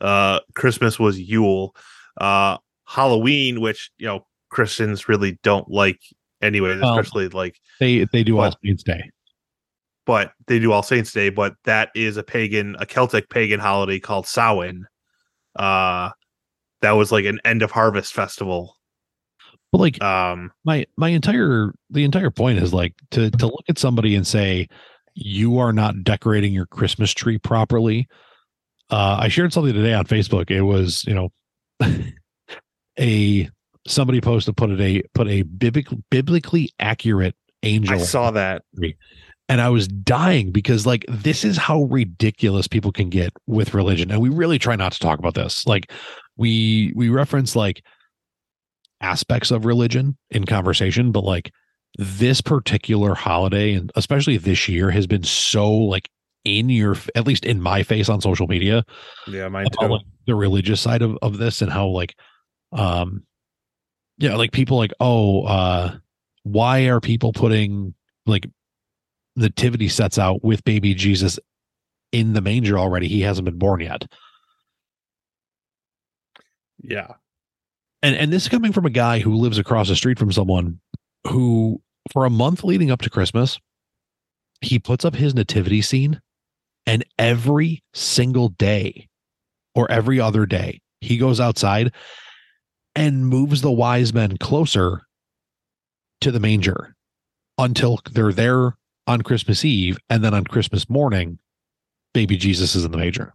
Uh, 0.01 0.39
Christmas 0.55 0.99
was 0.99 1.19
Yule. 1.19 1.75
Uh, 2.19 2.57
Halloween, 2.85 3.61
which, 3.61 3.91
you 3.97 4.07
know, 4.07 4.25
Christians 4.49 5.07
really 5.07 5.39
don't 5.43 5.69
like 5.69 5.99
anyway, 6.41 6.77
Well, 6.79 6.97
especially 6.97 7.29
like 7.29 7.59
they 7.79 8.05
they 8.11 8.23
do 8.23 8.39
all 8.39 8.53
saints 8.63 8.83
day 8.83 9.11
but 10.09 10.33
they 10.47 10.57
do 10.57 10.71
All 10.71 10.81
Saints 10.81 11.13
Day, 11.13 11.29
but 11.29 11.53
that 11.65 11.91
is 11.93 12.17
a 12.17 12.23
pagan, 12.23 12.75
a 12.79 12.85
Celtic 12.87 13.29
pagan 13.29 13.59
holiday 13.59 13.99
called 13.99 14.25
Samhain. 14.25 14.87
Uh, 15.55 16.09
that 16.81 16.93
was 16.93 17.11
like 17.11 17.25
an 17.25 17.39
end 17.45 17.61
of 17.61 17.69
harvest 17.69 18.11
festival. 18.11 18.75
but 19.71 19.77
like 19.77 20.01
Um, 20.01 20.51
my 20.65 20.87
my 20.97 21.09
entire 21.09 21.75
the 21.91 22.03
entire 22.03 22.31
point 22.31 22.57
is 22.57 22.73
like 22.73 22.95
to 23.11 23.29
to 23.29 23.45
look 23.45 23.65
at 23.69 23.77
somebody 23.77 24.15
and 24.15 24.25
say 24.25 24.67
you 25.20 25.59
are 25.59 25.74
not 25.74 26.03
decorating 26.03 26.53
your 26.53 26.65
christmas 26.65 27.11
tree 27.11 27.38
properly. 27.38 28.07
Uh 28.89 29.17
i 29.20 29.28
shared 29.28 29.53
something 29.53 29.74
today 29.74 29.93
on 29.93 30.05
facebook. 30.05 30.49
It 30.49 30.61
was 30.61 31.03
you 31.05 31.13
know 31.13 31.30
a 32.99 33.49
somebody 33.88 34.22
posted 34.22 34.55
put 34.57 34.70
it 34.72 34.82
a 34.82 35.03
put 35.13 35.28
a 35.28 35.43
biblical 35.43 35.97
biblically 36.09 36.72
accurate 36.80 37.36
angel 37.63 37.99
I 37.99 38.03
saw 38.03 38.32
that. 38.32 38.63
and 39.49 39.61
I 39.61 39.70
was 39.70 39.88
dying 39.88 40.51
because 40.51 40.86
like 40.86 41.03
this 41.09 41.43
is 41.43 41.57
how 41.57 41.84
ridiculous 41.86 42.67
people 42.67 42.91
can 42.91 43.09
get 43.09 43.34
with 43.47 43.74
religion. 43.74 44.11
And 44.11 44.22
we 44.22 44.30
really 44.30 44.59
try 44.59 44.76
not 44.76 44.91
to 44.93 44.99
talk 44.99 45.17
about 45.17 45.34
this. 45.34 45.65
Like 45.65 45.91
we 46.38 46.93
we 46.95 47.09
reference 47.09 47.55
like 47.55 47.84
aspects 49.01 49.49
of 49.49 49.65
religion 49.65 50.17
in 50.30 50.45
conversation 50.45 51.11
but 51.11 51.24
like 51.24 51.51
this 52.02 52.39
particular 52.39 53.14
holiday 53.14 53.74
and 53.74 53.91
especially 53.95 54.38
this 54.38 54.70
year 54.70 54.89
has 54.89 55.06
been 55.06 55.22
so 55.24 55.70
like 55.70 56.10
in 56.45 56.70
your 56.70 56.95
at 57.14 57.28
least 57.28 57.43
in 57.43 57.62
my 57.62 57.84
face 57.84 58.08
on 58.08 58.22
social 58.22 58.47
media 58.47 58.86
Yeah, 59.28 59.50
mine 59.50 59.68
about 59.68 59.88
too. 59.88 59.93
like 59.95 60.06
the 60.26 60.34
religious 60.36 60.80
side 60.80 61.02
of, 61.02 61.18
of 61.22 61.39
this 61.39 61.62
and 61.62 61.70
how 61.70 61.88
like 61.88 62.16
um 62.72 63.24
yeah 64.18 64.36
like 64.38 64.54
people 64.54 64.78
like 64.78 64.93
oh 65.02 65.43
uh 65.43 65.97
why 66.43 66.84
are 66.88 67.02
people 67.02 67.34
putting 67.34 67.93
like 68.26 68.47
nativity 69.36 69.89
sets 69.89 70.18
out 70.18 70.41
with 70.41 70.64
baby 70.64 70.93
jesus 70.93 71.38
in 72.14 72.32
the 72.32 72.39
manger 72.41 72.80
already 72.80 73.10
he 73.10 73.20
hasn't 73.20 73.43
been 73.43 73.58
born 73.60 73.82
yet 73.82 74.06
Yeah. 76.82 77.16
and 78.02 78.16
and 78.16 78.32
this 78.32 78.43
is 78.43 78.50
coming 78.50 78.72
from 78.72 78.86
a 78.86 78.89
guy 78.89 79.20
who 79.20 79.36
lives 79.36 79.58
across 79.58 79.89
the 79.89 79.95
street 79.97 80.18
from 80.18 80.32
someone 80.32 80.80
who 81.28 81.82
for 82.10 82.26
a 82.26 82.30
month 82.30 82.64
leading 82.64 82.91
up 82.91 83.01
to 83.01 83.10
christmas 83.10 83.60
he 84.62 84.80
puts 84.80 85.05
up 85.05 85.16
his 85.16 85.34
nativity 85.34 85.82
scene 85.82 86.22
and 86.86 87.05
every 87.18 87.84
single 87.93 88.49
day 88.49 89.07
or 89.76 89.89
every 89.91 90.20
other 90.20 90.45
day 90.45 90.82
he 91.01 91.18
goes 91.18 91.39
outside 91.39 91.93
and 92.95 93.28
moves 93.28 93.62
the 93.62 93.72
wise 93.72 94.14
men 94.14 94.38
closer 94.38 95.01
to 96.22 96.32
the 96.32 96.39
manger 96.39 96.95
until 97.57 97.99
they're 98.12 98.34
there 98.34 98.76
on 99.07 99.22
christmas 99.22 99.64
eve 99.64 99.97
and 100.10 100.24
then 100.24 100.34
on 100.34 100.43
christmas 100.43 100.89
morning 100.89 101.39
baby 102.14 102.38
jesus 102.38 102.76
is 102.76 102.84
in 102.84 102.91
the 102.91 102.97
manger 102.97 103.34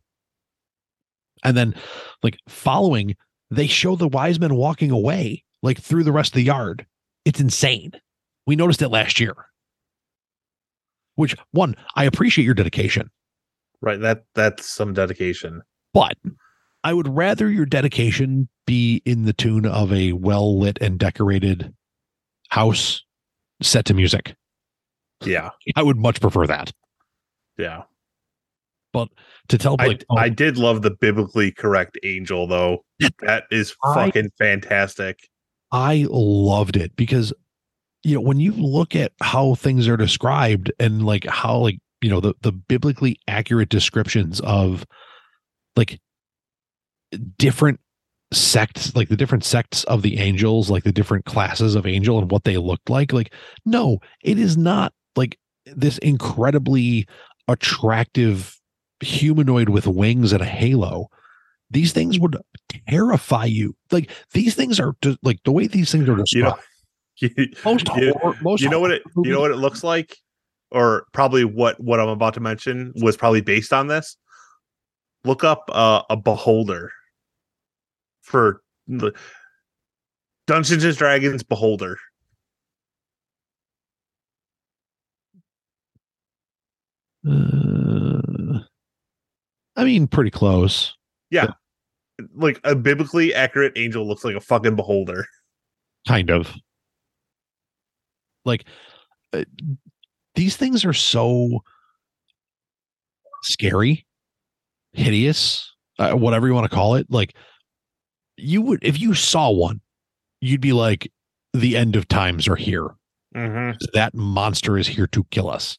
and 1.45 1.57
then 1.57 1.75
like 2.23 2.39
following 2.49 3.15
they 3.51 3.67
show 3.67 3.97
the 3.97 4.09
wise 4.09 4.41
men 4.41 4.55
walking 4.55 4.91
away 4.91 5.45
like 5.63 5.81
through 5.81 6.05
the 6.05 6.13
rest 6.13 6.33
of 6.33 6.37
the 6.37 6.43
yard. 6.43 6.87
It's 7.25 7.41
insane. 7.41 7.93
We 8.47 8.57
noticed 8.57 8.83
it 8.83 8.89
last 8.89 9.21
year. 9.21 9.35
Which 11.17 11.35
one, 11.53 11.77
I 11.95 12.05
appreciate 12.05 12.45
your 12.45 12.55
dedication, 12.55 13.11
Right. 13.81 14.01
That 14.01 14.25
that's 14.35 14.67
some 14.69 14.95
dedication. 14.95 15.61
but 15.93 16.17
I 16.85 16.93
would 16.95 17.09
rather 17.09 17.51
your 17.51 17.67
dedication 17.67 18.49
be 18.67 19.03
in 19.05 19.25
the 19.25 19.33
tune 19.35 19.67
of 19.67 19.93
a 19.93 20.13
well 20.13 20.59
lit 20.59 20.79
and 20.81 20.99
decorated 20.99 21.73
house 22.49 23.03
set 23.63 23.85
to 23.87 23.95
music. 23.95 24.35
Yeah, 25.25 25.51
I 25.77 25.83
would 25.83 25.97
much 25.99 26.21
prefer 26.21 26.47
that. 26.47 26.73
yeah. 27.59 27.83
But 28.93 29.09
to 29.49 29.59
tell 29.59 29.77
I, 29.81 29.87
like 29.89 30.05
oh, 30.09 30.17
I 30.17 30.29
did 30.29 30.57
love 30.57 30.83
the 30.83 30.91
biblically 30.93 31.51
correct 31.53 31.99
angel 32.05 32.47
though. 32.47 32.85
That 33.21 33.45
is 33.51 33.75
I- 33.85 34.07
fucking 34.07 34.31
fantastic. 34.39 35.29
I 35.73 36.07
loved 36.09 36.77
it 36.77 36.95
because 36.97 37.33
you 38.05 38.15
know 38.15 38.21
when 38.21 38.41
you 38.41 38.53
look 38.53 38.95
at 38.95 39.13
how 39.21 39.55
things 39.55 39.89
are 39.89 39.97
described 39.97 40.73
and 40.79 41.05
like 41.05 41.27
how 41.27 41.57
like 41.59 41.79
you 42.01 42.11
know 42.11 42.21
the 42.21 42.35
the 42.43 42.53
biblically 42.53 43.19
accurate 43.29 43.69
descriptions 43.69 44.41
of 44.41 44.85
like 45.77 45.99
different 47.39 47.81
sects 48.33 48.95
like 48.97 49.09
the 49.09 49.17
different 49.17 49.45
sects 49.45 49.85
of 49.85 50.03
the 50.03 50.19
angels 50.19 50.69
like 50.69 50.83
the 50.83 50.93
different 50.93 51.25
classes 51.25 51.75
of 51.75 51.87
angel 51.87 52.19
and 52.19 52.31
what 52.31 52.45
they 52.45 52.57
looked 52.57 52.91
like 52.91 53.13
like 53.13 53.33
no 53.65 53.99
it 54.23 54.39
is 54.39 54.57
not 54.57 54.93
like 55.15 55.39
this 55.67 55.99
incredibly 55.99 57.07
attractive 57.49 58.59
humanoid 59.01 59.69
with 59.69 59.87
wings 59.87 60.33
and 60.33 60.43
a 60.43 60.47
halo. 60.47 61.09
These 61.71 61.93
things 61.93 62.19
would 62.19 62.37
terrify 62.89 63.45
you. 63.45 63.77
Like 63.91 64.11
these 64.33 64.55
things 64.55 64.79
are 64.79 64.95
just 65.03 65.19
like 65.23 65.43
the 65.45 65.53
way 65.53 65.67
these 65.67 65.91
things 65.91 66.09
are 66.09 66.17
You 66.33 66.43
know, 66.43 66.51
described 66.51 66.65
you, 67.21 67.31
most 67.65 67.89
you- 67.97 68.13
horror, 68.13 68.37
most 68.43 68.61
you 68.63 68.69
know 68.69 68.81
what 68.81 68.91
it 68.91 69.03
you 69.17 69.33
know 69.33 69.41
what 69.41 69.51
it 69.51 69.57
looks 69.57 69.85
like? 69.85 70.17
Or 70.71 71.07
probably 71.13 71.45
what 71.45 71.79
what 71.79 72.01
i'm 72.01 72.09
about 72.09 72.35
to 72.35 72.41
mention 72.41 72.93
was 72.97 73.17
probably 73.17 73.41
based 73.41 73.73
on 73.73 73.87
this. 73.87 74.17
Look 75.25 75.45
up 75.45 75.71
uh, 75.73 76.03
a 76.11 76.17
beholder 76.17 76.93
for 78.23 78.61
the 78.89 79.13
dungeons 80.47 80.85
and 80.85 80.97
dragons 80.97 81.43
beholder. 81.43 81.99
Uh, 87.27 88.61
I 89.77 89.85
mean, 89.85 90.07
pretty 90.07 90.31
close. 90.31 90.95
Yeah. 91.31 91.53
Like 92.35 92.61
a 92.65 92.75
biblically 92.77 93.35
accurate 93.35 93.73
angel 93.77 94.07
looks 94.07 94.25
like 94.25 94.37
a 94.37 94.41
fucking 94.41 94.77
beholder. 94.77 95.27
Kind 96.07 96.31
of 96.31 96.55
like 98.45 98.65
uh, 99.33 99.45
these 100.35 100.57
things 100.57 100.85
are 100.85 100.93
so 100.93 101.61
scary 103.43 104.07
hideous 104.93 105.73
uh, 105.99 106.13
whatever 106.13 106.47
you 106.47 106.55
want 106.55 106.69
to 106.69 106.75
call 106.75 106.95
it 106.95 107.07
like 107.11 107.35
you 108.37 108.63
would 108.63 108.79
if 108.83 109.01
you 109.01 109.15
saw 109.15 109.51
one 109.51 109.81
you'd 110.41 110.61
be 110.61 110.73
like 110.73 111.11
the 111.53 111.77
end 111.77 111.95
of 111.95 112.09
times 112.09 112.49
are 112.49 112.57
here. 112.57 112.89
Mm-hmm. 113.35 113.77
that 113.95 114.15
monster 114.15 114.79
is 114.79 114.87
here 114.87 115.09
to 115.09 115.25
kill 115.33 115.51
us. 115.51 115.77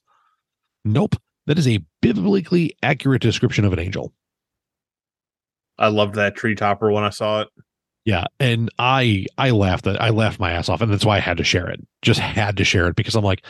Nope 0.84 1.16
that 1.47 1.57
is 1.59 1.68
a 1.68 1.80
biblically 2.01 2.76
accurate 2.84 3.22
description 3.22 3.66
of 3.66 3.74
an 3.74 3.80
angel. 3.80 4.13
I 5.78 5.88
loved 5.88 6.16
that 6.16 6.36
tree 6.36 6.55
topper 6.55 6.91
when 6.91 7.03
i 7.03 7.09
saw 7.09 7.41
it 7.41 7.49
Yeah, 8.06 8.26
and 8.39 8.70
I 8.78 9.26
I 9.38 9.49
laughed 9.49 9.88
I 9.88 10.10
laughed 10.10 10.39
my 10.39 10.51
ass 10.51 10.70
off, 10.70 10.82
and 10.82 10.91
that's 10.91 11.06
why 11.06 11.18
I 11.18 11.22
had 11.22 11.38
to 11.38 11.43
share 11.43 11.68
it. 11.70 11.86
Just 12.03 12.20
had 12.20 12.58
to 12.58 12.64
share 12.64 12.88
it 12.88 12.95
because 12.95 13.16
I'm 13.16 13.24
like, 13.24 13.43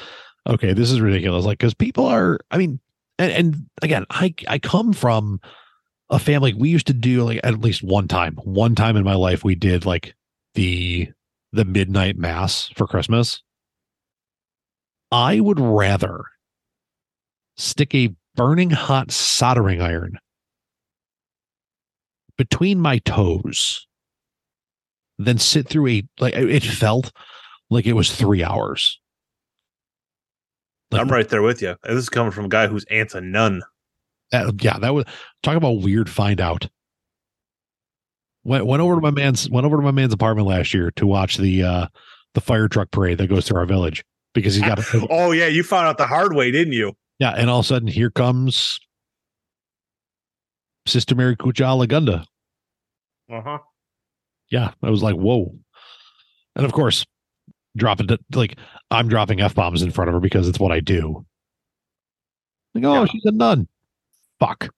okay, 0.48 0.72
this 0.74 0.92
is 0.92 1.02
ridiculous. 1.02 1.44
Like, 1.46 1.60
because 1.60 1.74
people 1.74 2.06
are, 2.06 2.40
I 2.52 2.58
mean, 2.58 2.80
and, 3.20 3.32
and 3.34 3.56
again, 3.82 4.06
I 4.12 4.34
I 4.48 4.60
come 4.60 4.94
from 4.94 5.42
a 6.10 6.20
family. 6.20 6.54
We 6.54 6.70
used 6.70 6.88
to 6.88 6.94
do 6.94 7.24
like 7.26 7.42
at 7.44 7.62
least 7.62 7.84
one 7.84 8.08
time, 8.08 8.36
one 8.44 8.76
time 8.76 8.98
in 8.98 9.04
my 9.06 9.16
life, 9.16 9.44
we 9.44 9.56
did 9.56 9.86
like 9.86 10.16
the 10.56 11.10
the 11.54 11.66
midnight 11.66 12.18
mass 12.18 12.70
for 12.76 12.88
Christmas. 12.88 13.42
I 15.12 15.40
would 15.40 15.60
rather 15.60 16.26
stick 17.58 17.94
a 17.94 18.16
burning 18.36 18.70
hot 18.70 19.12
soldering 19.12 19.82
iron 19.82 20.20
between 22.38 22.80
my 22.80 22.98
toes 23.00 23.85
than 25.18 25.38
sit 25.38 25.68
through 25.68 25.88
a 25.88 26.04
like 26.20 26.34
it 26.36 26.64
felt 26.64 27.12
like 27.70 27.86
it 27.86 27.94
was 27.94 28.14
three 28.16 28.44
hours. 28.44 29.00
Like, 30.92 31.02
i'm 31.02 31.08
right 31.10 31.28
there 31.28 31.42
with 31.42 31.64
you 31.64 31.76
this 31.84 31.96
is 31.96 32.10
coming 32.10 32.32
from 32.32 32.46
a 32.46 32.50
guy 32.50 32.68
whose 32.68 32.86
aunt's 32.92 33.16
a 33.16 33.22
nun 33.22 33.64
that- 34.32 34.62
yeah, 34.64 34.78
that 34.80 34.94
was 34.94 35.06
talk 35.44 35.56
about 35.56 35.82
weird 35.82 36.10
find 36.10 36.40
out. 36.42 36.68
Went 38.44 38.66
went 38.66 38.82
over 38.82 38.96
to 38.96 39.02
my 39.02 39.12
man's 39.12 39.50
went 39.50 39.66
over 39.66 39.78
to 39.78 39.82
my 39.84 39.92
man's 39.92 40.14
apartment 40.14 40.48
last 40.48 40.74
year 40.74 40.92
to 40.92 41.08
watch 41.08 41.38
the 41.38 41.64
uh 41.64 41.88
the 42.34 42.42
fire 42.42 42.68
truck 42.68 42.92
parade 42.92 43.18
that 43.18 43.28
goes 43.28 43.48
through 43.48 43.58
our 43.60 43.66
village 43.66 44.04
because 44.34 44.54
he's 44.56 44.64
got 44.64 44.78
a, 44.80 45.08
oh 45.10 45.32
yeah 45.32 45.48
you 45.48 45.64
found 45.64 45.88
out 45.88 45.98
the 45.98 46.06
hard 46.06 46.36
way 46.36 46.52
didn't 46.52 46.74
you 46.74 46.94
yeah, 47.18 47.32
and 47.32 47.50
all 47.50 47.60
of 47.60 47.66
a 47.66 47.68
sudden 47.68 47.88
here 47.88 48.12
comes 48.12 48.80
Sister 50.86 51.16
Mary 51.16 51.36
Kucha 51.36 51.88
Lagunda. 51.88 52.26
uh-huh 53.32 53.60
yeah, 54.50 54.72
I 54.84 54.90
was 54.90 55.04
like, 55.04 55.16
whoa. 55.16 55.54
And 56.56 56.66
of 56.66 56.72
course, 56.72 57.06
dropping 57.76 58.10
it 58.10 58.20
like 58.34 58.58
I'm 58.92 59.08
dropping 59.08 59.42
F 59.42 59.56
bombs 59.56 59.82
in 59.82 59.92
front 59.92 60.10
of 60.10 60.14
her 60.14 60.20
because 60.20 60.48
it's 60.48 60.60
what 60.60 60.72
I 60.72 60.80
do. 60.80 61.26
Like, 62.74 62.84
oh, 62.86 62.94
Yeah. 63.02 63.06
she's 63.06 63.26
a 63.26 63.32
nun. 63.32 63.68
Fuck. 64.40 64.70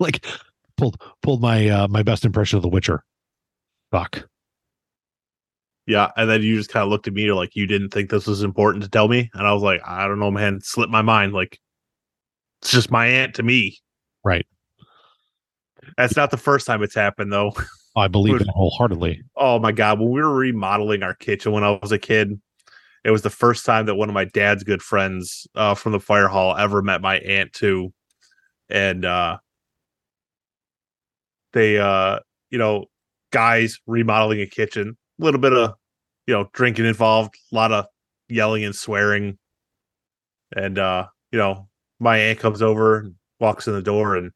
Like 0.00 0.26
pulled 0.76 1.00
pulled 1.22 1.40
my 1.40 1.68
uh 1.68 1.88
my 1.88 2.02
best 2.02 2.24
impression 2.24 2.56
of 2.56 2.62
the 2.62 2.68
Witcher. 2.68 3.02
Fuck. 3.90 4.28
Yeah, 5.86 6.10
and 6.16 6.28
then 6.28 6.42
you 6.42 6.56
just 6.56 6.70
kind 6.70 6.82
of 6.82 6.88
looked 6.88 7.06
at 7.06 7.14
me 7.14 7.30
like 7.32 7.54
you 7.54 7.66
didn't 7.68 7.90
think 7.90 8.10
this 8.10 8.26
was 8.26 8.42
important 8.42 8.82
to 8.82 8.90
tell 8.90 9.06
me, 9.06 9.30
and 9.34 9.46
I 9.46 9.52
was 9.52 9.62
like, 9.62 9.80
I 9.86 10.08
don't 10.08 10.18
know, 10.18 10.32
man, 10.32 10.56
it 10.56 10.64
slipped 10.66 10.90
my 10.90 11.02
mind. 11.02 11.32
Like, 11.32 11.60
it's 12.60 12.72
just 12.72 12.90
my 12.90 13.06
aunt 13.06 13.34
to 13.36 13.44
me. 13.44 13.78
Right. 14.24 14.44
That's 15.96 16.16
not 16.16 16.32
the 16.32 16.36
first 16.36 16.66
time 16.66 16.82
it's 16.82 16.94
happened 16.96 17.32
though. 17.32 17.52
I 17.96 18.08
believe 18.08 18.38
Good. 18.38 18.46
that 18.46 18.54
wholeheartedly. 18.54 19.22
Oh 19.36 19.58
my 19.58 19.72
god, 19.72 19.98
when 19.98 20.10
we 20.10 20.20
were 20.20 20.34
remodeling 20.34 21.02
our 21.02 21.14
kitchen 21.14 21.52
when 21.52 21.64
I 21.64 21.78
was 21.80 21.92
a 21.92 21.98
kid, 21.98 22.38
it 23.04 23.10
was 23.10 23.22
the 23.22 23.30
first 23.30 23.64
time 23.64 23.86
that 23.86 23.94
one 23.94 24.10
of 24.10 24.14
my 24.14 24.26
dad's 24.26 24.64
good 24.64 24.82
friends 24.82 25.46
uh, 25.54 25.74
from 25.74 25.92
the 25.92 26.00
fire 26.00 26.28
hall 26.28 26.54
ever 26.56 26.82
met 26.82 27.00
my 27.00 27.18
aunt 27.20 27.52
too, 27.54 27.94
and 28.68 29.04
uh, 29.06 29.38
they, 31.54 31.78
uh, 31.78 32.18
you 32.50 32.58
know, 32.58 32.84
guys 33.30 33.78
remodeling 33.86 34.42
a 34.42 34.46
kitchen, 34.46 34.96
a 35.20 35.24
little 35.24 35.40
bit 35.40 35.54
of, 35.54 35.74
you 36.26 36.34
know, 36.34 36.50
drinking 36.52 36.84
involved, 36.84 37.34
a 37.50 37.54
lot 37.54 37.72
of 37.72 37.86
yelling 38.28 38.62
and 38.62 38.76
swearing, 38.76 39.38
and 40.54 40.78
uh, 40.78 41.06
you 41.32 41.38
know, 41.38 41.66
my 41.98 42.18
aunt 42.18 42.38
comes 42.40 42.60
over, 42.60 42.98
and 42.98 43.14
walks 43.40 43.66
in 43.66 43.72
the 43.72 43.80
door, 43.80 44.16
and 44.16 44.32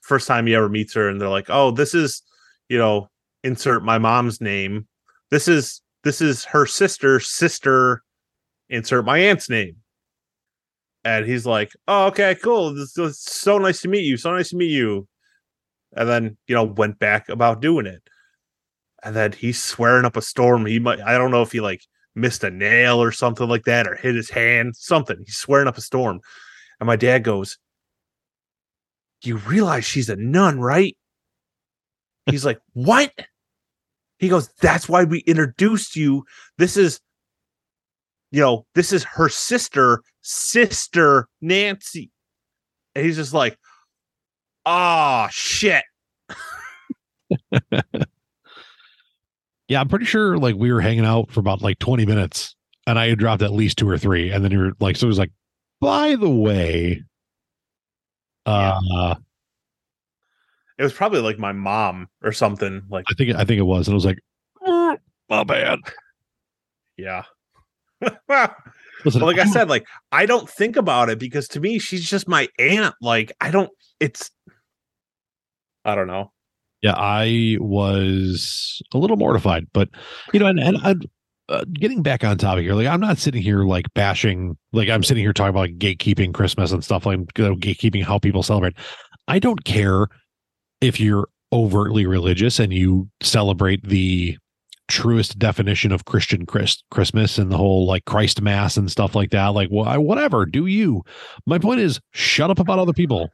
first 0.00 0.28
time 0.28 0.46
he 0.46 0.54
ever 0.54 0.68
meets 0.68 0.94
her, 0.94 1.08
and 1.08 1.20
they're 1.20 1.28
like, 1.28 1.46
"Oh, 1.48 1.72
this 1.72 1.92
is." 1.92 2.22
You 2.70 2.78
know, 2.78 3.10
insert 3.44 3.84
my 3.84 3.98
mom's 3.98 4.40
name. 4.40 4.86
This 5.30 5.48
is 5.48 5.82
this 6.04 6.22
is 6.22 6.44
her 6.46 6.64
sister, 6.64 7.20
sister, 7.20 8.02
insert 8.70 9.04
my 9.04 9.18
aunt's 9.18 9.50
name. 9.50 9.76
And 11.04 11.26
he's 11.26 11.44
like, 11.44 11.72
Oh, 11.88 12.06
okay, 12.06 12.36
cool. 12.36 12.72
This 12.72 12.96
is 12.96 13.20
so 13.20 13.58
nice 13.58 13.82
to 13.82 13.88
meet 13.88 14.04
you. 14.04 14.16
So 14.16 14.32
nice 14.32 14.50
to 14.50 14.56
meet 14.56 14.70
you. 14.70 15.06
And 15.94 16.08
then, 16.08 16.36
you 16.46 16.54
know, 16.54 16.64
went 16.64 16.98
back 17.00 17.28
about 17.28 17.60
doing 17.60 17.86
it. 17.86 18.02
And 19.02 19.16
then 19.16 19.32
he's 19.32 19.60
swearing 19.60 20.04
up 20.04 20.16
a 20.16 20.22
storm. 20.22 20.64
He 20.64 20.78
might 20.78 21.00
I 21.00 21.18
don't 21.18 21.32
know 21.32 21.42
if 21.42 21.52
he 21.52 21.60
like 21.60 21.82
missed 22.14 22.44
a 22.44 22.50
nail 22.50 23.02
or 23.02 23.10
something 23.10 23.48
like 23.48 23.64
that 23.64 23.88
or 23.88 23.96
hit 23.96 24.14
his 24.14 24.30
hand, 24.30 24.76
something. 24.76 25.16
He's 25.26 25.36
swearing 25.36 25.68
up 25.68 25.76
a 25.76 25.80
storm. 25.82 26.20
And 26.78 26.86
my 26.86 26.96
dad 26.96 27.24
goes, 27.24 27.58
You 29.24 29.38
realize 29.38 29.84
she's 29.84 30.08
a 30.08 30.16
nun, 30.16 30.60
right? 30.60 30.96
He's 32.26 32.44
like, 32.44 32.60
What? 32.72 33.12
He 34.18 34.28
goes, 34.28 34.48
That's 34.60 34.88
why 34.88 35.04
we 35.04 35.20
introduced 35.20 35.96
you. 35.96 36.24
This 36.58 36.76
is, 36.76 37.00
you 38.30 38.40
know, 38.40 38.66
this 38.74 38.92
is 38.92 39.04
her 39.04 39.28
sister, 39.28 40.02
sister 40.22 41.28
Nancy. 41.40 42.10
And 42.94 43.04
he's 43.04 43.16
just 43.16 43.34
like, 43.34 43.58
Oh, 44.66 45.28
shit. 45.30 45.84
Yeah, 49.70 49.80
I'm 49.80 49.88
pretty 49.88 50.04
sure 50.04 50.36
like 50.36 50.56
we 50.56 50.72
were 50.72 50.80
hanging 50.80 51.04
out 51.04 51.30
for 51.30 51.38
about 51.38 51.62
like 51.62 51.78
20 51.78 52.04
minutes 52.04 52.56
and 52.88 52.98
I 52.98 53.08
had 53.08 53.20
dropped 53.20 53.40
at 53.40 53.52
least 53.52 53.78
two 53.78 53.88
or 53.88 53.96
three. 53.96 54.32
And 54.32 54.44
then 54.44 54.50
you're 54.50 54.72
like, 54.80 54.96
so 54.96 55.06
it 55.06 55.08
was 55.08 55.18
like, 55.18 55.30
by 55.80 56.16
the 56.16 56.28
way, 56.28 57.04
uh 58.46 59.14
It 60.80 60.82
was 60.82 60.94
probably 60.94 61.20
like 61.20 61.38
my 61.38 61.52
mom 61.52 62.08
or 62.22 62.32
something. 62.32 62.80
Like, 62.88 63.04
I 63.10 63.12
think 63.12 63.36
I 63.36 63.44
think 63.44 63.58
it 63.58 63.64
was. 63.64 63.86
And 63.86 63.92
I 63.92 63.96
was 63.96 64.06
like, 64.06 64.18
"Mm, 64.66 64.96
my 65.28 65.44
bad. 65.44 65.78
yeah. 66.96 67.24
well, 68.26 68.56
Listen, 69.04 69.20
like 69.20 69.38
I 69.38 69.44
said, 69.44 69.68
like, 69.68 69.86
I 70.10 70.24
don't 70.24 70.48
think 70.48 70.76
about 70.76 71.10
it 71.10 71.18
because 71.18 71.48
to 71.48 71.60
me, 71.60 71.78
she's 71.78 72.08
just 72.08 72.26
my 72.26 72.48
aunt. 72.58 72.94
Like, 73.02 73.30
I 73.42 73.50
don't, 73.50 73.70
it's, 73.98 74.30
I 75.84 75.94
don't 75.94 76.06
know. 76.06 76.32
Yeah, 76.80 76.94
I 76.96 77.58
was 77.60 78.80
a 78.94 78.98
little 78.98 79.18
mortified, 79.18 79.66
but 79.74 79.90
you 80.32 80.40
know, 80.40 80.46
and 80.46 80.58
and 80.58 80.78
I, 80.78 80.94
uh, 81.50 81.64
getting 81.74 82.02
back 82.02 82.24
on 82.24 82.38
topic 82.38 82.64
here, 82.64 82.72
like 82.72 82.86
I'm 82.86 83.00
not 83.00 83.18
sitting 83.18 83.42
here 83.42 83.64
like 83.64 83.92
bashing, 83.92 84.56
like 84.72 84.88
I'm 84.88 85.02
sitting 85.02 85.22
here 85.22 85.34
talking 85.34 85.50
about 85.50 85.60
like, 85.60 85.78
gatekeeping 85.78 86.32
Christmas 86.32 86.72
and 86.72 86.82
stuff 86.82 87.04
like 87.04 87.18
you 87.36 87.44
know, 87.44 87.54
gatekeeping 87.54 88.02
how 88.02 88.18
people 88.18 88.42
celebrate. 88.42 88.76
I 89.28 89.38
don't 89.38 89.62
care 89.64 90.08
if 90.80 91.00
you're 91.00 91.28
overtly 91.52 92.06
religious 92.06 92.58
and 92.58 92.72
you 92.72 93.08
celebrate 93.22 93.86
the 93.86 94.36
truest 94.88 95.38
definition 95.38 95.92
of 95.92 96.04
Christian 96.04 96.46
Christ, 96.46 96.84
Christmas 96.90 97.38
and 97.38 97.50
the 97.50 97.56
whole 97.56 97.86
like 97.86 98.04
Christ 98.04 98.40
Mass 98.42 98.76
and 98.76 98.90
stuff 98.90 99.14
like 99.14 99.30
that. 99.30 99.48
Like, 99.48 99.68
well, 99.70 100.00
whatever, 100.00 100.46
do 100.46 100.66
you? 100.66 101.02
My 101.46 101.58
point 101.58 101.80
is, 101.80 102.00
shut 102.12 102.50
up 102.50 102.58
about 102.58 102.78
other 102.78 102.92
people. 102.92 103.30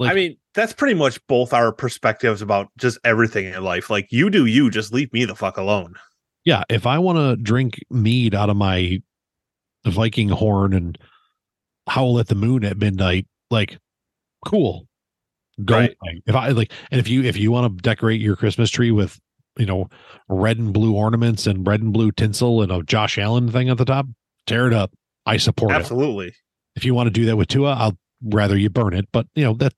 I 0.00 0.14
mean, 0.14 0.36
that's 0.54 0.72
pretty 0.72 0.94
much 0.94 1.24
both 1.28 1.52
our 1.52 1.72
perspectives 1.72 2.42
about 2.42 2.68
just 2.76 2.98
everything 3.04 3.46
in 3.46 3.62
life. 3.62 3.88
Like 3.88 4.08
you 4.10 4.30
do 4.30 4.46
you, 4.46 4.68
just 4.68 4.92
leave 4.92 5.12
me 5.12 5.24
the 5.24 5.36
fuck 5.36 5.56
alone. 5.56 5.94
Yeah, 6.44 6.64
if 6.68 6.86
I 6.86 6.98
want 6.98 7.18
to 7.18 7.40
drink 7.40 7.78
mead 7.88 8.34
out 8.34 8.50
of 8.50 8.56
my 8.56 9.00
Viking 9.86 10.28
horn 10.28 10.72
and 10.74 10.98
howl 11.88 12.18
at 12.18 12.28
the 12.28 12.34
moon 12.34 12.64
at 12.64 12.78
midnight, 12.78 13.26
like, 13.50 13.78
cool, 14.44 14.88
go. 15.64 15.78
Right. 15.78 15.96
If 16.26 16.34
I 16.34 16.48
like, 16.48 16.72
and 16.90 17.00
if 17.00 17.08
you 17.08 17.22
if 17.24 17.36
you 17.36 17.50
want 17.50 17.76
to 17.76 17.82
decorate 17.82 18.20
your 18.20 18.36
Christmas 18.36 18.70
tree 18.70 18.90
with, 18.90 19.18
you 19.58 19.66
know, 19.66 19.88
red 20.28 20.58
and 20.58 20.72
blue 20.72 20.94
ornaments 20.94 21.46
and 21.46 21.66
red 21.66 21.80
and 21.82 21.92
blue 21.92 22.12
tinsel 22.12 22.62
and 22.62 22.72
a 22.72 22.82
Josh 22.82 23.18
Allen 23.18 23.50
thing 23.50 23.68
at 23.68 23.78
the 23.78 23.84
top, 23.84 24.06
tear 24.46 24.66
it 24.66 24.74
up. 24.74 24.92
I 25.26 25.36
support 25.36 25.72
it. 25.72 25.76
Absolutely. 25.76 26.34
If 26.74 26.84
you 26.84 26.94
want 26.94 27.06
to 27.06 27.10
do 27.12 27.26
that 27.26 27.36
with 27.36 27.48
Tua, 27.48 27.74
I'll 27.74 27.96
rather 28.24 28.56
you 28.56 28.70
burn 28.70 28.94
it. 28.94 29.08
But 29.12 29.26
you 29.34 29.44
know 29.44 29.54
that. 29.54 29.74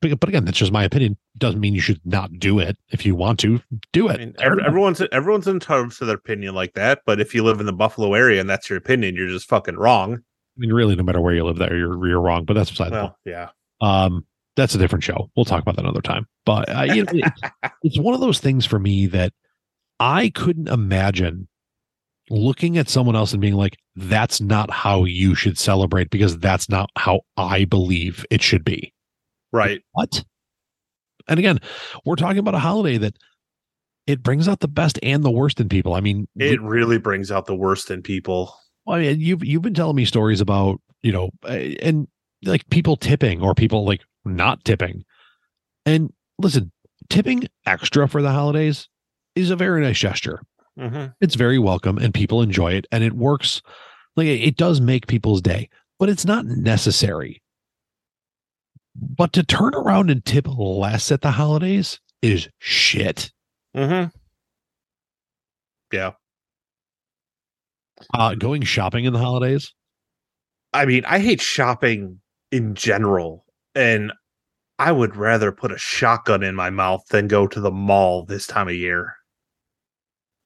But 0.00 0.28
again, 0.28 0.44
that's 0.44 0.58
just 0.58 0.72
my 0.72 0.84
opinion. 0.84 1.16
Doesn't 1.38 1.60
mean 1.60 1.74
you 1.74 1.80
should 1.80 2.00
not 2.04 2.30
do 2.38 2.58
it. 2.58 2.76
If 2.90 3.06
you 3.06 3.14
want 3.14 3.38
to, 3.40 3.60
do 3.92 4.08
it. 4.08 4.14
I 4.14 4.18
mean, 4.18 4.32
Tear 4.34 4.52
ev- 4.52 4.58
it 4.58 4.62
up. 4.62 4.68
everyone's 4.68 5.02
everyone's 5.12 5.48
entitled 5.48 5.92
to 5.92 6.04
their 6.04 6.16
opinion 6.16 6.54
like 6.54 6.74
that. 6.74 7.00
But 7.06 7.20
if 7.20 7.34
you 7.34 7.42
live 7.42 7.60
in 7.60 7.66
the 7.66 7.72
Buffalo 7.72 8.12
area 8.14 8.40
and 8.40 8.50
that's 8.50 8.68
your 8.68 8.76
opinion, 8.76 9.16
you're 9.16 9.28
just 9.28 9.48
fucking 9.48 9.76
wrong. 9.76 10.14
I 10.14 10.58
mean, 10.58 10.72
really, 10.72 10.94
no 10.94 11.02
matter 11.02 11.20
where 11.20 11.34
you 11.34 11.44
live, 11.44 11.56
there 11.56 11.74
you're 11.74 12.06
you're 12.06 12.20
wrong. 12.20 12.44
But 12.44 12.54
that's 12.54 12.70
beside 12.70 12.92
the 12.92 13.00
point. 13.00 13.12
Yeah. 13.24 13.48
Um, 13.80 14.26
that's 14.56 14.74
a 14.74 14.78
different 14.78 15.04
show. 15.04 15.30
We'll 15.36 15.44
talk 15.44 15.62
about 15.62 15.76
that 15.76 15.84
another 15.84 16.02
time. 16.02 16.26
But 16.44 16.68
uh, 16.68 16.82
you 16.82 17.04
know, 17.04 17.12
it's, 17.12 17.40
it's 17.82 17.98
one 17.98 18.14
of 18.14 18.20
those 18.20 18.38
things 18.38 18.66
for 18.66 18.78
me 18.78 19.06
that 19.06 19.32
I 20.00 20.30
couldn't 20.30 20.68
imagine 20.68 21.48
looking 22.30 22.78
at 22.78 22.88
someone 22.88 23.16
else 23.16 23.32
and 23.32 23.40
being 23.40 23.54
like, 23.54 23.76
"That's 23.96 24.40
not 24.40 24.70
how 24.70 25.04
you 25.04 25.34
should 25.34 25.58
celebrate," 25.58 26.10
because 26.10 26.38
that's 26.38 26.68
not 26.68 26.90
how 26.96 27.20
I 27.36 27.64
believe 27.64 28.24
it 28.30 28.42
should 28.42 28.64
be. 28.64 28.92
Right. 29.52 29.82
What? 29.92 30.24
And 31.28 31.38
again, 31.38 31.58
we're 32.04 32.16
talking 32.16 32.38
about 32.38 32.54
a 32.54 32.58
holiday 32.58 32.98
that 32.98 33.16
it 34.06 34.22
brings 34.22 34.48
out 34.48 34.60
the 34.60 34.68
best 34.68 34.98
and 35.02 35.22
the 35.22 35.30
worst 35.30 35.60
in 35.60 35.68
people. 35.68 35.94
I 35.94 36.00
mean, 36.00 36.26
It 36.36 36.60
really 36.60 36.98
brings 36.98 37.30
out 37.30 37.46
the 37.46 37.54
worst 37.54 37.90
in 37.90 38.02
people. 38.02 38.56
I 38.88 38.98
mean, 38.98 39.20
you've 39.20 39.44
you've 39.44 39.62
been 39.62 39.74
telling 39.74 39.96
me 39.96 40.04
stories 40.04 40.40
about 40.40 40.80
you 41.02 41.12
know, 41.12 41.30
and 41.44 42.08
like 42.44 42.68
people 42.70 42.96
tipping 42.96 43.40
or 43.42 43.54
people 43.54 43.84
like 43.84 44.02
not 44.24 44.64
tipping. 44.64 45.04
And 45.86 46.12
listen, 46.38 46.72
tipping 47.08 47.48
extra 47.66 48.08
for 48.08 48.22
the 48.22 48.30
holidays 48.30 48.88
is 49.34 49.50
a 49.50 49.56
very 49.56 49.80
nice 49.80 49.98
gesture. 49.98 50.42
Mm-hmm. 50.78 51.06
It's 51.20 51.34
very 51.34 51.58
welcome, 51.58 51.98
and 51.98 52.14
people 52.14 52.40
enjoy 52.40 52.72
it, 52.72 52.86
and 52.90 53.04
it 53.04 53.12
works. 53.12 53.60
Like 54.16 54.26
it 54.26 54.56
does 54.56 54.80
make 54.80 55.06
people's 55.06 55.42
day, 55.42 55.68
but 55.98 56.08
it's 56.08 56.24
not 56.24 56.46
necessary. 56.46 57.42
But 58.94 59.32
to 59.34 59.42
turn 59.42 59.74
around 59.74 60.10
and 60.10 60.24
tip 60.24 60.46
less 60.48 61.10
at 61.10 61.22
the 61.22 61.30
holidays 61.30 61.98
is 62.20 62.48
shit. 62.58 63.32
Mm-hmm. 63.76 64.08
Yeah. 65.92 66.12
Uh, 68.14 68.34
going 68.34 68.62
shopping 68.62 69.04
in 69.04 69.12
the 69.12 69.18
holidays, 69.18 69.72
I 70.72 70.86
mean, 70.86 71.04
I 71.04 71.18
hate 71.18 71.40
shopping 71.40 72.20
in 72.52 72.74
general, 72.74 73.44
and 73.74 74.12
I 74.78 74.92
would 74.92 75.16
rather 75.16 75.50
put 75.50 75.72
a 75.72 75.78
shotgun 75.78 76.42
in 76.42 76.54
my 76.54 76.70
mouth 76.70 77.04
than 77.08 77.26
go 77.26 77.46
to 77.48 77.60
the 77.60 77.70
mall 77.70 78.24
this 78.24 78.46
time 78.46 78.68
of 78.68 78.74
year. 78.74 79.16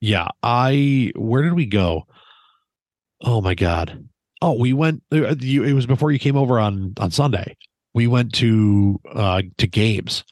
Yeah, 0.00 0.28
I 0.42 1.12
where 1.16 1.42
did 1.42 1.54
we 1.54 1.66
go? 1.66 2.06
Oh 3.22 3.40
my 3.40 3.54
god. 3.54 4.08
Oh, 4.40 4.52
we 4.52 4.72
went 4.72 5.02
uh, 5.12 5.34
you 5.40 5.64
it 5.64 5.72
was 5.72 5.86
before 5.86 6.12
you 6.12 6.18
came 6.18 6.36
over 6.36 6.58
on 6.60 6.94
on 6.98 7.10
Sunday. 7.10 7.56
We 7.94 8.06
went 8.06 8.32
to 8.34 9.00
uh 9.12 9.42
to 9.58 9.66
games. 9.66 10.24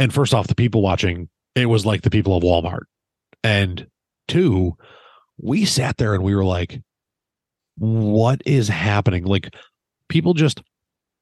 And 0.00 0.12
first 0.12 0.34
off, 0.34 0.46
the 0.46 0.54
people 0.54 0.82
watching, 0.82 1.28
it 1.56 1.66
was 1.66 1.84
like 1.86 2.02
the 2.02 2.10
people 2.10 2.36
of 2.36 2.44
Walmart. 2.44 2.84
And 3.42 3.86
two, 4.28 4.76
we 5.40 5.64
sat 5.64 5.96
there 5.96 6.14
and 6.14 6.22
we 6.22 6.34
were 6.34 6.44
like 6.44 6.80
what 7.78 8.42
is 8.44 8.68
happening? 8.68 9.24
Like 9.24 9.54
people 10.08 10.34
just 10.34 10.62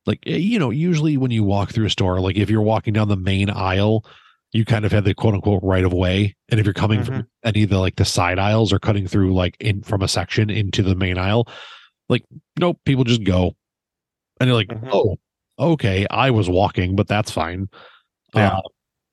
like 0.06 0.20
eh, 0.26 0.36
you 0.36 0.58
know, 0.58 0.70
usually 0.70 1.16
when 1.16 1.30
you 1.30 1.44
walk 1.44 1.70
through 1.70 1.86
a 1.86 1.90
store, 1.90 2.20
like 2.20 2.36
if 2.36 2.48
you're 2.50 2.62
walking 2.62 2.92
down 2.92 3.08
the 3.08 3.16
main 3.16 3.50
aisle, 3.50 4.04
you 4.52 4.64
kind 4.64 4.84
of 4.84 4.92
have 4.92 5.04
the 5.04 5.14
quote 5.14 5.34
unquote 5.34 5.62
right 5.62 5.84
of 5.84 5.92
way. 5.92 6.34
And 6.48 6.60
if 6.60 6.66
you're 6.66 6.72
coming 6.74 7.02
from 7.04 7.26
any 7.44 7.64
of 7.64 7.70
the 7.70 7.78
like 7.78 7.96
the 7.96 8.04
side 8.04 8.38
aisles 8.38 8.72
or 8.72 8.78
cutting 8.78 9.06
through 9.06 9.34
like 9.34 9.56
in 9.60 9.82
from 9.82 10.02
a 10.02 10.08
section 10.08 10.50
into 10.50 10.82
the 10.82 10.94
main 10.94 11.18
aisle, 11.18 11.48
like 12.08 12.24
nope, 12.58 12.78
people 12.84 13.04
just 13.04 13.24
go. 13.24 13.54
And 14.40 14.48
you're 14.48 14.56
like, 14.56 14.68
Mhm. 14.68 14.88
oh, 14.92 15.16
okay, 15.58 16.06
I 16.10 16.30
was 16.30 16.48
walking, 16.48 16.94
but 16.94 17.08
that's 17.08 17.30
fine. 17.30 17.68
Yeah. 18.34 18.58
Uh, 18.58 18.60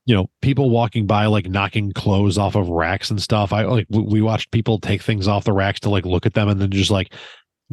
you 0.06 0.14
know, 0.14 0.28
people 0.42 0.70
walking 0.70 1.08
by 1.08 1.28
like 1.28 1.48
knocking 1.50 1.94
clothes 1.94 2.38
off 2.38 2.56
of 2.56 2.68
racks 2.68 3.10
and 3.10 3.22
stuff. 3.22 3.54
I 3.54 3.64
like 3.64 3.88
we 3.90 4.22
watched 4.22 4.52
people 4.52 4.78
take 4.78 5.02
things 5.02 5.30
off 5.30 5.46
the 5.46 5.54
racks 5.54 5.80
to 5.82 5.90
like 5.90 6.06
look 6.06 6.26
at 6.26 6.34
them 6.34 6.50
and 6.50 6.60
then 6.62 6.72
just 6.72 6.92
like 6.92 7.14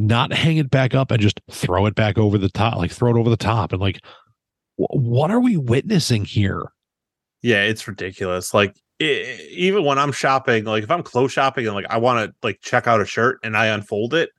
not 0.01 0.33
hang 0.33 0.57
it 0.57 0.71
back 0.71 0.95
up 0.95 1.11
and 1.11 1.21
just 1.21 1.41
throw 1.51 1.87
it 1.87 1.95
back 1.95 2.19
over 2.19 2.39
the 2.39 2.49
top, 2.49 2.77
like 2.77 2.91
throw 2.91 3.15
it 3.15 3.19
over 3.19 3.31
the 3.31 3.37
top 3.37 3.73
and 3.73 3.81
like 3.81 4.01
wh- 4.77 4.95
what 4.95 5.31
are 5.31 5.41
we 5.41 5.57
witnessing 5.57 6.25
here? 6.25 6.73
Yeah, 7.43 7.63
it's 7.63 7.87
ridiculous. 7.87 8.53
Like 8.55 8.77
i 9.01 9.39
even 9.51 9.85
when 9.85 9.99
I'm 9.99 10.13
shopping, 10.13 10.65
like 10.65 10.83
if 10.83 10.91
I'm 10.91 11.03
clothes 11.03 11.33
shopping 11.33 11.67
and 11.67 11.75
like 11.75 11.87
I 11.91 11.99
want 11.99 12.29
to 12.29 12.35
like 12.43 12.61
check 12.61 12.87
out 12.87 13.01
a 13.01 13.07
shirt 13.07 13.39
and 13.43 13.57
I 13.57 13.67
unfold 13.67 14.15
it, 14.15 14.31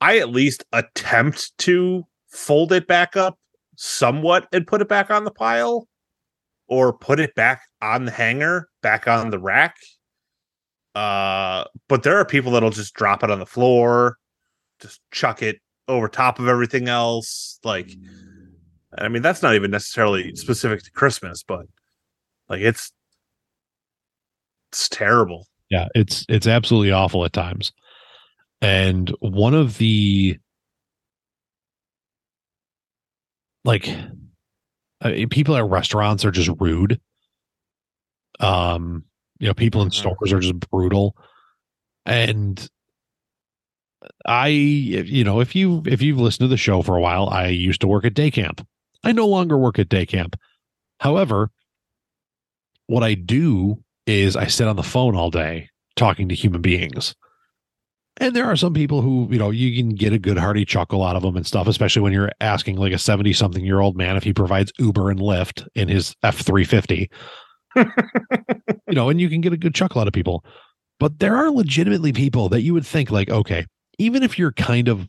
I 0.00 0.18
at 0.18 0.30
least 0.30 0.64
attempt 0.72 1.56
to 1.58 2.04
fold 2.28 2.72
it 2.72 2.86
back 2.86 3.16
up 3.16 3.38
somewhat 3.76 4.48
and 4.52 4.66
put 4.66 4.80
it 4.80 4.88
back 4.88 5.10
on 5.10 5.24
the 5.24 5.30
pile 5.30 5.88
or 6.68 6.92
put 6.92 7.20
it 7.20 7.34
back 7.34 7.62
on 7.82 8.04
the 8.04 8.10
hanger, 8.10 8.68
back 8.82 9.06
on 9.06 9.30
the 9.30 9.38
rack. 9.38 9.76
Uh, 10.94 11.64
but 11.88 12.02
there 12.02 12.16
are 12.16 12.24
people 12.24 12.52
that'll 12.52 12.70
just 12.70 12.94
drop 12.94 13.22
it 13.24 13.30
on 13.30 13.40
the 13.40 13.46
floor, 13.46 14.18
just 14.84 15.00
chuck 15.10 15.42
it 15.42 15.60
over 15.88 16.08
top 16.08 16.38
of 16.38 16.48
everything 16.48 16.88
else. 16.88 17.58
Like, 17.64 17.96
I 18.98 19.08
mean, 19.08 19.22
that's 19.22 19.42
not 19.42 19.54
even 19.54 19.70
necessarily 19.70 20.34
specific 20.36 20.82
to 20.82 20.90
Christmas, 20.92 21.42
but 21.42 21.66
like 22.48 22.60
it's 22.60 22.92
it's 24.70 24.88
terrible. 24.88 25.46
Yeah, 25.70 25.88
it's 25.94 26.26
it's 26.28 26.46
absolutely 26.46 26.92
awful 26.92 27.24
at 27.24 27.32
times. 27.32 27.72
And 28.60 29.12
one 29.20 29.54
of 29.54 29.78
the 29.78 30.38
like 33.64 33.88
I 35.00 35.10
mean, 35.10 35.28
people 35.28 35.56
at 35.56 35.64
restaurants 35.64 36.24
are 36.24 36.30
just 36.30 36.50
rude. 36.60 37.00
Um, 38.40 39.04
you 39.38 39.48
know, 39.48 39.54
people 39.54 39.82
in 39.82 39.88
Mhm. 39.88 39.94
stores 39.94 40.32
are 40.32 40.40
just 40.40 40.58
brutal. 40.70 41.16
And 42.06 42.68
I 44.26 44.48
you 44.48 45.24
know, 45.24 45.40
if 45.40 45.54
you 45.54 45.82
if 45.86 46.02
you've 46.02 46.20
listened 46.20 46.44
to 46.44 46.48
the 46.48 46.56
show 46.56 46.82
for 46.82 46.96
a 46.96 47.00
while, 47.00 47.28
I 47.28 47.48
used 47.48 47.80
to 47.82 47.86
work 47.86 48.04
at 48.04 48.14
day 48.14 48.30
camp. 48.30 48.66
I 49.02 49.12
no 49.12 49.26
longer 49.26 49.58
work 49.58 49.78
at 49.78 49.88
day 49.88 50.06
camp. 50.06 50.36
However, 51.00 51.50
what 52.86 53.02
I 53.02 53.14
do 53.14 53.82
is 54.06 54.36
I 54.36 54.46
sit 54.46 54.68
on 54.68 54.76
the 54.76 54.82
phone 54.82 55.16
all 55.16 55.30
day 55.30 55.68
talking 55.96 56.28
to 56.28 56.34
human 56.34 56.60
beings. 56.60 57.14
And 58.18 58.34
there 58.34 58.44
are 58.44 58.56
some 58.56 58.74
people 58.74 59.02
who, 59.02 59.26
you 59.30 59.38
know, 59.38 59.50
you 59.50 59.76
can 59.76 59.94
get 59.94 60.12
a 60.12 60.18
good 60.18 60.38
hearty 60.38 60.64
chuckle 60.64 61.02
out 61.02 61.16
of 61.16 61.22
them 61.22 61.36
and 61.36 61.46
stuff, 61.46 61.66
especially 61.66 62.02
when 62.02 62.12
you're 62.12 62.30
asking 62.40 62.76
like 62.76 62.92
a 62.92 62.98
70 62.98 63.32
something 63.32 63.64
year 63.64 63.80
old 63.80 63.96
man 63.96 64.16
if 64.16 64.22
he 64.22 64.32
provides 64.32 64.72
Uber 64.78 65.10
and 65.10 65.18
Lyft 65.18 65.66
in 65.74 65.88
his 65.88 66.14
F 66.22 66.38
350. 66.38 67.10
you 67.76 67.84
know, 68.94 69.08
and 69.08 69.20
you 69.20 69.28
can 69.28 69.40
get 69.40 69.52
a 69.52 69.56
good 69.56 69.74
chuckle 69.74 70.00
out 70.00 70.06
of 70.06 70.14
people. 70.14 70.44
But 71.00 71.18
there 71.18 71.36
are 71.36 71.50
legitimately 71.50 72.12
people 72.12 72.48
that 72.50 72.62
you 72.62 72.72
would 72.72 72.86
think, 72.86 73.10
like, 73.10 73.30
okay, 73.30 73.66
even 73.98 74.22
if 74.22 74.38
you're 74.38 74.52
kind 74.52 74.88
of 74.88 75.08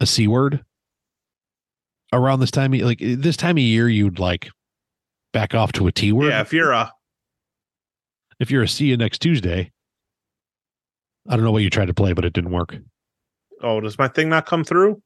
a 0.00 0.06
C 0.06 0.26
word 0.28 0.64
around 2.12 2.40
this 2.40 2.50
time, 2.50 2.72
like 2.72 2.98
this 3.00 3.36
time 3.36 3.56
of 3.56 3.62
year, 3.62 3.88
you'd 3.88 4.18
like 4.18 4.50
back 5.32 5.54
off 5.54 5.72
to 5.72 5.86
a 5.86 5.92
T 5.92 6.12
word 6.12 6.28
Yeah, 6.28 6.40
if 6.40 6.52
you're 6.52 6.72
a 6.72 6.92
if 8.38 8.50
you're 8.50 8.62
a 8.62 8.68
see 8.68 8.86
you 8.86 8.96
next 8.96 9.20
Tuesday, 9.20 9.72
I 11.28 11.36
don't 11.36 11.44
know 11.44 11.52
what 11.52 11.62
you 11.62 11.70
tried 11.70 11.86
to 11.86 11.94
play, 11.94 12.12
but 12.12 12.24
it 12.24 12.32
didn't 12.32 12.52
work. 12.52 12.76
oh, 13.62 13.80
does 13.80 13.98
my 13.98 14.08
thing 14.08 14.28
not 14.28 14.46
come 14.46 14.64
through? 14.64 15.02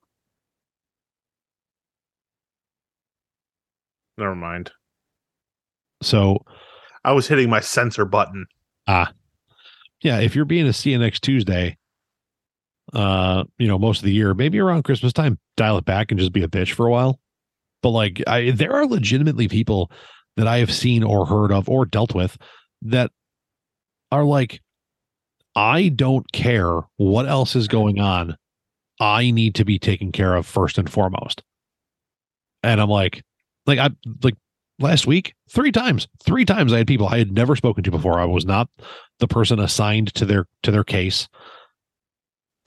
Never 4.18 4.34
mind. 4.34 4.70
So 6.02 6.44
I 7.04 7.12
was 7.12 7.26
hitting 7.28 7.48
my 7.48 7.60
censor 7.60 8.04
button. 8.04 8.46
Ah, 8.86 9.12
yeah. 10.02 10.18
If 10.18 10.34
you're 10.34 10.44
being 10.44 10.66
a 10.66 10.70
CNX 10.70 11.20
Tuesday, 11.20 11.78
uh, 12.92 13.44
you 13.58 13.68
know, 13.68 13.78
most 13.78 13.98
of 13.98 14.04
the 14.04 14.12
year, 14.12 14.34
maybe 14.34 14.58
around 14.58 14.84
Christmas 14.84 15.12
time, 15.12 15.38
dial 15.56 15.78
it 15.78 15.84
back 15.84 16.10
and 16.10 16.18
just 16.18 16.32
be 16.32 16.42
a 16.42 16.48
bitch 16.48 16.72
for 16.72 16.86
a 16.86 16.90
while. 16.90 17.18
But 17.82 17.90
like, 17.90 18.22
I 18.26 18.50
there 18.50 18.72
are 18.72 18.86
legitimately 18.86 19.48
people 19.48 19.90
that 20.36 20.46
I 20.46 20.58
have 20.58 20.72
seen 20.72 21.02
or 21.02 21.26
heard 21.26 21.52
of 21.52 21.68
or 21.68 21.84
dealt 21.84 22.14
with 22.14 22.36
that 22.82 23.10
are 24.12 24.24
like, 24.24 24.60
I 25.54 25.88
don't 25.88 26.30
care 26.32 26.80
what 26.96 27.26
else 27.26 27.56
is 27.56 27.68
going 27.68 28.00
on. 28.00 28.36
I 29.00 29.30
need 29.30 29.54
to 29.56 29.64
be 29.64 29.78
taken 29.78 30.12
care 30.12 30.34
of 30.34 30.46
first 30.46 30.78
and 30.78 30.90
foremost. 30.90 31.42
And 32.62 32.80
I'm 32.80 32.90
like, 32.90 33.22
like 33.66 33.78
I 33.78 33.90
like 34.22 34.36
last 34.80 35.06
week 35.06 35.34
three 35.50 35.70
times 35.70 36.08
three 36.24 36.44
times 36.44 36.72
i 36.72 36.78
had 36.78 36.86
people 36.86 37.06
i 37.06 37.18
had 37.18 37.30
never 37.30 37.54
spoken 37.54 37.84
to 37.84 37.90
before 37.90 38.18
i 38.18 38.24
was 38.24 38.46
not 38.46 38.68
the 39.18 39.28
person 39.28 39.60
assigned 39.60 40.12
to 40.14 40.24
their 40.24 40.46
to 40.62 40.70
their 40.70 40.84
case 40.84 41.28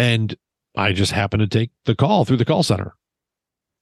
and 0.04 0.36
i 0.76 0.92
just 0.92 1.12
happened 1.12 1.42
to 1.42 1.48
take 1.48 1.72
the 1.86 1.96
call 1.96 2.26
through 2.26 2.38
the 2.38 2.46
call 2.46 2.64
center 2.64 2.94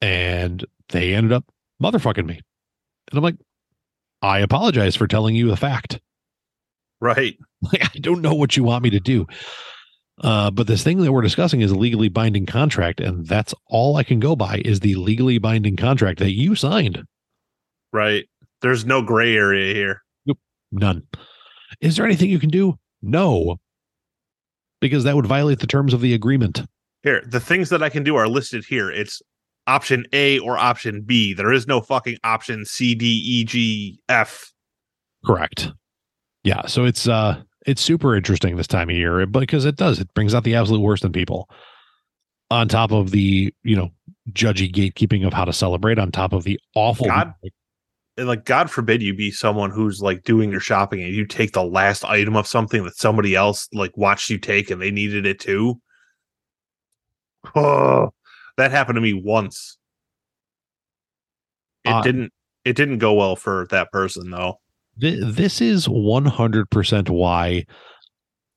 and 0.00 0.64
they 0.90 1.14
ended 1.14 1.32
up 1.32 1.44
motherfucking 1.82 2.26
me 2.26 2.40
and 3.10 3.18
i'm 3.18 3.22
like 3.22 3.36
i 4.22 4.38
apologize 4.38 4.94
for 4.96 5.06
telling 5.06 5.34
you 5.34 5.48
the 5.48 5.56
fact 5.56 6.00
Right. 7.00 7.36
like 7.72 7.84
i 7.84 7.98
don't 7.98 8.22
know 8.22 8.34
what 8.34 8.56
you 8.56 8.64
want 8.64 8.84
me 8.84 8.90
to 8.90 9.00
do 9.00 9.26
uh, 10.22 10.50
but 10.50 10.66
this 10.66 10.84
thing 10.84 11.00
that 11.00 11.10
we're 11.10 11.22
discussing 11.22 11.62
is 11.62 11.70
a 11.70 11.74
legally 11.74 12.08
binding 12.10 12.46
contract 12.46 13.00
and 13.00 13.26
that's 13.26 13.54
all 13.68 13.96
i 13.96 14.04
can 14.04 14.20
go 14.20 14.36
by 14.36 14.60
is 14.64 14.80
the 14.80 14.94
legally 14.94 15.38
binding 15.38 15.76
contract 15.76 16.18
that 16.20 16.32
you 16.32 16.54
signed 16.54 17.04
Right. 17.92 18.24
There's 18.62 18.86
no 18.86 19.02
gray 19.02 19.36
area 19.36 19.74
here. 19.74 20.02
Nope. 20.24 20.38
None. 20.70 21.02
Is 21.80 21.96
there 21.96 22.06
anything 22.06 22.30
you 22.30 22.38
can 22.38 22.48
do? 22.48 22.78
No. 23.02 23.58
Because 24.82 25.04
that 25.04 25.16
would 25.16 25.26
violate 25.26 25.60
the 25.60 25.66
terms 25.66 25.94
of 25.94 26.02
the 26.02 26.12
agreement. 26.12 26.62
Here, 27.02 27.22
the 27.26 27.40
things 27.40 27.70
that 27.70 27.82
I 27.82 27.88
can 27.88 28.02
do 28.02 28.16
are 28.16 28.28
listed 28.28 28.64
here. 28.64 28.90
It's 28.90 29.22
option 29.66 30.04
A 30.12 30.38
or 30.40 30.58
option 30.58 31.02
B. 31.02 31.32
There 31.32 31.52
is 31.52 31.66
no 31.66 31.80
fucking 31.80 32.18
option 32.24 32.64
C, 32.64 32.94
D, 32.94 33.06
E, 33.06 33.44
G, 33.44 34.00
F. 34.08 34.52
Correct. 35.24 35.70
Yeah. 36.44 36.66
So 36.66 36.84
it's 36.84 37.06
uh 37.06 37.40
it's 37.64 37.80
super 37.80 38.16
interesting 38.16 38.56
this 38.56 38.66
time 38.66 38.90
of 38.90 38.96
year 38.96 39.24
because 39.24 39.64
it 39.64 39.76
does. 39.76 40.00
It 40.00 40.12
brings 40.14 40.34
out 40.34 40.42
the 40.42 40.56
absolute 40.56 40.80
worst 40.80 41.04
in 41.04 41.12
people. 41.12 41.48
On 42.50 42.68
top 42.68 42.92
of 42.92 43.12
the, 43.12 43.54
you 43.62 43.76
know, 43.76 43.90
judgy 44.32 44.70
gatekeeping 44.70 45.26
of 45.26 45.32
how 45.32 45.44
to 45.44 45.52
celebrate, 45.52 45.98
on 45.98 46.10
top 46.10 46.32
of 46.32 46.44
the 46.44 46.60
awful 46.74 47.06
God. 47.06 47.32
And 48.16 48.28
like, 48.28 48.44
God 48.44 48.70
forbid 48.70 49.02
you 49.02 49.14
be 49.14 49.30
someone 49.30 49.70
who's 49.70 50.02
like 50.02 50.22
doing 50.22 50.50
your 50.50 50.60
shopping 50.60 51.02
and 51.02 51.14
you 51.14 51.24
take 51.26 51.52
the 51.52 51.64
last 51.64 52.04
item 52.04 52.36
of 52.36 52.46
something 52.46 52.84
that 52.84 52.96
somebody 52.96 53.34
else 53.34 53.68
like 53.72 53.96
watched 53.96 54.28
you 54.28 54.38
take 54.38 54.70
and 54.70 54.82
they 54.82 54.90
needed 54.90 55.24
it 55.24 55.40
too. 55.40 55.80
Oh, 57.54 58.12
that 58.56 58.70
happened 58.70 58.96
to 58.96 59.00
me 59.00 59.14
once. 59.14 59.78
It 61.84 61.90
Uh, 61.90 62.02
didn't. 62.02 62.32
It 62.64 62.76
didn't 62.76 62.98
go 62.98 63.14
well 63.14 63.34
for 63.34 63.66
that 63.70 63.90
person 63.90 64.30
though. 64.30 64.60
Th- 65.00 65.18
this 65.20 65.60
is 65.60 65.88
100% 65.88 67.08
why 67.08 67.64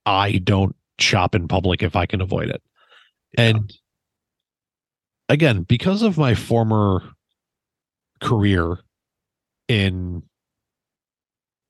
I 0.05 0.33
don't 0.43 0.75
shop 0.99 1.33
in 1.33 1.47
public 1.47 1.81
if 1.81 1.95
I 1.95 2.05
can 2.05 2.21
avoid 2.21 2.49
it. 2.49 2.61
And 3.37 3.73
again, 5.29 5.63
because 5.63 6.03
of 6.03 6.17
my 6.17 6.35
former 6.35 7.01
career 8.21 8.77
in 9.67 10.23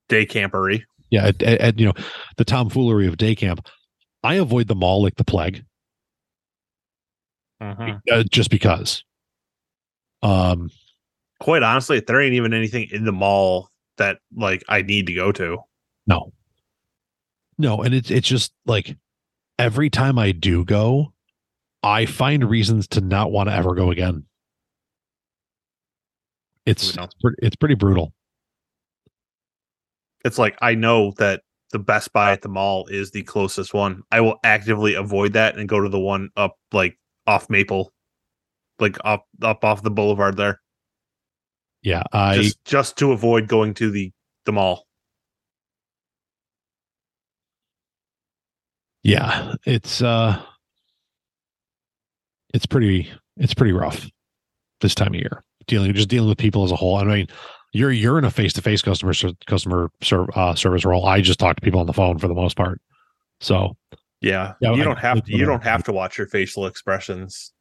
Day 0.08 0.26
campery. 0.26 0.82
yeah, 1.10 1.26
at, 1.26 1.42
at, 1.42 1.60
at, 1.60 1.78
you 1.80 1.86
know, 1.86 1.94
the 2.36 2.44
tomfoolery 2.44 3.06
of 3.06 3.16
day 3.16 3.34
camp, 3.34 3.66
I 4.22 4.34
avoid 4.34 4.68
the 4.68 4.74
mall 4.74 5.02
like 5.02 5.16
the 5.16 5.24
plague 5.24 5.64
uh, 7.60 8.24
just 8.30 8.50
because. 8.50 9.04
Um 10.22 10.70
Quite 11.38 11.62
honestly, 11.62 12.00
there 12.00 12.20
ain't 12.20 12.34
even 12.34 12.54
anything 12.54 12.88
in 12.90 13.04
the 13.04 13.12
mall 13.12 13.68
that 13.98 14.18
like 14.34 14.64
I 14.68 14.82
need 14.82 15.06
to 15.08 15.14
go 15.14 15.32
to. 15.32 15.58
No. 16.06 16.32
No, 17.58 17.82
and 17.82 17.94
it's 17.94 18.10
it's 18.10 18.28
just 18.28 18.52
like 18.64 18.96
every 19.58 19.90
time 19.90 20.18
I 20.18 20.32
do 20.32 20.64
go, 20.64 21.12
I 21.82 22.06
find 22.06 22.48
reasons 22.48 22.88
to 22.88 23.00
not 23.02 23.30
want 23.30 23.50
to 23.50 23.54
ever 23.54 23.74
go 23.74 23.90
again. 23.90 24.24
It's 26.66 26.96
it's, 26.96 27.14
pretty, 27.22 27.36
it's 27.42 27.56
pretty 27.56 27.74
brutal. 27.76 28.12
It's 30.24 30.38
like 30.38 30.58
I 30.60 30.74
know 30.74 31.12
that 31.18 31.42
the 31.72 31.78
Best 31.78 32.12
Buy 32.12 32.32
at 32.32 32.42
the 32.42 32.48
mall 32.48 32.86
is 32.88 33.10
the 33.12 33.22
closest 33.22 33.72
one. 33.72 34.02
I 34.10 34.20
will 34.20 34.38
actively 34.44 34.94
avoid 34.94 35.32
that 35.34 35.56
and 35.56 35.68
go 35.68 35.80
to 35.80 35.88
the 35.88 36.00
one 36.00 36.30
up 36.36 36.56
like 36.72 36.98
off 37.26 37.48
Maple, 37.48 37.92
like 38.80 38.96
up 39.04 39.26
up 39.42 39.64
off 39.64 39.82
the 39.82 39.90
boulevard 39.90 40.36
there, 40.36 40.60
Yeah, 41.82 42.02
I 42.12 42.36
just 42.36 42.64
just 42.64 42.96
to 42.98 43.12
avoid 43.12 43.48
going 43.48 43.74
to 43.74 43.90
the 43.90 44.12
the 44.44 44.52
mall. 44.52 44.86
yeah, 49.02 49.54
it's 49.64 50.02
uh 50.02 50.42
it's 52.52 52.66
pretty 52.66 53.10
it's 53.36 53.54
pretty 53.54 53.72
rough 53.72 54.08
this 54.80 54.94
time 54.94 55.08
of 55.14 55.20
year. 55.20 55.44
Dealing 55.68 55.92
just 55.94 56.08
dealing 56.08 56.28
with 56.28 56.38
people 56.38 56.64
as 56.64 56.70
a 56.70 56.76
whole. 56.76 56.96
I 56.96 57.04
mean, 57.04 57.26
you're 57.72 57.90
you're 57.92 58.18
in 58.18 58.24
a 58.24 58.30
face-to-face 58.30 58.82
customer 58.82 59.12
customer 59.46 59.90
ser- 60.02 60.26
uh, 60.38 60.54
service 60.54 60.84
role. 60.84 61.06
I 61.06 61.20
just 61.20 61.38
talk 61.40 61.56
to 61.56 61.62
people 61.62 61.80
on 61.80 61.86
the 61.86 61.92
phone 61.92 62.18
for 62.18 62.28
the 62.28 62.34
most 62.34 62.56
part. 62.56 62.80
So, 63.40 63.76
Yeah, 64.20 64.54
Yeah, 64.60 64.72
you 64.74 64.82
I- 64.82 64.84
don't 64.84 64.98
have 64.98 65.24
to. 65.24 65.32
You 65.36 65.44
don't 65.44 65.64
have 65.64 65.82
to 65.84 65.92
watch 66.00 66.18
your 66.18 66.28
facial 66.28 66.66
expressions. 66.66 67.52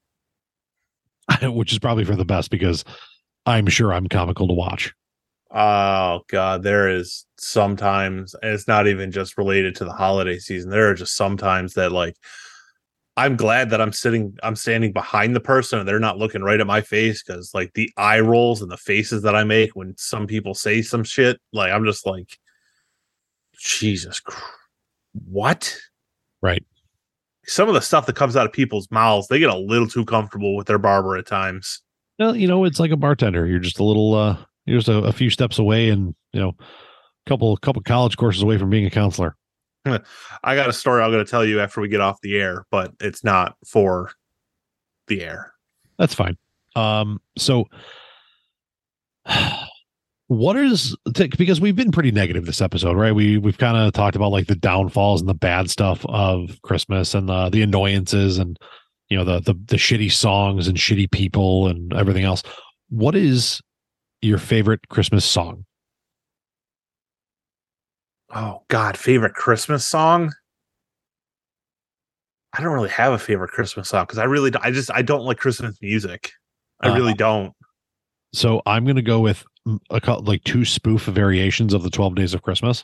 which 1.42 1.72
is 1.72 1.80
probably 1.80 2.04
for 2.06 2.16
the 2.16 2.26
best 2.26 2.52
because 2.52 2.86
I'm 3.48 3.68
sure 3.68 3.92
I'm 3.94 4.08
comical 4.08 4.48
to 4.48 4.54
watch. 4.54 4.94
Oh 5.52 6.22
god, 6.28 6.64
there 6.64 6.90
is 6.90 7.26
sometimes 7.38 8.36
and 8.42 8.52
it's 8.54 8.68
not 8.68 8.88
even 8.88 9.12
just 9.12 9.38
related 9.38 9.76
to 9.76 9.86
the 9.86 9.94
holiday 9.94 10.38
season. 10.38 10.70
There 10.70 10.90
are 10.90 10.94
just 10.96 11.16
sometimes 11.16 11.74
that 11.74 11.92
like 11.92 12.16
I'm 13.18 13.38
glad 13.38 13.70
that 13.70 13.82
I'm 13.82 13.94
sitting 13.94 14.38
I'm 14.44 14.56
standing 14.56 14.92
behind 14.92 15.36
the 15.36 15.40
person 15.40 15.80
and 15.80 15.88
they're 15.88 16.00
not 16.00 16.18
looking 16.18 16.44
right 16.44 16.60
at 16.60 16.68
my 16.68 16.82
face 16.82 17.24
cuz 17.24 17.52
like 17.54 17.74
the 17.74 17.90
eye 17.98 18.20
rolls 18.20 18.62
and 18.62 18.70
the 18.70 18.78
faces 18.78 19.22
that 19.22 19.36
I 19.36 19.44
make 19.44 19.76
when 19.76 19.96
some 19.98 20.28
people 20.28 20.54
say 20.54 20.82
some 20.82 21.04
shit, 21.04 21.40
like 21.54 21.72
I'm 21.72 21.86
just 21.86 22.06
like 22.06 22.38
Jesus. 23.58 24.22
What? 25.30 25.78
Right. 26.42 26.64
Some 27.46 27.68
of 27.68 27.76
the 27.76 27.82
stuff 27.82 28.06
that 28.08 28.16
comes 28.16 28.36
out 28.36 28.46
of 28.46 28.54
people's 28.54 28.90
mouths, 28.92 29.28
they 29.28 29.40
get 29.40 29.50
a 29.50 29.58
little 29.58 29.88
too 29.88 30.04
comfortable 30.04 30.56
with 30.56 30.68
their 30.68 30.80
barber 30.80 31.16
at 31.16 31.28
times. 31.28 31.82
Well, 32.20 32.36
you 32.36 32.48
know, 32.48 32.66
it's 32.66 32.80
like 32.80 32.92
a 32.92 32.98
bartender. 32.98 33.46
You're 33.46 33.60
just 33.60 33.80
a 33.80 33.84
little, 33.84 34.14
uh, 34.14 34.38
you're 34.66 34.80
just 34.80 34.90
a, 34.90 34.98
a 35.00 35.12
few 35.12 35.30
steps 35.30 35.60
away, 35.60 35.90
and 35.90 36.16
you 36.34 36.40
know, 36.40 36.56
a 36.60 37.30
couple 37.30 37.56
couple 37.58 37.82
college 37.82 38.18
courses 38.18 38.42
away 38.42 38.58
from 38.58 38.70
being 38.70 38.86
a 38.86 38.90
counselor. 38.90 39.36
I 40.44 40.56
got 40.56 40.70
a 40.70 40.74
story 40.74 41.02
I'm 41.02 41.12
going 41.12 41.24
to 41.24 41.30
tell 41.30 41.46
you 41.46 41.60
after 41.60 41.82
we 41.82 41.88
get 41.88 42.02
off 42.02 42.20
the 42.22 42.38
air, 42.38 42.66
but 42.72 42.92
it's 43.00 43.24
not 43.24 43.56
for 43.68 44.12
the 45.08 45.24
air. 45.24 45.54
That's 45.98 46.14
fine. 46.14 46.38
Um, 46.76 47.22
so 47.38 47.66
what 50.28 50.58
is 50.58 50.96
because 51.14 51.62
we've 51.62 51.76
been 51.76 51.92
pretty 51.92 52.12
negative 52.12 52.46
this 52.46 52.62
episode, 52.62 52.98
right? 52.98 53.14
We 53.14 53.38
we've 53.38 53.58
kind 53.58 53.78
of 53.78 53.94
talked 53.94 54.16
about 54.16 54.32
like 54.32 54.48
the 54.48 54.56
downfalls 54.56 55.22
and 55.22 55.30
the 55.30 55.36
bad 55.36 55.70
stuff 55.70 56.06
of 56.10 56.62
Christmas 56.64 57.14
and 57.14 57.30
the 57.30 57.50
the 57.50 57.62
annoyances 57.62 58.38
and 58.38 58.58
you 59.10 59.18
know 59.18 59.24
the 59.24 59.40
the 59.40 59.54
the 59.66 59.78
shitty 59.78 60.12
songs 60.12 60.68
and 60.68 60.78
shitty 60.78 61.12
people 61.12 61.68
and 61.68 61.94
everything 61.94 62.24
else. 62.24 62.44
What 62.90 63.16
is 63.16 63.62
your 64.22 64.38
favorite 64.38 64.88
Christmas 64.90 65.26
song? 65.26 65.66
Oh 68.36 68.64
God, 68.68 68.98
favorite 68.98 69.34
Christmas 69.34 69.88
song? 69.88 70.34
I 72.58 72.62
don't 72.62 72.74
really 72.74 72.90
have 72.90 73.14
a 73.14 73.18
favorite 73.20 73.52
Christmas 73.52 73.90
song 73.90 74.04
because 74.04 74.18
I 74.18 74.26
really, 74.26 74.52
I 74.62 74.72
just, 74.72 74.92
I 74.94 75.02
don't 75.02 75.24
like 75.26 75.38
Christmas 75.38 75.78
music. 75.82 76.32
I 76.82 76.90
Uh, 76.90 76.96
really 76.96 77.14
don't. 77.14 77.54
So 78.34 78.62
I'm 78.66 78.84
going 78.84 78.96
to 78.98 79.02
go 79.02 79.20
with 79.22 79.44
a 79.90 80.00
couple, 80.02 80.24
like 80.26 80.44
two 80.44 80.66
spoof 80.66 81.04
variations 81.04 81.74
of 81.74 81.84
the 81.84 81.90
12 81.90 82.16
Days 82.16 82.34
of 82.34 82.42
Christmas, 82.42 82.84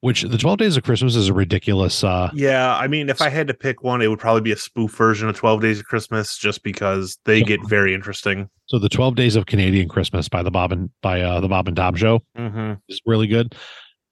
which 0.00 0.22
the 0.22 0.36
12 0.38 0.58
Days 0.58 0.76
of 0.76 0.82
Christmas 0.84 1.16
is 1.16 1.28
a 1.28 1.32
ridiculous. 1.34 2.04
uh 2.04 2.30
Yeah, 2.34 2.76
I 2.76 2.86
mean, 2.88 3.08
if 3.08 3.20
I 3.22 3.28
had 3.30 3.46
to 3.48 3.54
pick 3.54 3.82
one, 3.82 4.00
it 4.02 4.08
would 4.08 4.18
probably 4.18 4.42
be 4.42 4.52
a 4.52 4.56
spoof 4.56 4.92
version 4.96 5.28
of 5.28 5.36
Twelve 5.36 5.60
Days 5.62 5.78
of 5.80 5.86
Christmas, 5.86 6.36
just 6.36 6.62
because 6.62 7.18
they 7.24 7.42
get 7.42 7.60
very 7.68 7.94
interesting. 7.94 8.48
So 8.66 8.78
the 8.78 8.88
12 8.90 9.16
Days 9.16 9.36
of 9.36 9.46
Canadian 9.46 9.88
Christmas 9.88 10.28
by 10.28 10.42
the 10.42 10.50
Bob 10.50 10.72
and 10.72 10.90
by 11.02 11.20
uh 11.22 11.40
the 11.40 11.48
Bob 11.48 11.68
and 11.68 11.76
Tom 11.76 11.94
Show 11.94 12.20
Mm-hmm. 12.38 12.74
is 12.88 13.00
really 13.06 13.26
good, 13.26 13.54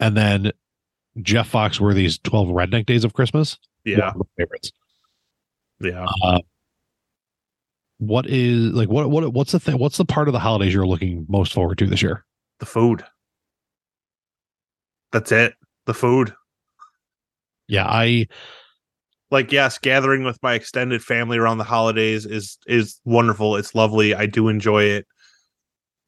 and 0.01 0.17
then 0.17 0.53
Jeff 1.23 1.51
Foxworthy's 1.53 2.19
12 2.19 2.49
Redneck 2.49 2.87
Days 2.87 3.05
of 3.05 3.13
Christmas. 3.13 3.59
Yeah, 3.85 4.13
of 4.15 4.27
favorites. 4.37 4.73
yeah. 5.81 6.07
Uh, 6.23 6.41
what 7.99 8.27
is 8.27 8.73
like 8.73 8.89
what 8.89 9.11
what 9.11 9.33
what's 9.33 9.53
the 9.53 9.61
thing? 9.61 9.79
What's 9.79 9.99
the 9.99 10.05
part 10.05 10.29
of 10.29 10.33
the 10.33 10.39
holidays 10.41 10.73
you're 10.75 10.87
looking 10.87 11.27
most 11.29 11.53
forward 11.53 11.79
to 11.79 11.87
this 11.87 12.03
year? 12.03 12.25
The 12.59 12.67
food. 12.67 13.05
That's 15.13 15.33
it. 15.33 15.55
The 15.87 15.95
food. 15.95 16.35
Yeah, 17.69 17.87
I 17.87 18.27
Like 19.31 19.53
yes, 19.53 19.79
gathering 19.79 20.25
with 20.25 20.43
my 20.43 20.55
extended 20.55 21.03
family 21.03 21.39
around 21.39 21.59
the 21.59 21.65
holidays 21.65 22.27
is 22.27 22.59
is 22.67 23.01
wonderful. 23.05 23.57
It's 23.57 23.75
lovely. 23.75 24.15
I 24.15 24.27
do 24.27 24.49
enjoy 24.49 24.85
it. 24.85 25.07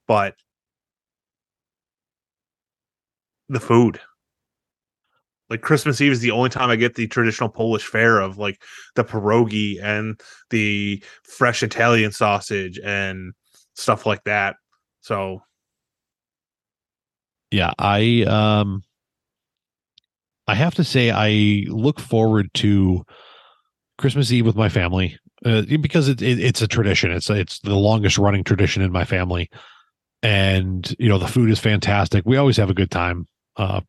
But 0.07 0.35
the 3.53 3.61
food. 3.61 4.01
Like 5.51 5.61
Christmas 5.61 6.01
Eve 6.01 6.13
is 6.13 6.21
the 6.21 6.31
only 6.31 6.49
time 6.49 6.71
I 6.71 6.77
get 6.77 6.95
the 6.95 7.07
traditional 7.07 7.49
Polish 7.49 7.85
fare 7.85 8.21
of 8.21 8.39
like 8.39 8.63
the 8.95 9.05
pierogi 9.05 9.83
and 9.83 10.19
the 10.51 11.03
fresh 11.25 11.63
Italian 11.63 12.13
sausage 12.13 12.81
and 12.83 13.35
stuff 13.75 14.07
like 14.07 14.25
that. 14.25 14.57
So 15.01 15.43
yeah, 17.51 17.73
I 17.79 18.25
um 18.27 18.83
I 20.49 20.55
have 20.55 20.75
to 20.77 20.85
say 20.85 21.11
I 21.11 21.67
look 21.69 22.01
forward 22.01 22.53
to 22.55 23.05
Christmas 23.99 24.33
Eve 24.33 24.47
with 24.47 24.57
my 24.57 24.69
family 24.69 25.19
uh, 25.45 25.63
because 25.81 26.09
it, 26.09 26.23
it, 26.23 26.39
it's 26.41 26.63
a 26.63 26.69
tradition. 26.69 27.11
It's 27.11 27.31
it's 27.31 27.61
the 27.61 27.77
longest 27.77 28.19
running 28.19 28.45
tradition 28.45 28.83
in 28.83 28.91
my 28.91 29.05
family, 29.05 29.51
and 30.23 30.95
you 30.99 31.09
know 31.09 31.19
the 31.19 31.29
food 31.29 31.51
is 31.51 31.59
fantastic. 31.59 32.25
We 32.27 32.37
always 32.37 32.57
have 32.57 32.71
a 32.71 32.75
good 32.75 32.91
time. 32.91 33.27
Uh, 33.57 33.81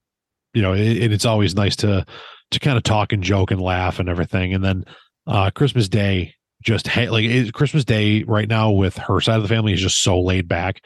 you 0.53 0.61
know, 0.61 0.73
it, 0.73 1.01
and 1.01 1.13
it's 1.13 1.25
always 1.25 1.55
nice 1.55 1.75
to 1.77 2.05
to 2.51 2.59
kind 2.59 2.77
of 2.77 2.83
talk 2.83 3.13
and 3.13 3.23
joke 3.23 3.51
and 3.51 3.61
laugh 3.61 3.99
and 3.99 4.07
everything. 4.09 4.53
And 4.53 4.63
then 4.63 4.85
uh, 5.25 5.49
Christmas 5.51 5.89
Day, 5.89 6.35
just 6.61 6.87
ha- 6.87 7.09
like 7.09 7.25
it, 7.25 7.53
Christmas 7.53 7.83
Day 7.83 8.23
right 8.23 8.47
now 8.47 8.71
with 8.71 8.97
her 8.97 9.19
side 9.19 9.37
of 9.37 9.41
the 9.43 9.49
family 9.49 9.73
is 9.73 9.81
just 9.81 10.01
so 10.01 10.19
laid 10.19 10.47
back. 10.47 10.83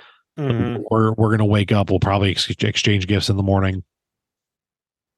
We're 0.90 1.14
we're 1.14 1.32
gonna 1.32 1.46
wake 1.46 1.72
up. 1.72 1.90
We'll 1.90 2.00
probably 2.00 2.32
ex- 2.32 2.50
exchange 2.50 3.08
gifts 3.08 3.30
in 3.30 3.38
the 3.38 3.44
morning, 3.44 3.84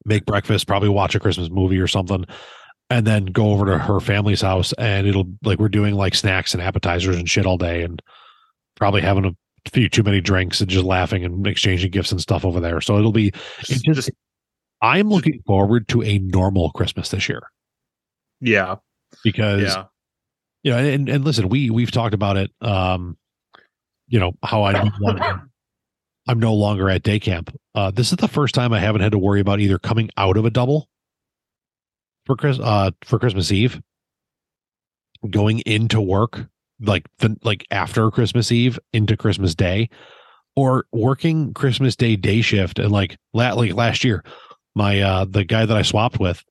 make 0.05 0.26
breakfast, 0.26 0.68
probably 0.68 0.89
watch 0.89 1.16
a 1.16 1.20
Christmas 1.20 1.49
movie 1.49 1.80
or 1.80 1.88
something, 1.88 2.26
and 2.89 3.05
then 3.05 3.26
go 3.26 3.51
over 3.51 3.66
to 3.66 3.78
her 3.78 3.99
family's 3.99 4.41
house. 4.41 4.74
And 4.74 5.05
it'll 5.07 5.30
like 5.43 5.60
we're 5.60 5.70
doing 5.70 5.93
like 5.95 6.16
snacks 6.16 6.53
and 6.53 6.64
appetizers 6.64 7.18
and 7.18 7.30
shit 7.30 7.45
all 7.45 7.57
day, 7.57 7.84
and 7.84 8.01
probably 8.76 9.01
having 9.01 9.26
a 9.26 9.32
few 9.72 9.89
too 9.89 10.03
many 10.03 10.22
drinks 10.22 10.62
and 10.62 10.70
just 10.70 10.86
laughing 10.86 11.24
and 11.26 11.45
exchanging 11.47 11.91
gifts 11.91 12.12
and 12.12 12.22
stuff 12.22 12.45
over 12.45 12.60
there. 12.60 12.82
So 12.82 12.97
it'll 12.97 13.12
be. 13.12 13.28
It 13.28 13.34
Just- 13.64 13.86
just, 13.86 14.12
I'm 14.82 15.10
looking 15.10 15.41
forward 15.45 15.88
to 15.89 16.01
a 16.03 16.20
normal 16.20 16.72
Christmas 16.72 17.10
this 17.10 17.28
year 17.28 17.41
yeah. 18.39 18.76
because 19.24 19.62
Yeah. 19.64 19.86
you 20.64 20.72
know 20.72 20.78
and, 20.78 21.10
and 21.10 21.26
listen 21.26 21.49
we 21.49 21.70
we've 21.70 21.91
talked 21.91 22.14
about 22.14 22.38
it 22.38 22.51
um 22.62 23.18
you 24.07 24.20
know 24.20 24.32
how 24.43 24.64
i 24.64 24.72
i'm 26.28 26.39
no 26.39 26.53
longer 26.53 26.89
at 26.89 27.03
day 27.03 27.20
camp 27.20 27.53
uh 27.76 27.91
this 27.91 28.12
is 28.12 28.18
the 28.18 28.28
first 28.30 28.55
time 28.55 28.72
i 28.72 28.80
haven't 28.80 29.01
had 29.01 29.12
to 29.12 29.18
worry 29.18 29.41
about 29.41 29.60
either 29.60 29.78
coming 29.78 30.10
out 30.16 30.38
of 30.38 30.45
a 30.45 30.49
double 30.49 30.88
for 32.26 32.36
chris 32.38 32.57
uh 32.60 32.91
for 33.03 33.20
christmas 33.20 33.51
eve 33.51 33.82
going 35.30 35.60
into 35.66 35.99
work 35.99 36.47
like 36.82 37.07
the 37.19 37.36
like 37.43 37.65
after 37.71 38.09
christmas 38.11 38.51
eve 38.51 38.80
into 38.93 39.17
christmas 39.17 39.55
day 39.55 39.89
or 40.55 40.86
working 40.91 41.53
christmas 41.53 41.95
day 41.95 42.15
day 42.15 42.41
shift 42.41 42.80
and 42.80 42.91
like 42.91 43.17
la- 43.34 43.53
like 43.53 43.73
last 43.73 44.03
year 44.03 44.23
my 44.75 45.01
uh 45.01 45.25
the 45.25 45.43
guy 45.43 45.65
that 45.65 45.77
i 45.77 45.82
swapped 45.82 46.19
with 46.19 46.43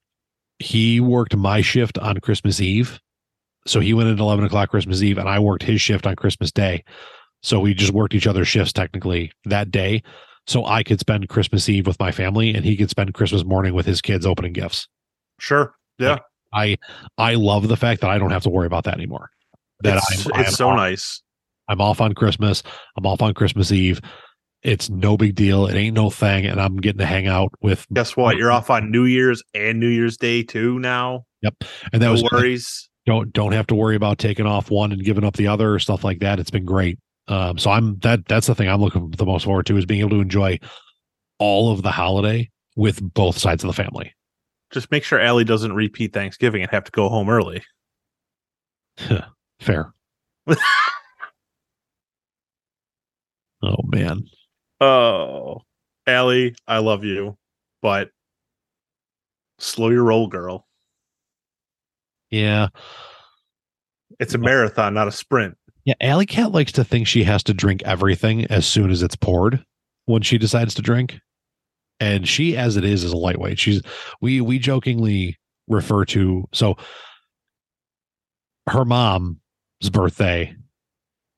he 0.58 1.00
worked 1.00 1.36
my 1.36 1.60
shift 1.60 1.98
on 1.98 2.18
christmas 2.18 2.60
eve 2.60 3.00
so 3.68 3.80
he 3.80 3.94
went 3.94 4.08
at 4.08 4.18
11 4.18 4.44
o'clock 4.44 4.70
Christmas 4.70 5.02
Eve 5.02 5.18
and 5.18 5.28
I 5.28 5.38
worked 5.38 5.62
his 5.62 5.80
shift 5.80 6.06
on 6.06 6.16
Christmas 6.16 6.50
Day. 6.50 6.84
So 7.42 7.60
we 7.60 7.74
just 7.74 7.92
worked 7.92 8.14
each 8.14 8.26
other's 8.26 8.48
shifts 8.48 8.72
technically 8.72 9.30
that 9.44 9.70
day. 9.70 10.02
So 10.46 10.64
I 10.64 10.82
could 10.82 10.98
spend 10.98 11.28
Christmas 11.28 11.68
Eve 11.68 11.86
with 11.86 12.00
my 12.00 12.10
family 12.10 12.54
and 12.54 12.64
he 12.64 12.76
could 12.76 12.90
spend 12.90 13.12
Christmas 13.14 13.44
morning 13.44 13.74
with 13.74 13.86
his 13.86 14.00
kids 14.00 14.24
opening 14.24 14.54
gifts. 14.54 14.88
Sure. 15.38 15.74
Yeah. 15.98 16.18
I 16.54 16.78
I 17.18 17.34
love 17.34 17.68
the 17.68 17.76
fact 17.76 18.00
that 18.00 18.10
I 18.10 18.18
don't 18.18 18.30
have 18.30 18.44
to 18.44 18.50
worry 18.50 18.66
about 18.66 18.84
that 18.84 18.94
anymore. 18.94 19.30
That 19.80 19.98
it's 19.98 20.26
I'm, 20.26 20.40
it's 20.40 20.48
I'm 20.50 20.54
so 20.54 20.68
off, 20.70 20.76
nice. 20.76 21.22
I'm 21.68 21.80
off 21.80 22.00
on 22.00 22.14
Christmas. 22.14 22.62
I'm 22.96 23.06
off 23.06 23.22
on 23.22 23.34
Christmas 23.34 23.70
Eve. 23.72 24.00
It's 24.62 24.90
no 24.90 25.16
big 25.16 25.34
deal. 25.36 25.66
It 25.66 25.76
ain't 25.76 25.94
no 25.94 26.10
thing. 26.10 26.44
And 26.46 26.60
I'm 26.60 26.76
getting 26.78 26.98
to 26.98 27.06
hang 27.06 27.28
out 27.28 27.52
with 27.60 27.86
Guess 27.92 28.16
what? 28.16 28.36
You're 28.36 28.50
off 28.50 28.70
on 28.70 28.90
New 28.90 29.04
Year's 29.04 29.42
and 29.54 29.78
New 29.78 29.88
Year's 29.88 30.16
Day 30.16 30.42
too 30.42 30.78
now. 30.80 31.24
Yep. 31.42 31.54
And 31.92 32.02
that 32.02 32.06
No 32.06 32.12
was 32.12 32.24
worries. 32.32 32.90
don't 33.06 33.32
don't 33.32 33.52
have 33.52 33.68
to 33.68 33.76
worry 33.76 33.94
about 33.94 34.18
taking 34.18 34.46
off 34.46 34.70
one 34.70 34.90
and 34.90 35.04
giving 35.04 35.22
up 35.24 35.36
the 35.36 35.46
other 35.46 35.74
or 35.74 35.78
stuff 35.78 36.02
like 36.02 36.18
that. 36.20 36.40
It's 36.40 36.50
been 36.50 36.64
great. 36.64 36.98
Um, 37.28 37.58
so 37.58 37.70
I'm 37.70 37.98
that 38.00 38.26
that's 38.26 38.48
the 38.48 38.54
thing 38.56 38.68
I'm 38.68 38.80
looking 38.80 39.10
the 39.10 39.26
most 39.26 39.44
forward 39.44 39.66
to 39.66 39.76
is 39.76 39.86
being 39.86 40.00
able 40.00 40.10
to 40.10 40.20
enjoy 40.20 40.58
all 41.38 41.70
of 41.70 41.82
the 41.82 41.92
holiday 41.92 42.50
with 42.74 43.00
both 43.14 43.38
sides 43.38 43.62
of 43.62 43.68
the 43.68 43.74
family. 43.74 44.12
Just 44.72 44.90
make 44.90 45.04
sure 45.04 45.20
Allie 45.20 45.44
doesn't 45.44 45.72
repeat 45.72 46.12
Thanksgiving 46.12 46.62
and 46.62 46.70
have 46.72 46.84
to 46.84 46.90
go 46.90 47.08
home 47.08 47.28
early. 47.30 47.62
Fair. 49.60 49.92
oh 53.62 53.76
man. 53.84 54.22
Oh, 54.80 55.62
Allie, 56.06 56.54
I 56.66 56.78
love 56.78 57.04
you, 57.04 57.36
but 57.82 58.10
slow 59.58 59.90
your 59.90 60.04
roll, 60.04 60.28
girl. 60.28 60.66
Yeah. 62.30 62.68
It's 64.20 64.34
a 64.34 64.38
marathon, 64.38 64.94
not 64.94 65.08
a 65.08 65.12
sprint. 65.12 65.56
Yeah. 65.84 65.94
Alley 66.00 66.26
Cat 66.26 66.52
likes 66.52 66.72
to 66.72 66.84
think 66.84 67.06
she 67.06 67.24
has 67.24 67.42
to 67.44 67.54
drink 67.54 67.82
everything 67.84 68.44
as 68.46 68.66
soon 68.66 68.90
as 68.90 69.02
it's 69.02 69.16
poured 69.16 69.64
when 70.04 70.22
she 70.22 70.38
decides 70.38 70.74
to 70.74 70.82
drink. 70.82 71.18
And 72.00 72.28
she, 72.28 72.56
as 72.56 72.76
it 72.76 72.84
is, 72.84 73.04
is 73.04 73.12
a 73.12 73.16
lightweight. 73.16 73.58
She's 73.58 73.82
we 74.20 74.40
we 74.40 74.58
jokingly 74.58 75.36
refer 75.66 76.04
to 76.06 76.44
so 76.52 76.76
her 78.68 78.84
mom's 78.84 79.36
birthday 79.90 80.54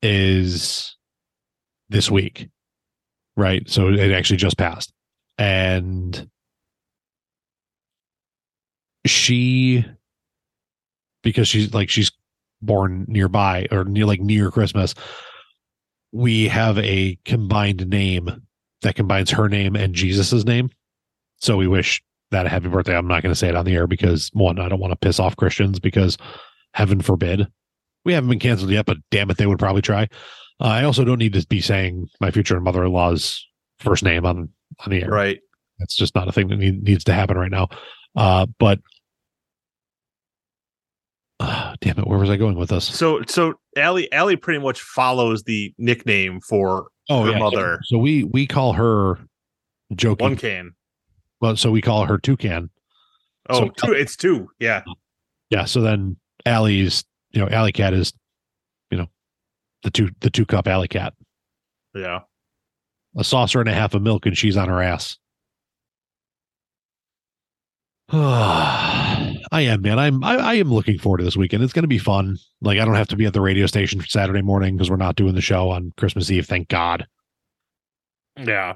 is 0.03 0.97
this 1.89 2.11
week. 2.11 2.49
Right. 3.37 3.69
So 3.69 3.89
it 3.89 4.13
actually 4.13 4.39
just 4.39 4.59
passed. 4.59 4.93
And 5.39 6.29
she 9.07 9.85
because 11.23 11.49
she's 11.49 11.73
like 11.75 11.91
she's 11.91 12.11
born 12.63 13.05
nearby 13.09 13.67
or 13.71 13.85
near 13.85 14.07
like 14.07 14.21
near 14.21 14.51
Christmas, 14.51 14.95
we 16.13 16.49
have 16.49 16.79
a 16.79 17.19
combined 17.25 17.89
name 17.89 18.43
that 18.83 18.95
combines 18.95 19.31
her 19.31 19.49
name 19.49 19.77
and 19.77 19.95
Jesus's 19.95 20.45
name. 20.45 20.71
So 21.39 21.57
we 21.57 21.67
wish 21.67 22.03
that 22.31 22.47
a 22.47 22.49
happy 22.49 22.69
birthday. 22.69 22.97
I'm 22.97 23.09
not 23.09 23.23
going 23.23 23.33
to 23.33 23.39
say 23.39 23.49
it 23.49 23.57
on 23.57 23.65
the 23.65 23.75
air 23.75 23.87
because 23.87 24.31
one, 24.33 24.59
I 24.59 24.69
don't 24.69 24.81
want 24.81 24.93
to 24.93 24.97
piss 24.97 25.19
off 25.19 25.37
Christians 25.37 25.79
because 25.79 26.17
heaven 26.75 27.01
forbid. 27.01 27.47
We 28.05 28.13
haven't 28.15 28.31
been 28.31 28.39
canceled 28.39 28.71
yet, 28.71 28.87
but 28.87 28.99
damn 29.11 29.31
it, 29.31 29.37
they 29.37 29.47
would 29.47 29.59
probably 29.59 29.83
try. 29.83 30.05
Uh, 30.61 30.65
I 30.65 30.85
also 30.85 31.05
don't 31.05 31.19
need 31.19 31.33
to 31.35 31.47
be 31.47 31.61
saying 31.61 32.09
my 32.21 32.31
future 32.31 32.61
mother-in-law's 32.61 33.47
first 33.79 34.03
name 34.05 34.25
on 34.27 34.49
on 34.85 34.91
the 34.91 35.03
air. 35.03 35.11
Right. 35.11 35.39
That's 35.79 35.97
just 35.97 36.15
not 36.15 36.29
a 36.29 36.33
thing 36.33 36.49
that 36.49 36.57
need, 36.57 36.83
needs 36.83 37.05
to 37.05 37.13
happen 37.15 37.37
right 37.39 37.51
now. 37.51 37.69
Uh, 38.17 38.47
but 38.59 38.81
uh, 41.39 41.75
damn 41.81 41.99
it, 41.99 42.07
where 42.07 42.19
was 42.19 42.29
I 42.31 42.37
going 42.37 42.57
with 42.57 42.69
this? 42.71 42.85
So 42.85 43.23
so 43.27 43.55
Allie 43.77 44.11
Allie 44.13 44.37
pretty 44.37 44.61
much 44.61 44.81
follows 44.83 45.43
the 45.45 45.73
nickname 45.79 46.41
for 46.41 46.89
Oh, 47.09 47.25
her 47.25 47.33
yeah. 47.33 47.39
mother. 47.39 47.81
So 47.85 47.99
we 47.99 48.25
we 48.25 48.47
call 48.47 48.75
her 48.75 49.19
joking. 49.95 50.25
one 50.25 50.37
can. 50.37 50.73
well, 51.41 51.57
so 51.57 51.71
we 51.71 51.81
call 51.81 52.05
her 52.07 52.19
Toucan. 52.19 52.71
Oh, 53.49 53.61
So- 53.77 53.87
two. 53.87 53.93
It's 53.93 54.17
two. 54.17 54.49
Yeah. 54.59 54.83
Yeah. 55.49 55.65
So 55.65 55.81
then 55.81 56.17
Allie's, 56.47 57.05
you 57.33 57.41
know, 57.41 57.49
Alley 57.49 57.73
Cat 57.73 57.95
is, 57.95 58.13
you 58.91 58.99
know, 58.99 59.07
the 59.83 59.91
two 59.91 60.11
the 60.21 60.31
two 60.31 60.47
cup 60.47 60.67
Alley 60.69 60.89
Cat, 60.89 61.15
Yeah. 61.95 62.21
a 63.17 63.25
saucer 63.25 63.61
and 63.61 63.69
a 63.69 63.75
half 63.75 63.95
of 63.95 64.03
milk, 64.03 64.27
and 64.27 64.37
she's 64.37 64.57
on 64.57 64.69
her 64.69 64.83
ass. 64.83 65.19
I 68.13 69.37
am, 69.53 69.83
man. 69.83 69.99
I'm 69.99 70.25
I, 70.25 70.37
I 70.37 70.55
am 70.55 70.73
looking 70.73 70.99
forward 70.99 71.19
to 71.19 71.25
this 71.25 71.37
weekend. 71.37 71.63
It's 71.63 71.73
going 71.73 71.85
to 71.85 71.89
be 71.89 71.99
fun. 71.99 72.39
Like 72.61 72.79
I 72.81 72.85
don't 72.85 72.95
have 72.97 73.09
to 73.09 73.17
be 73.17 73.25
at 73.27 73.33
the 73.33 73.41
radio 73.41 73.67
station 73.67 74.01
for 74.01 74.07
Saturday 74.07 74.43
morning 74.43 74.77
because 74.77 74.91
we're 74.91 74.97
not 74.97 75.15
doing 75.17 75.35
the 75.35 75.41
show 75.41 75.71
on 75.71 75.93
Christmas 75.97 76.31
Eve. 76.31 76.47
Thank 76.47 76.69
God. 76.69 77.07
Yeah. 78.37 78.75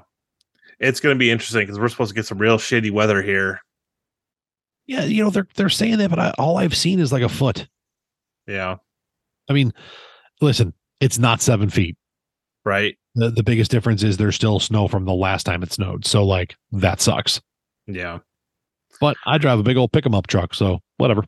It's 0.79 0.99
going 0.99 1.15
to 1.15 1.19
be 1.19 1.31
interesting 1.31 1.63
because 1.63 1.79
we're 1.79 1.89
supposed 1.89 2.09
to 2.09 2.15
get 2.15 2.25
some 2.25 2.37
real 2.37 2.57
shitty 2.57 2.91
weather 2.91 3.21
here. 3.21 3.61
Yeah, 4.87 5.03
you 5.03 5.23
know 5.23 5.29
they're 5.31 5.47
they're 5.55 5.69
saying 5.69 5.97
that, 5.97 6.09
but 6.09 6.19
I, 6.19 6.33
all 6.37 6.57
I've 6.57 6.75
seen 6.75 6.99
is 6.99 7.11
like 7.11 7.23
a 7.23 7.29
foot. 7.29 7.67
Yeah. 8.47 8.77
I 9.49 9.53
mean, 9.53 9.73
listen, 10.41 10.73
it's 11.01 11.19
not 11.19 11.41
seven 11.41 11.69
feet. 11.69 11.97
Right. 12.63 12.97
The 13.15 13.29
the 13.29 13.43
biggest 13.43 13.71
difference 13.71 14.03
is 14.03 14.17
there's 14.17 14.35
still 14.35 14.59
snow 14.59 14.87
from 14.87 15.05
the 15.05 15.13
last 15.13 15.43
time 15.43 15.63
it 15.63 15.71
snowed. 15.71 16.05
So 16.05 16.25
like 16.25 16.55
that 16.71 16.99
sucks. 17.01 17.41
Yeah. 17.87 18.19
But 18.99 19.17
I 19.25 19.37
drive 19.37 19.59
a 19.59 19.63
big 19.63 19.77
old 19.77 19.91
pick 19.91 20.05
'em 20.05 20.15
up 20.15 20.27
truck, 20.27 20.53
so 20.53 20.79
whatever. 20.97 21.23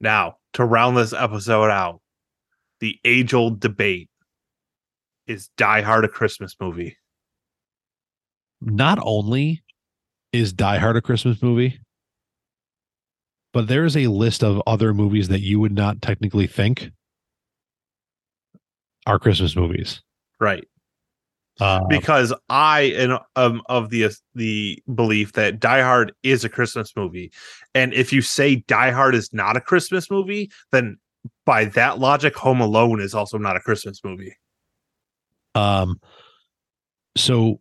Now, 0.00 0.36
to 0.54 0.64
round 0.64 0.96
this 0.96 1.12
episode 1.12 1.70
out, 1.70 2.00
the 2.80 2.98
age 3.04 3.32
old 3.32 3.60
debate 3.60 4.10
is 5.26 5.48
Die 5.56 5.80
Hard 5.80 6.04
a 6.04 6.08
Christmas 6.08 6.54
movie? 6.60 6.96
Not 8.60 8.98
only 9.00 9.62
is 10.32 10.52
Die 10.52 10.78
Hard 10.78 10.96
a 10.96 11.00
Christmas 11.00 11.42
movie? 11.42 11.78
But 13.54 13.68
there's 13.68 13.96
a 13.96 14.08
list 14.08 14.42
of 14.42 14.60
other 14.66 14.92
movies 14.92 15.28
that 15.28 15.40
you 15.40 15.60
would 15.60 15.72
not 15.72 16.02
technically 16.02 16.48
think 16.48 16.90
are 19.06 19.20
Christmas 19.20 19.54
movies. 19.54 20.02
Right. 20.40 20.66
Uh, 21.60 21.84
because 21.88 22.34
I 22.48 22.80
am 22.80 23.18
um, 23.36 23.62
of 23.66 23.90
the 23.90 24.10
the 24.34 24.82
belief 24.92 25.34
that 25.34 25.60
Die 25.60 25.82
Hard 25.82 26.12
is 26.24 26.44
a 26.44 26.48
Christmas 26.48 26.92
movie, 26.96 27.30
and 27.76 27.94
if 27.94 28.12
you 28.12 28.22
say 28.22 28.56
Die 28.56 28.90
Hard 28.90 29.14
is 29.14 29.32
not 29.32 29.56
a 29.56 29.60
Christmas 29.60 30.10
movie, 30.10 30.50
then 30.72 30.98
by 31.46 31.66
that 31.66 32.00
logic, 32.00 32.34
Home 32.38 32.60
Alone 32.60 33.00
is 33.00 33.14
also 33.14 33.38
not 33.38 33.54
a 33.56 33.60
Christmas 33.60 34.00
movie. 34.02 34.36
um, 35.54 36.00
so 37.16 37.60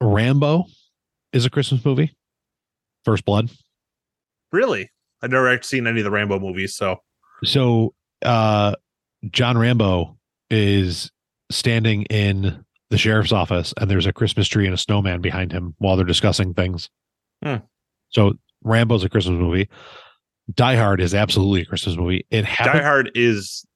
Rambo 0.00 0.66
is 1.32 1.46
a 1.46 1.50
Christmas 1.50 1.84
movie. 1.84 2.14
First 3.04 3.24
Blood. 3.24 3.50
Really, 4.52 4.90
I've 5.22 5.30
never 5.30 5.48
actually 5.48 5.78
seen 5.78 5.86
any 5.86 6.00
of 6.00 6.04
the 6.04 6.10
Rambo 6.10 6.38
movies, 6.38 6.76
so 6.76 6.96
So 7.44 7.94
uh 8.24 8.74
John 9.30 9.58
Rambo 9.58 10.16
is 10.50 11.10
standing 11.50 12.02
in 12.04 12.64
the 12.90 12.98
sheriff's 12.98 13.32
office 13.32 13.74
and 13.80 13.90
there's 13.90 14.06
a 14.06 14.12
Christmas 14.12 14.46
tree 14.48 14.64
and 14.64 14.74
a 14.74 14.78
snowman 14.78 15.20
behind 15.20 15.52
him 15.52 15.74
while 15.78 15.96
they're 15.96 16.06
discussing 16.06 16.54
things. 16.54 16.88
Hmm. 17.42 17.56
So 18.10 18.34
Rambo's 18.62 19.04
a 19.04 19.08
Christmas 19.08 19.38
movie. 19.38 19.68
Die 20.54 20.76
Hard 20.76 21.00
is 21.00 21.14
absolutely 21.14 21.62
a 21.62 21.66
Christmas 21.66 21.96
movie. 21.96 22.24
It 22.30 22.42
Die 22.42 22.82
Hard 22.82 23.10
is 23.14 23.66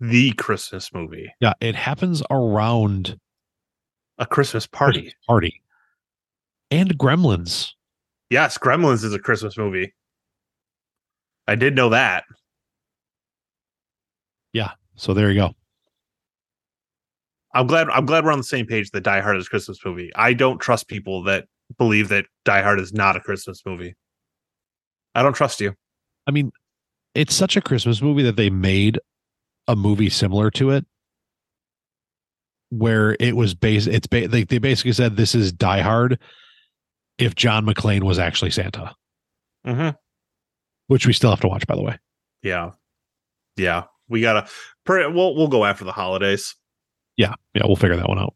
the 0.00 0.32
Christmas 0.32 0.92
movie, 0.92 1.32
yeah, 1.40 1.52
it 1.60 1.74
happens 1.76 2.22
around 2.30 3.18
a 4.18 4.26
Christmas 4.26 4.66
party. 4.66 5.02
Christmas 5.02 5.14
party. 5.26 5.62
And 6.70 6.98
Gremlins. 6.98 7.72
Yes, 8.30 8.58
Gremlins 8.58 9.04
is 9.04 9.14
a 9.14 9.18
Christmas 9.18 9.56
movie. 9.56 9.94
I 11.48 11.54
did 11.54 11.74
know 11.74 11.90
that. 11.90 12.24
Yeah. 14.52 14.72
So 14.96 15.14
there 15.14 15.30
you 15.30 15.40
go. 15.40 15.54
I'm 17.54 17.66
glad. 17.66 17.88
I'm 17.88 18.06
glad 18.06 18.24
we're 18.24 18.32
on 18.32 18.38
the 18.38 18.44
same 18.44 18.66
page 18.66 18.90
that 18.90 19.02
Die 19.02 19.20
Hard 19.20 19.36
is 19.36 19.46
a 19.46 19.50
Christmas 19.50 19.78
movie. 19.84 20.10
I 20.14 20.32
don't 20.34 20.58
trust 20.58 20.88
people 20.88 21.22
that 21.24 21.46
believe 21.78 22.08
that 22.08 22.26
Die 22.44 22.62
Hard 22.62 22.80
is 22.80 22.92
not 22.92 23.16
a 23.16 23.20
Christmas 23.20 23.62
movie. 23.64 23.94
I 25.14 25.22
don't 25.22 25.34
trust 25.34 25.60
you. 25.60 25.74
I 26.26 26.30
mean, 26.32 26.52
it's 27.14 27.34
such 27.34 27.56
a 27.56 27.62
Christmas 27.62 28.02
movie 28.02 28.22
that 28.24 28.36
they 28.36 28.50
made 28.50 28.98
a 29.68 29.74
movie 29.74 30.10
similar 30.10 30.50
to 30.52 30.70
it 30.70 30.84
where 32.70 33.16
it 33.20 33.36
was 33.36 33.54
based 33.54 33.86
it's 33.86 34.06
ba- 34.06 34.28
they, 34.28 34.44
they 34.44 34.58
basically 34.58 34.92
said 34.92 35.16
this 35.16 35.34
is 35.34 35.52
Die 35.52 35.80
Hard 35.80 36.18
if 37.18 37.34
John 37.34 37.64
McClane 37.64 38.02
was 38.02 38.18
actually 38.18 38.50
Santa, 38.50 38.94
Mm-hmm. 39.66 39.96
Which 40.88 41.06
we 41.06 41.12
still 41.12 41.30
have 41.30 41.40
to 41.40 41.48
watch 41.48 41.66
by 41.66 41.74
the 41.76 41.82
way. 41.82 41.98
Yeah, 42.42 42.72
yeah. 43.56 43.84
We 44.08 44.20
gotta. 44.20 44.46
We'll 44.88 45.34
we'll 45.34 45.48
go 45.48 45.64
after 45.64 45.84
the 45.84 45.92
holidays. 45.92 46.54
Yeah, 47.16 47.34
yeah, 47.54 47.62
we'll 47.64 47.76
figure 47.76 47.96
that 47.96 48.08
one 48.08 48.18
out. 48.18 48.34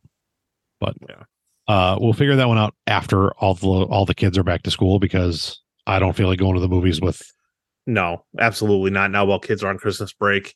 But 0.81 0.97
Yeah. 1.09 1.23
uh 1.69 1.99
we'll 2.01 2.13
figure 2.15 2.35
that 2.37 2.49
one 2.49 2.59
out 2.59 2.75
after 2.87 3.31
all 3.35 3.55
the 3.55 3.67
all 3.69 4.05
the 4.07 4.15
kids 4.15 4.37
are 4.39 4.43
back 4.43 4.63
to 4.63 4.71
school 4.71 4.99
because 4.99 5.61
I 5.87 5.99
don't 5.99 6.17
feel 6.17 6.27
like 6.29 6.39
going 6.39 6.55
to 6.55 6.61
the 6.61 6.69
movies 6.69 7.01
with 7.01 7.23
No, 7.87 8.25
absolutely 8.39 8.91
not. 8.91 9.11
Now 9.11 9.27
while 9.27 9.39
kids 9.39 9.63
are 9.63 9.69
on 9.69 9.79
Christmas 9.79 10.13
break. 10.13 10.55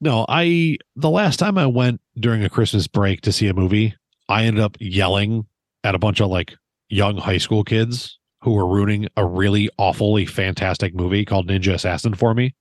No, 0.00 0.24
I 0.28 0.78
the 0.96 1.10
last 1.10 1.38
time 1.38 1.58
I 1.58 1.66
went 1.66 2.00
during 2.18 2.42
a 2.44 2.48
Christmas 2.48 2.86
break 2.86 3.20
to 3.22 3.32
see 3.32 3.48
a 3.48 3.54
movie, 3.54 3.94
I 4.28 4.44
ended 4.44 4.62
up 4.62 4.76
yelling 4.80 5.44
at 5.84 5.94
a 5.94 5.98
bunch 5.98 6.20
of 6.20 6.30
like 6.30 6.54
young 6.88 7.16
high 7.18 7.38
school 7.38 7.64
kids 7.64 8.18
who 8.42 8.52
were 8.52 8.66
ruining 8.66 9.08
a 9.16 9.24
really 9.26 9.68
awfully 9.78 10.26
fantastic 10.26 10.94
movie 10.94 11.24
called 11.24 11.48
Ninja 11.48 11.74
Assassin 11.74 12.14
for 12.14 12.34
me 12.34 12.54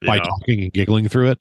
you 0.00 0.06
by 0.08 0.18
talking 0.18 0.62
and 0.62 0.72
giggling 0.72 1.08
through 1.08 1.30
it. 1.30 1.40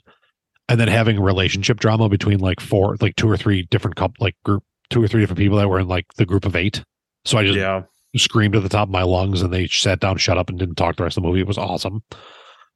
And 0.69 0.79
then 0.79 0.87
having 0.89 1.19
relationship 1.19 1.79
drama 1.79 2.09
between 2.09 2.39
like 2.39 2.59
four, 2.59 2.97
like 2.99 3.15
two 3.15 3.29
or 3.29 3.37
three 3.37 3.63
different 3.63 3.95
couple, 3.95 4.15
like 4.19 4.35
group, 4.43 4.63
two 4.89 5.01
or 5.01 5.07
three 5.07 5.21
different 5.21 5.39
people 5.39 5.57
that 5.57 5.69
were 5.69 5.79
in 5.79 5.87
like 5.87 6.05
the 6.15 6.25
group 6.25 6.45
of 6.45 6.55
eight. 6.55 6.83
So 7.25 7.37
I 7.37 7.43
just 7.43 7.57
Yeah, 7.57 7.83
screamed 8.17 8.55
at 8.55 8.63
the 8.63 8.69
top 8.69 8.87
of 8.87 8.91
my 8.91 9.03
lungs 9.03 9.41
and 9.41 9.53
they 9.53 9.67
sat 9.67 9.99
down, 10.01 10.17
shut 10.17 10.37
up, 10.37 10.49
and 10.49 10.59
didn't 10.59 10.75
talk 10.75 10.97
the 10.97 11.03
rest 11.03 11.17
of 11.17 11.23
the 11.23 11.29
movie. 11.29 11.39
It 11.39 11.47
was 11.47 11.57
awesome. 11.57 12.03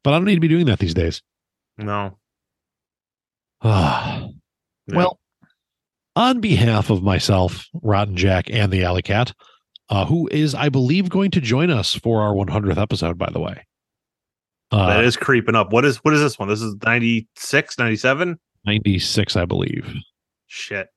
But 0.02 0.14
I 0.14 0.16
don't 0.16 0.24
need 0.24 0.34
to 0.36 0.40
be 0.40 0.48
doing 0.48 0.66
that 0.66 0.78
these 0.78 0.94
days. 0.94 1.22
no. 1.78 2.18
Ah. 3.62 4.26
no. 4.88 4.96
Well, 4.96 5.20
on 6.16 6.40
behalf 6.40 6.90
of 6.90 7.02
myself, 7.02 7.66
Rotten 7.74 8.16
Jack, 8.16 8.50
and 8.50 8.72
the 8.72 8.84
Alley 8.84 9.02
Cat, 9.02 9.32
uh, 9.92 10.06
who 10.06 10.26
is, 10.32 10.54
I 10.54 10.70
believe, 10.70 11.10
going 11.10 11.30
to 11.32 11.40
join 11.40 11.70
us 11.70 11.94
for 11.94 12.22
our 12.22 12.32
100th 12.32 12.78
episode, 12.78 13.18
by 13.18 13.28
the 13.30 13.40
way. 13.40 13.66
Uh, 14.70 14.86
that 14.86 15.04
is 15.04 15.18
creeping 15.18 15.54
up. 15.54 15.70
What 15.70 15.84
is 15.84 15.98
what 15.98 16.14
is 16.14 16.20
this 16.20 16.38
one? 16.38 16.48
This 16.48 16.62
is 16.62 16.74
96, 16.82 17.78
97? 17.78 18.38
96, 18.64 19.36
I 19.36 19.44
believe. 19.44 19.94
Shit. 20.46 20.88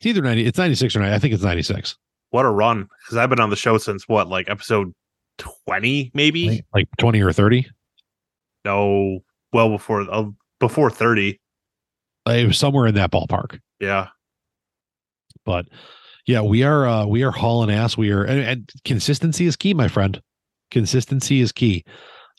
It's 0.00 0.06
either 0.06 0.22
90, 0.22 0.44
it's 0.44 0.58
96 0.58 0.96
or 0.96 1.00
90. 1.00 1.14
I 1.14 1.18
think 1.20 1.34
it's 1.34 1.44
96. 1.44 1.96
What 2.30 2.44
a 2.44 2.50
run. 2.50 2.88
Because 3.04 3.16
I've 3.16 3.30
been 3.30 3.38
on 3.38 3.50
the 3.50 3.56
show 3.56 3.78
since 3.78 4.08
what, 4.08 4.26
like 4.26 4.50
episode 4.50 4.92
20, 5.38 6.10
maybe? 6.14 6.64
Like 6.74 6.88
20 6.98 7.22
or 7.22 7.32
30. 7.32 7.64
No, 8.64 9.20
well 9.52 9.68
before 9.68 10.00
uh, 10.10 10.24
before 10.58 10.90
30. 10.90 11.38
It 12.26 12.46
was 12.48 12.58
somewhere 12.58 12.88
in 12.88 12.96
that 12.96 13.12
ballpark. 13.12 13.60
Yeah. 13.78 14.08
But 15.44 15.66
yeah, 16.26 16.40
we 16.40 16.62
are 16.62 16.86
uh 16.86 17.06
we 17.06 17.22
are 17.22 17.30
hauling 17.30 17.70
ass. 17.70 17.96
We 17.96 18.10
are 18.10 18.24
and, 18.24 18.40
and 18.40 18.72
consistency 18.84 19.46
is 19.46 19.56
key, 19.56 19.74
my 19.74 19.88
friend. 19.88 20.20
Consistency 20.70 21.40
is 21.40 21.52
key. 21.52 21.84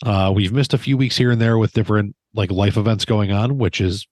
Uh 0.03 0.31
we've 0.35 0.53
missed 0.53 0.73
a 0.73 0.79
few 0.79 0.97
weeks 0.97 1.17
here 1.17 1.31
and 1.31 1.39
there 1.41 1.57
with 1.57 1.73
different 1.73 2.15
like 2.33 2.51
life 2.51 2.77
events 2.77 3.05
going 3.05 3.31
on, 3.31 3.57
which 3.57 3.79
is 3.79 4.07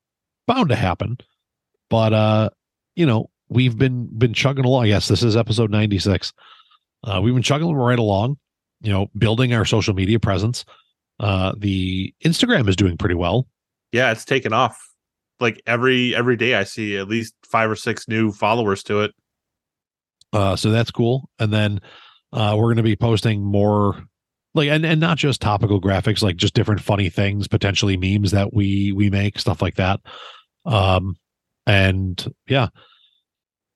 bound 0.47 0.69
to 0.69 0.75
happen. 0.75 1.17
But 1.89 2.13
uh, 2.13 2.49
you 2.95 3.05
know, 3.05 3.29
we've 3.49 3.77
been 3.77 4.07
been 4.17 4.33
chugging 4.33 4.65
along. 4.65 4.87
Yes, 4.87 5.07
this 5.07 5.23
is 5.23 5.35
episode 5.35 5.71
96. 5.71 6.33
Uh 7.05 7.19
we've 7.23 7.33
been 7.33 7.43
chugging 7.43 7.73
right 7.73 7.99
along, 7.99 8.37
you 8.81 8.91
know, 8.91 9.07
building 9.17 9.53
our 9.53 9.65
social 9.65 9.95
media 9.95 10.19
presence. 10.19 10.65
Uh 11.19 11.53
the 11.57 12.13
Instagram 12.23 12.69
is 12.69 12.75
doing 12.75 12.97
pretty 12.97 13.15
well. 13.15 13.47
Yeah, 13.91 14.11
it's 14.11 14.25
taken 14.25 14.53
off. 14.53 14.77
Like 15.39 15.61
every 15.65 16.15
every 16.15 16.37
day 16.37 16.53
I 16.53 16.63
see 16.63 16.95
at 16.95 17.07
least 17.07 17.33
five 17.43 17.71
or 17.71 17.75
six 17.75 18.07
new 18.07 18.31
followers 18.31 18.83
to 18.83 19.01
it. 19.01 19.11
Uh, 20.33 20.55
so 20.55 20.71
that's 20.71 20.91
cool. 20.91 21.29
And 21.39 21.53
then 21.53 21.79
uh, 22.33 22.55
we're 22.57 22.65
going 22.65 22.77
to 22.77 22.83
be 22.83 22.95
posting 22.95 23.43
more, 23.43 24.03
like, 24.55 24.67
and 24.69 24.85
and 24.85 24.99
not 24.99 25.17
just 25.17 25.39
topical 25.41 25.79
graphics, 25.79 26.21
like 26.23 26.35
just 26.35 26.53
different 26.55 26.81
funny 26.81 27.09
things, 27.09 27.47
potentially 27.47 27.95
memes 27.97 28.31
that 28.31 28.53
we 28.53 28.91
we 28.91 29.09
make, 29.09 29.39
stuff 29.39 29.61
like 29.61 29.75
that. 29.75 29.99
Um, 30.65 31.15
and 31.67 32.33
yeah, 32.47 32.67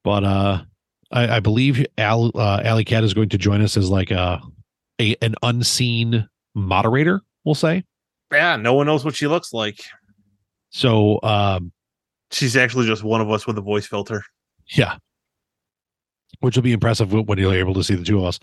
but 0.03 0.24
uh, 0.24 0.64
I, 1.12 1.38
I 1.38 1.39
believe 1.39 1.86
Al 1.97 2.32
uh, 2.36 2.62
Alley 2.64 2.84
Cat 2.86 3.03
is 3.03 3.14
going 3.14 3.30
to 3.30 3.38
join 3.38 3.62
us 3.62 3.78
as 3.78 3.89
like 3.89 4.12
a, 4.12 4.41
a 4.99 5.16
an 5.22 5.36
unseen 5.43 6.28
moderator. 6.55 7.22
We'll 7.45 7.55
say 7.55 7.84
Yeah, 8.32 8.55
no 8.55 8.74
one 8.74 8.88
knows 8.88 9.05
what 9.05 9.16
she 9.16 9.28
looks 9.28 9.53
like. 9.53 9.80
so. 10.70 11.20
Um, 11.24 11.72
She's 12.32 12.58
actually 12.58 12.88
just 12.88 13.03
one 13.03 13.22
of 13.22 13.32
us 13.32 13.47
with 13.47 13.58
a 13.58 13.62
voice 13.62 13.88
filter. 13.88 14.22
yeah, 14.76 14.97
which 16.40 16.56
will 16.56 16.64
be 16.64 16.74
impressive 16.74 17.12
when 17.12 17.38
you're 17.38 17.54
able 17.54 17.74
to 17.74 17.84
see 17.84 17.96
the 17.96 18.04
two 18.04 18.20
of 18.20 18.26
us. 18.26 18.40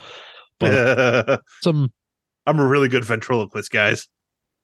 But 0.58 1.40
some, 1.62 1.92
I'm 2.46 2.58
a 2.58 2.66
really 2.66 2.88
good 2.88 3.04
ventriloquist, 3.04 3.70
guys. 3.70 4.08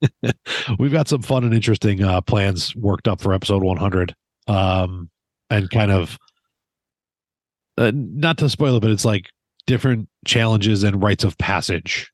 we've 0.78 0.92
got 0.92 1.08
some 1.08 1.22
fun 1.22 1.44
and 1.44 1.54
interesting 1.54 2.02
uh, 2.02 2.20
plans 2.20 2.74
worked 2.74 3.06
up 3.06 3.20
for 3.20 3.34
episode 3.34 3.62
100 3.62 4.14
um 4.46 5.10
and 5.50 5.68
kind 5.68 5.90
of 5.90 6.16
uh, 7.76 7.92
not 7.94 8.38
to 8.38 8.48
spoil 8.48 8.76
it 8.76 8.80
but 8.80 8.90
it's 8.90 9.04
like 9.04 9.26
different 9.66 10.08
challenges 10.24 10.84
and 10.84 11.02
rites 11.02 11.22
of 11.22 11.36
passage 11.36 12.10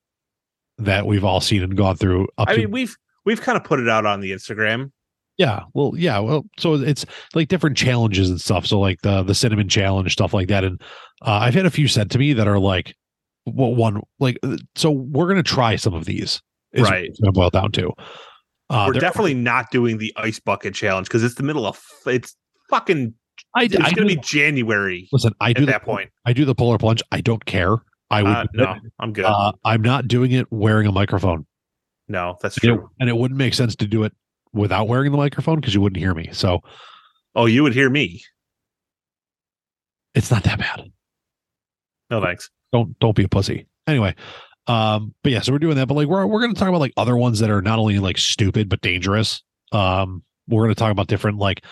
that 0.78 1.06
we've 1.06 1.24
all 1.24 1.40
seen 1.40 1.62
and 1.62 1.76
gone 1.76 1.96
through 1.96 2.24
up 2.38 2.48
I 2.48 2.54
to 2.54 2.60
mean, 2.62 2.70
we've 2.70 2.96
we've 3.24 3.40
kind 3.40 3.56
of 3.56 3.64
put 3.64 3.80
it 3.80 3.88
out 3.88 4.06
on 4.06 4.20
the 4.20 4.32
Instagram. 4.32 4.92
Yeah 5.38 5.60
well 5.74 5.92
yeah 5.96 6.18
well 6.18 6.44
so 6.58 6.74
it's 6.74 7.04
like 7.34 7.48
different 7.48 7.76
challenges 7.76 8.30
and 8.30 8.40
stuff 8.40 8.64
so 8.66 8.78
like 8.80 9.00
the 9.02 9.22
the 9.22 9.34
cinnamon 9.34 9.68
challenge 9.68 10.12
stuff 10.12 10.32
like 10.32 10.48
that 10.48 10.64
and 10.64 10.80
uh, 11.22 11.38
i've 11.42 11.54
had 11.54 11.66
a 11.66 11.70
few 11.70 11.86
sent 11.88 12.10
to 12.10 12.18
me 12.18 12.32
that 12.32 12.48
are 12.48 12.58
like 12.58 12.94
well, 13.46 13.74
one 13.74 14.00
like 14.18 14.38
uh, 14.42 14.56
so 14.74 14.90
we're 14.90 15.28
gonna 15.28 15.42
try 15.42 15.76
some 15.76 15.94
of 15.94 16.04
these 16.04 16.40
Right. 16.76 17.04
it's 17.04 17.20
gonna 17.20 17.32
boil 17.32 17.50
down 17.50 17.72
to 17.72 17.92
uh, 18.68 18.84
We're 18.88 18.98
definitely 19.00 19.34
not 19.34 19.70
doing 19.70 19.98
the 19.98 20.12
ice 20.16 20.40
bucket 20.40 20.74
challenge 20.74 21.06
because 21.06 21.22
it's 21.22 21.36
the 21.36 21.44
middle 21.44 21.64
of 21.66 21.80
it's 22.04 22.34
fucking. 22.68 23.14
I, 23.54 23.62
It's 23.64 23.76
I 23.76 23.92
gonna 23.92 24.08
do- 24.08 24.16
be 24.16 24.20
January 24.20 25.08
Listen, 25.12 25.32
I 25.40 25.52
do 25.52 25.62
at 25.62 25.66
the, 25.66 25.72
that 25.72 25.84
point. 25.84 26.10
I 26.24 26.32
do 26.32 26.44
the 26.44 26.54
polar 26.54 26.76
plunge. 26.76 27.00
I 27.12 27.20
don't 27.20 27.44
care. 27.44 27.76
I 28.10 28.22
would. 28.24 28.32
Uh, 28.36 28.44
no, 28.54 28.72
it. 28.72 28.82
I'm 28.98 29.12
good. 29.12 29.24
Uh, 29.24 29.52
I'm 29.64 29.82
not 29.82 30.08
doing 30.08 30.32
it 30.32 30.48
wearing 30.50 30.88
a 30.88 30.92
microphone. 30.92 31.46
no, 32.08 32.36
that's 32.42 32.60
You 32.60 32.70
know, 32.70 32.76
true. 32.78 32.90
and 32.98 33.08
it 33.08 33.16
wouldn't 33.16 33.38
make 33.38 33.54
sense 33.54 33.76
to 33.76 33.86
do 33.86 34.02
it 34.02 34.12
without 34.52 34.88
wearing 34.88 35.12
the 35.12 35.18
microphone 35.18 35.56
because 35.56 35.74
you 35.74 35.80
wouldn't 35.80 36.00
hear 36.00 36.14
me. 36.14 36.30
So 36.32 36.62
Oh, 37.36 37.44
you 37.44 37.62
would 37.62 37.74
hear 37.74 37.90
me. 37.90 38.22
It's 40.14 40.30
not 40.30 40.42
that 40.44 40.58
bad. 40.58 40.90
No 42.08 42.22
thanks. 42.22 42.50
Don't 42.72 42.98
don't 42.98 43.14
be 43.14 43.24
a 43.24 43.28
pussy. 43.28 43.66
Anyway, 43.86 44.14
um, 44.66 45.14
but 45.22 45.32
yeah, 45.32 45.40
so 45.40 45.52
we're 45.52 45.58
doing 45.58 45.76
that. 45.76 45.86
But 45.86 45.94
like 45.94 46.08
we're 46.08 46.26
we're 46.26 46.40
gonna 46.40 46.54
talk 46.54 46.68
about 46.68 46.80
like 46.80 46.94
other 46.96 47.16
ones 47.16 47.40
that 47.40 47.50
are 47.50 47.60
not 47.60 47.78
only 47.78 47.98
like 47.98 48.16
stupid 48.16 48.70
but 48.70 48.80
dangerous. 48.80 49.42
Um, 49.70 50.22
we're 50.48 50.62
gonna 50.62 50.74
talk 50.74 50.90
about 50.90 51.08
different 51.08 51.36
like 51.36 51.62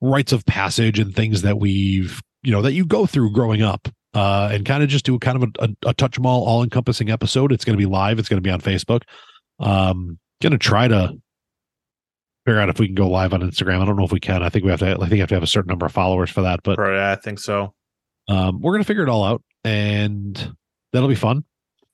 rites 0.00 0.32
of 0.32 0.44
passage 0.46 0.98
and 0.98 1.14
things 1.14 1.42
that 1.42 1.60
we've 1.60 2.20
you 2.42 2.50
know 2.50 2.62
that 2.62 2.72
you 2.72 2.84
go 2.84 3.06
through 3.06 3.32
growing 3.32 3.62
up. 3.62 3.88
Uh, 4.14 4.48
and 4.50 4.64
kind 4.64 4.82
of 4.82 4.88
just 4.88 5.04
do 5.04 5.14
a 5.14 5.18
kind 5.18 5.40
of 5.40 5.50
a, 5.60 5.64
a, 5.64 5.90
a 5.90 5.94
touch 5.94 6.16
them 6.16 6.24
all, 6.24 6.42
all 6.44 6.64
encompassing 6.64 7.10
episode. 7.10 7.52
It's 7.52 7.64
going 7.64 7.76
to 7.76 7.78
be 7.78 7.86
live. 7.86 8.18
It's 8.18 8.28
going 8.28 8.38
to 8.38 8.42
be 8.42 8.50
on 8.50 8.60
Facebook. 8.60 9.02
Um, 9.60 10.18
going 10.40 10.52
to 10.52 10.58
try 10.58 10.88
to 10.88 11.14
figure 12.48 12.60
out 12.60 12.70
if 12.70 12.78
we 12.78 12.86
can 12.86 12.94
go 12.94 13.08
live 13.08 13.34
on 13.34 13.42
Instagram. 13.42 13.82
I 13.82 13.84
don't 13.84 13.96
know 13.96 14.04
if 14.04 14.12
we 14.12 14.20
can. 14.20 14.42
I 14.42 14.48
think 14.48 14.64
we 14.64 14.70
have 14.70 14.80
to. 14.80 14.86
I 14.86 14.96
think 14.96 15.10
we 15.12 15.18
have 15.18 15.28
to 15.28 15.34
have 15.34 15.42
a 15.42 15.46
certain 15.46 15.68
number 15.68 15.84
of 15.84 15.92
followers 15.92 16.30
for 16.30 16.40
that. 16.42 16.60
But 16.62 16.78
Right, 16.78 17.12
I 17.12 17.16
think 17.16 17.38
so. 17.38 17.74
um, 18.28 18.60
we're 18.62 18.72
gonna 18.72 18.84
figure 18.84 19.02
it 19.02 19.10
all 19.10 19.22
out, 19.22 19.42
and 19.64 20.54
that'll 20.92 21.10
be 21.10 21.14
fun. 21.14 21.44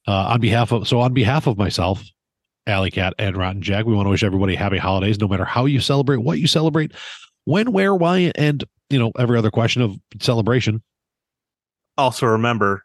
Uh, 0.07 0.29
on 0.29 0.41
behalf 0.41 0.71
of 0.73 0.87
so 0.87 1.01
on 1.01 1.13
behalf 1.13 1.49
of 1.49 1.59
myself, 1.59 2.05
Alley 2.69 2.93
Cat, 2.93 3.15
and 3.19 3.37
Rotten 3.37 3.63
Jack, 3.63 3.85
we 3.85 3.95
want 3.95 4.07
to 4.07 4.11
wish 4.11 4.23
everybody 4.23 4.55
happy 4.55 4.79
holidays, 4.79 5.19
no 5.19 5.27
matter 5.27 5.45
how 5.45 5.65
you 5.65 5.81
celebrate, 5.81 6.19
what 6.19 6.39
you 6.39 6.47
celebrate, 6.47 6.93
when, 7.47 7.73
where, 7.73 7.95
why, 7.95 8.31
and 8.37 8.63
you 8.91 8.99
know 8.99 9.11
every 9.19 9.37
other 9.37 9.51
question 9.51 9.83
of 9.83 9.97
celebration. 10.21 10.83
Also, 11.99 12.27
remember, 12.27 12.85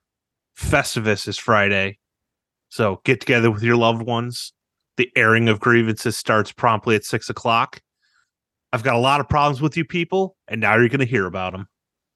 Festivus 0.57 1.28
is 1.28 1.38
Friday, 1.38 1.99
so 2.70 3.01
get 3.03 3.20
together 3.20 3.51
with 3.51 3.61
your 3.61 3.78
loved 3.78 4.01
ones. 4.01 4.53
The 5.00 5.10
airing 5.16 5.47
of 5.47 5.62
grievances 5.62 6.18
starts 6.18 6.52
promptly 6.52 6.93
at 6.93 7.06
six 7.06 7.30
o'clock. 7.30 7.82
I've 8.74 8.84
got 8.84 8.95
a 8.95 9.00
lot 9.00 9.22
of 9.22 9.30
problems 9.30 9.62
with 9.62 9.78
you 9.78 9.86
people, 9.86 10.36
and 10.50 10.60
now 10.60 10.76
you're 10.76 10.89
going 10.89 11.00
to 11.00 11.06
hear 11.06 11.26
about 11.26 11.54
them. 11.54 11.70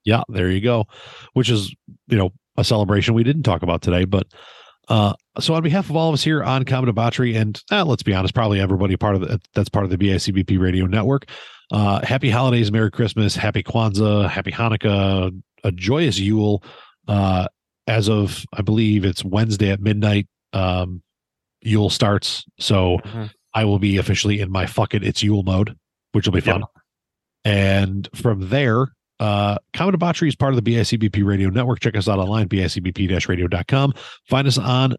Yeah, 0.04 0.22
there 0.28 0.50
you 0.50 0.60
go. 0.60 0.84
Which 1.32 1.48
is 1.48 1.74
you 2.08 2.18
know 2.18 2.30
a 2.58 2.62
celebration 2.62 3.14
we 3.14 3.24
didn't 3.24 3.44
talk 3.44 3.62
about 3.62 3.80
today, 3.80 4.04
but 4.04 4.26
uh 4.88 5.14
so 5.40 5.54
on 5.54 5.62
behalf 5.62 5.88
of 5.88 5.96
all 5.96 6.10
of 6.10 6.12
us 6.12 6.22
here 6.22 6.44
on 6.44 6.66
Common 6.66 6.88
Debauchery 6.88 7.34
and 7.34 7.58
uh, 7.72 7.86
let's 7.86 8.02
be 8.02 8.12
honest, 8.12 8.34
probably 8.34 8.60
everybody 8.60 8.98
part 8.98 9.14
of 9.14 9.22
the 9.22 9.40
that's 9.54 9.70
part 9.70 9.86
of 9.86 9.90
the 9.90 9.96
BICBP 9.96 10.60
radio 10.60 10.84
network. 10.84 11.24
Uh 11.72 12.04
happy 12.04 12.28
holidays, 12.28 12.70
Merry 12.70 12.90
Christmas, 12.90 13.34
happy 13.34 13.62
Kwanzaa, 13.62 14.28
happy 14.28 14.52
Hanukkah, 14.52 15.32
a 15.64 15.72
joyous 15.72 16.18
Yule. 16.18 16.62
Uh 17.08 17.48
as 17.86 18.10
of 18.10 18.44
I 18.52 18.60
believe 18.60 19.06
it's 19.06 19.24
Wednesday 19.24 19.70
at 19.70 19.80
midnight, 19.80 20.26
um 20.52 21.02
Yule 21.64 21.90
starts. 21.90 22.44
So 22.60 22.98
Mhm. 23.04 23.30
I 23.54 23.64
will 23.64 23.78
be 23.78 23.96
officially 23.96 24.40
in 24.40 24.50
my 24.50 24.66
fuck 24.66 24.94
it, 24.94 25.02
it's 25.04 25.22
Yule 25.22 25.42
mode, 25.42 25.74
which 26.12 26.26
will 26.26 26.32
be 26.32 26.40
Yep. 26.40 26.44
fun. 26.60 26.62
And 27.44 28.08
from 28.14 28.48
there, 28.48 28.88
uh, 29.20 29.58
Common 29.72 29.92
Debauchery 29.92 30.28
is 30.28 30.36
part 30.36 30.54
of 30.54 30.56
the 30.56 30.70
BICBP 30.70 31.22
radio 31.22 31.50
network. 31.50 31.80
Check 31.80 31.96
us 31.96 32.08
out 32.08 32.18
online, 32.18 32.48
bicbp-radio.com. 32.48 33.92
Find 34.28 34.46
us 34.48 34.58
on 34.58 34.96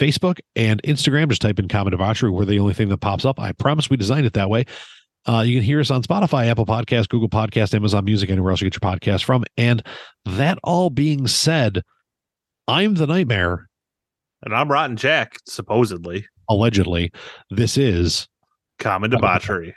Facebook 0.00 0.38
and 0.56 0.82
Instagram. 0.82 1.28
Just 1.28 1.40
type 1.42 1.58
in 1.58 1.68
Common 1.68 1.92
Debauchery. 1.92 2.30
We're 2.30 2.44
the 2.44 2.58
only 2.58 2.74
thing 2.74 2.88
that 2.88 2.98
pops 2.98 3.24
up. 3.24 3.38
I 3.40 3.52
promise 3.52 3.88
we 3.88 3.96
designed 3.96 4.26
it 4.26 4.32
that 4.34 4.50
way. 4.50 4.64
Uh, 5.26 5.42
you 5.42 5.56
can 5.56 5.64
hear 5.64 5.80
us 5.80 5.90
on 5.90 6.02
Spotify, 6.02 6.46
Apple 6.46 6.66
Podcast, 6.66 7.08
Google 7.08 7.28
Podcast, 7.28 7.74
Amazon 7.74 8.04
Music, 8.04 8.30
anywhere 8.30 8.50
else 8.50 8.60
you 8.60 8.70
get 8.70 8.80
your 8.82 8.92
podcast 8.92 9.24
from. 9.24 9.44
And 9.56 9.82
that 10.24 10.58
all 10.64 10.90
being 10.90 11.26
said, 11.26 11.82
I'm 12.66 12.94
the 12.94 13.06
nightmare. 13.06 13.67
And 14.42 14.54
I'm 14.54 14.70
Rotten 14.70 14.96
Jack, 14.96 15.38
supposedly. 15.46 16.26
Allegedly, 16.48 17.12
this 17.50 17.76
is 17.76 18.28
Common 18.78 19.10
debauchery. 19.10 19.74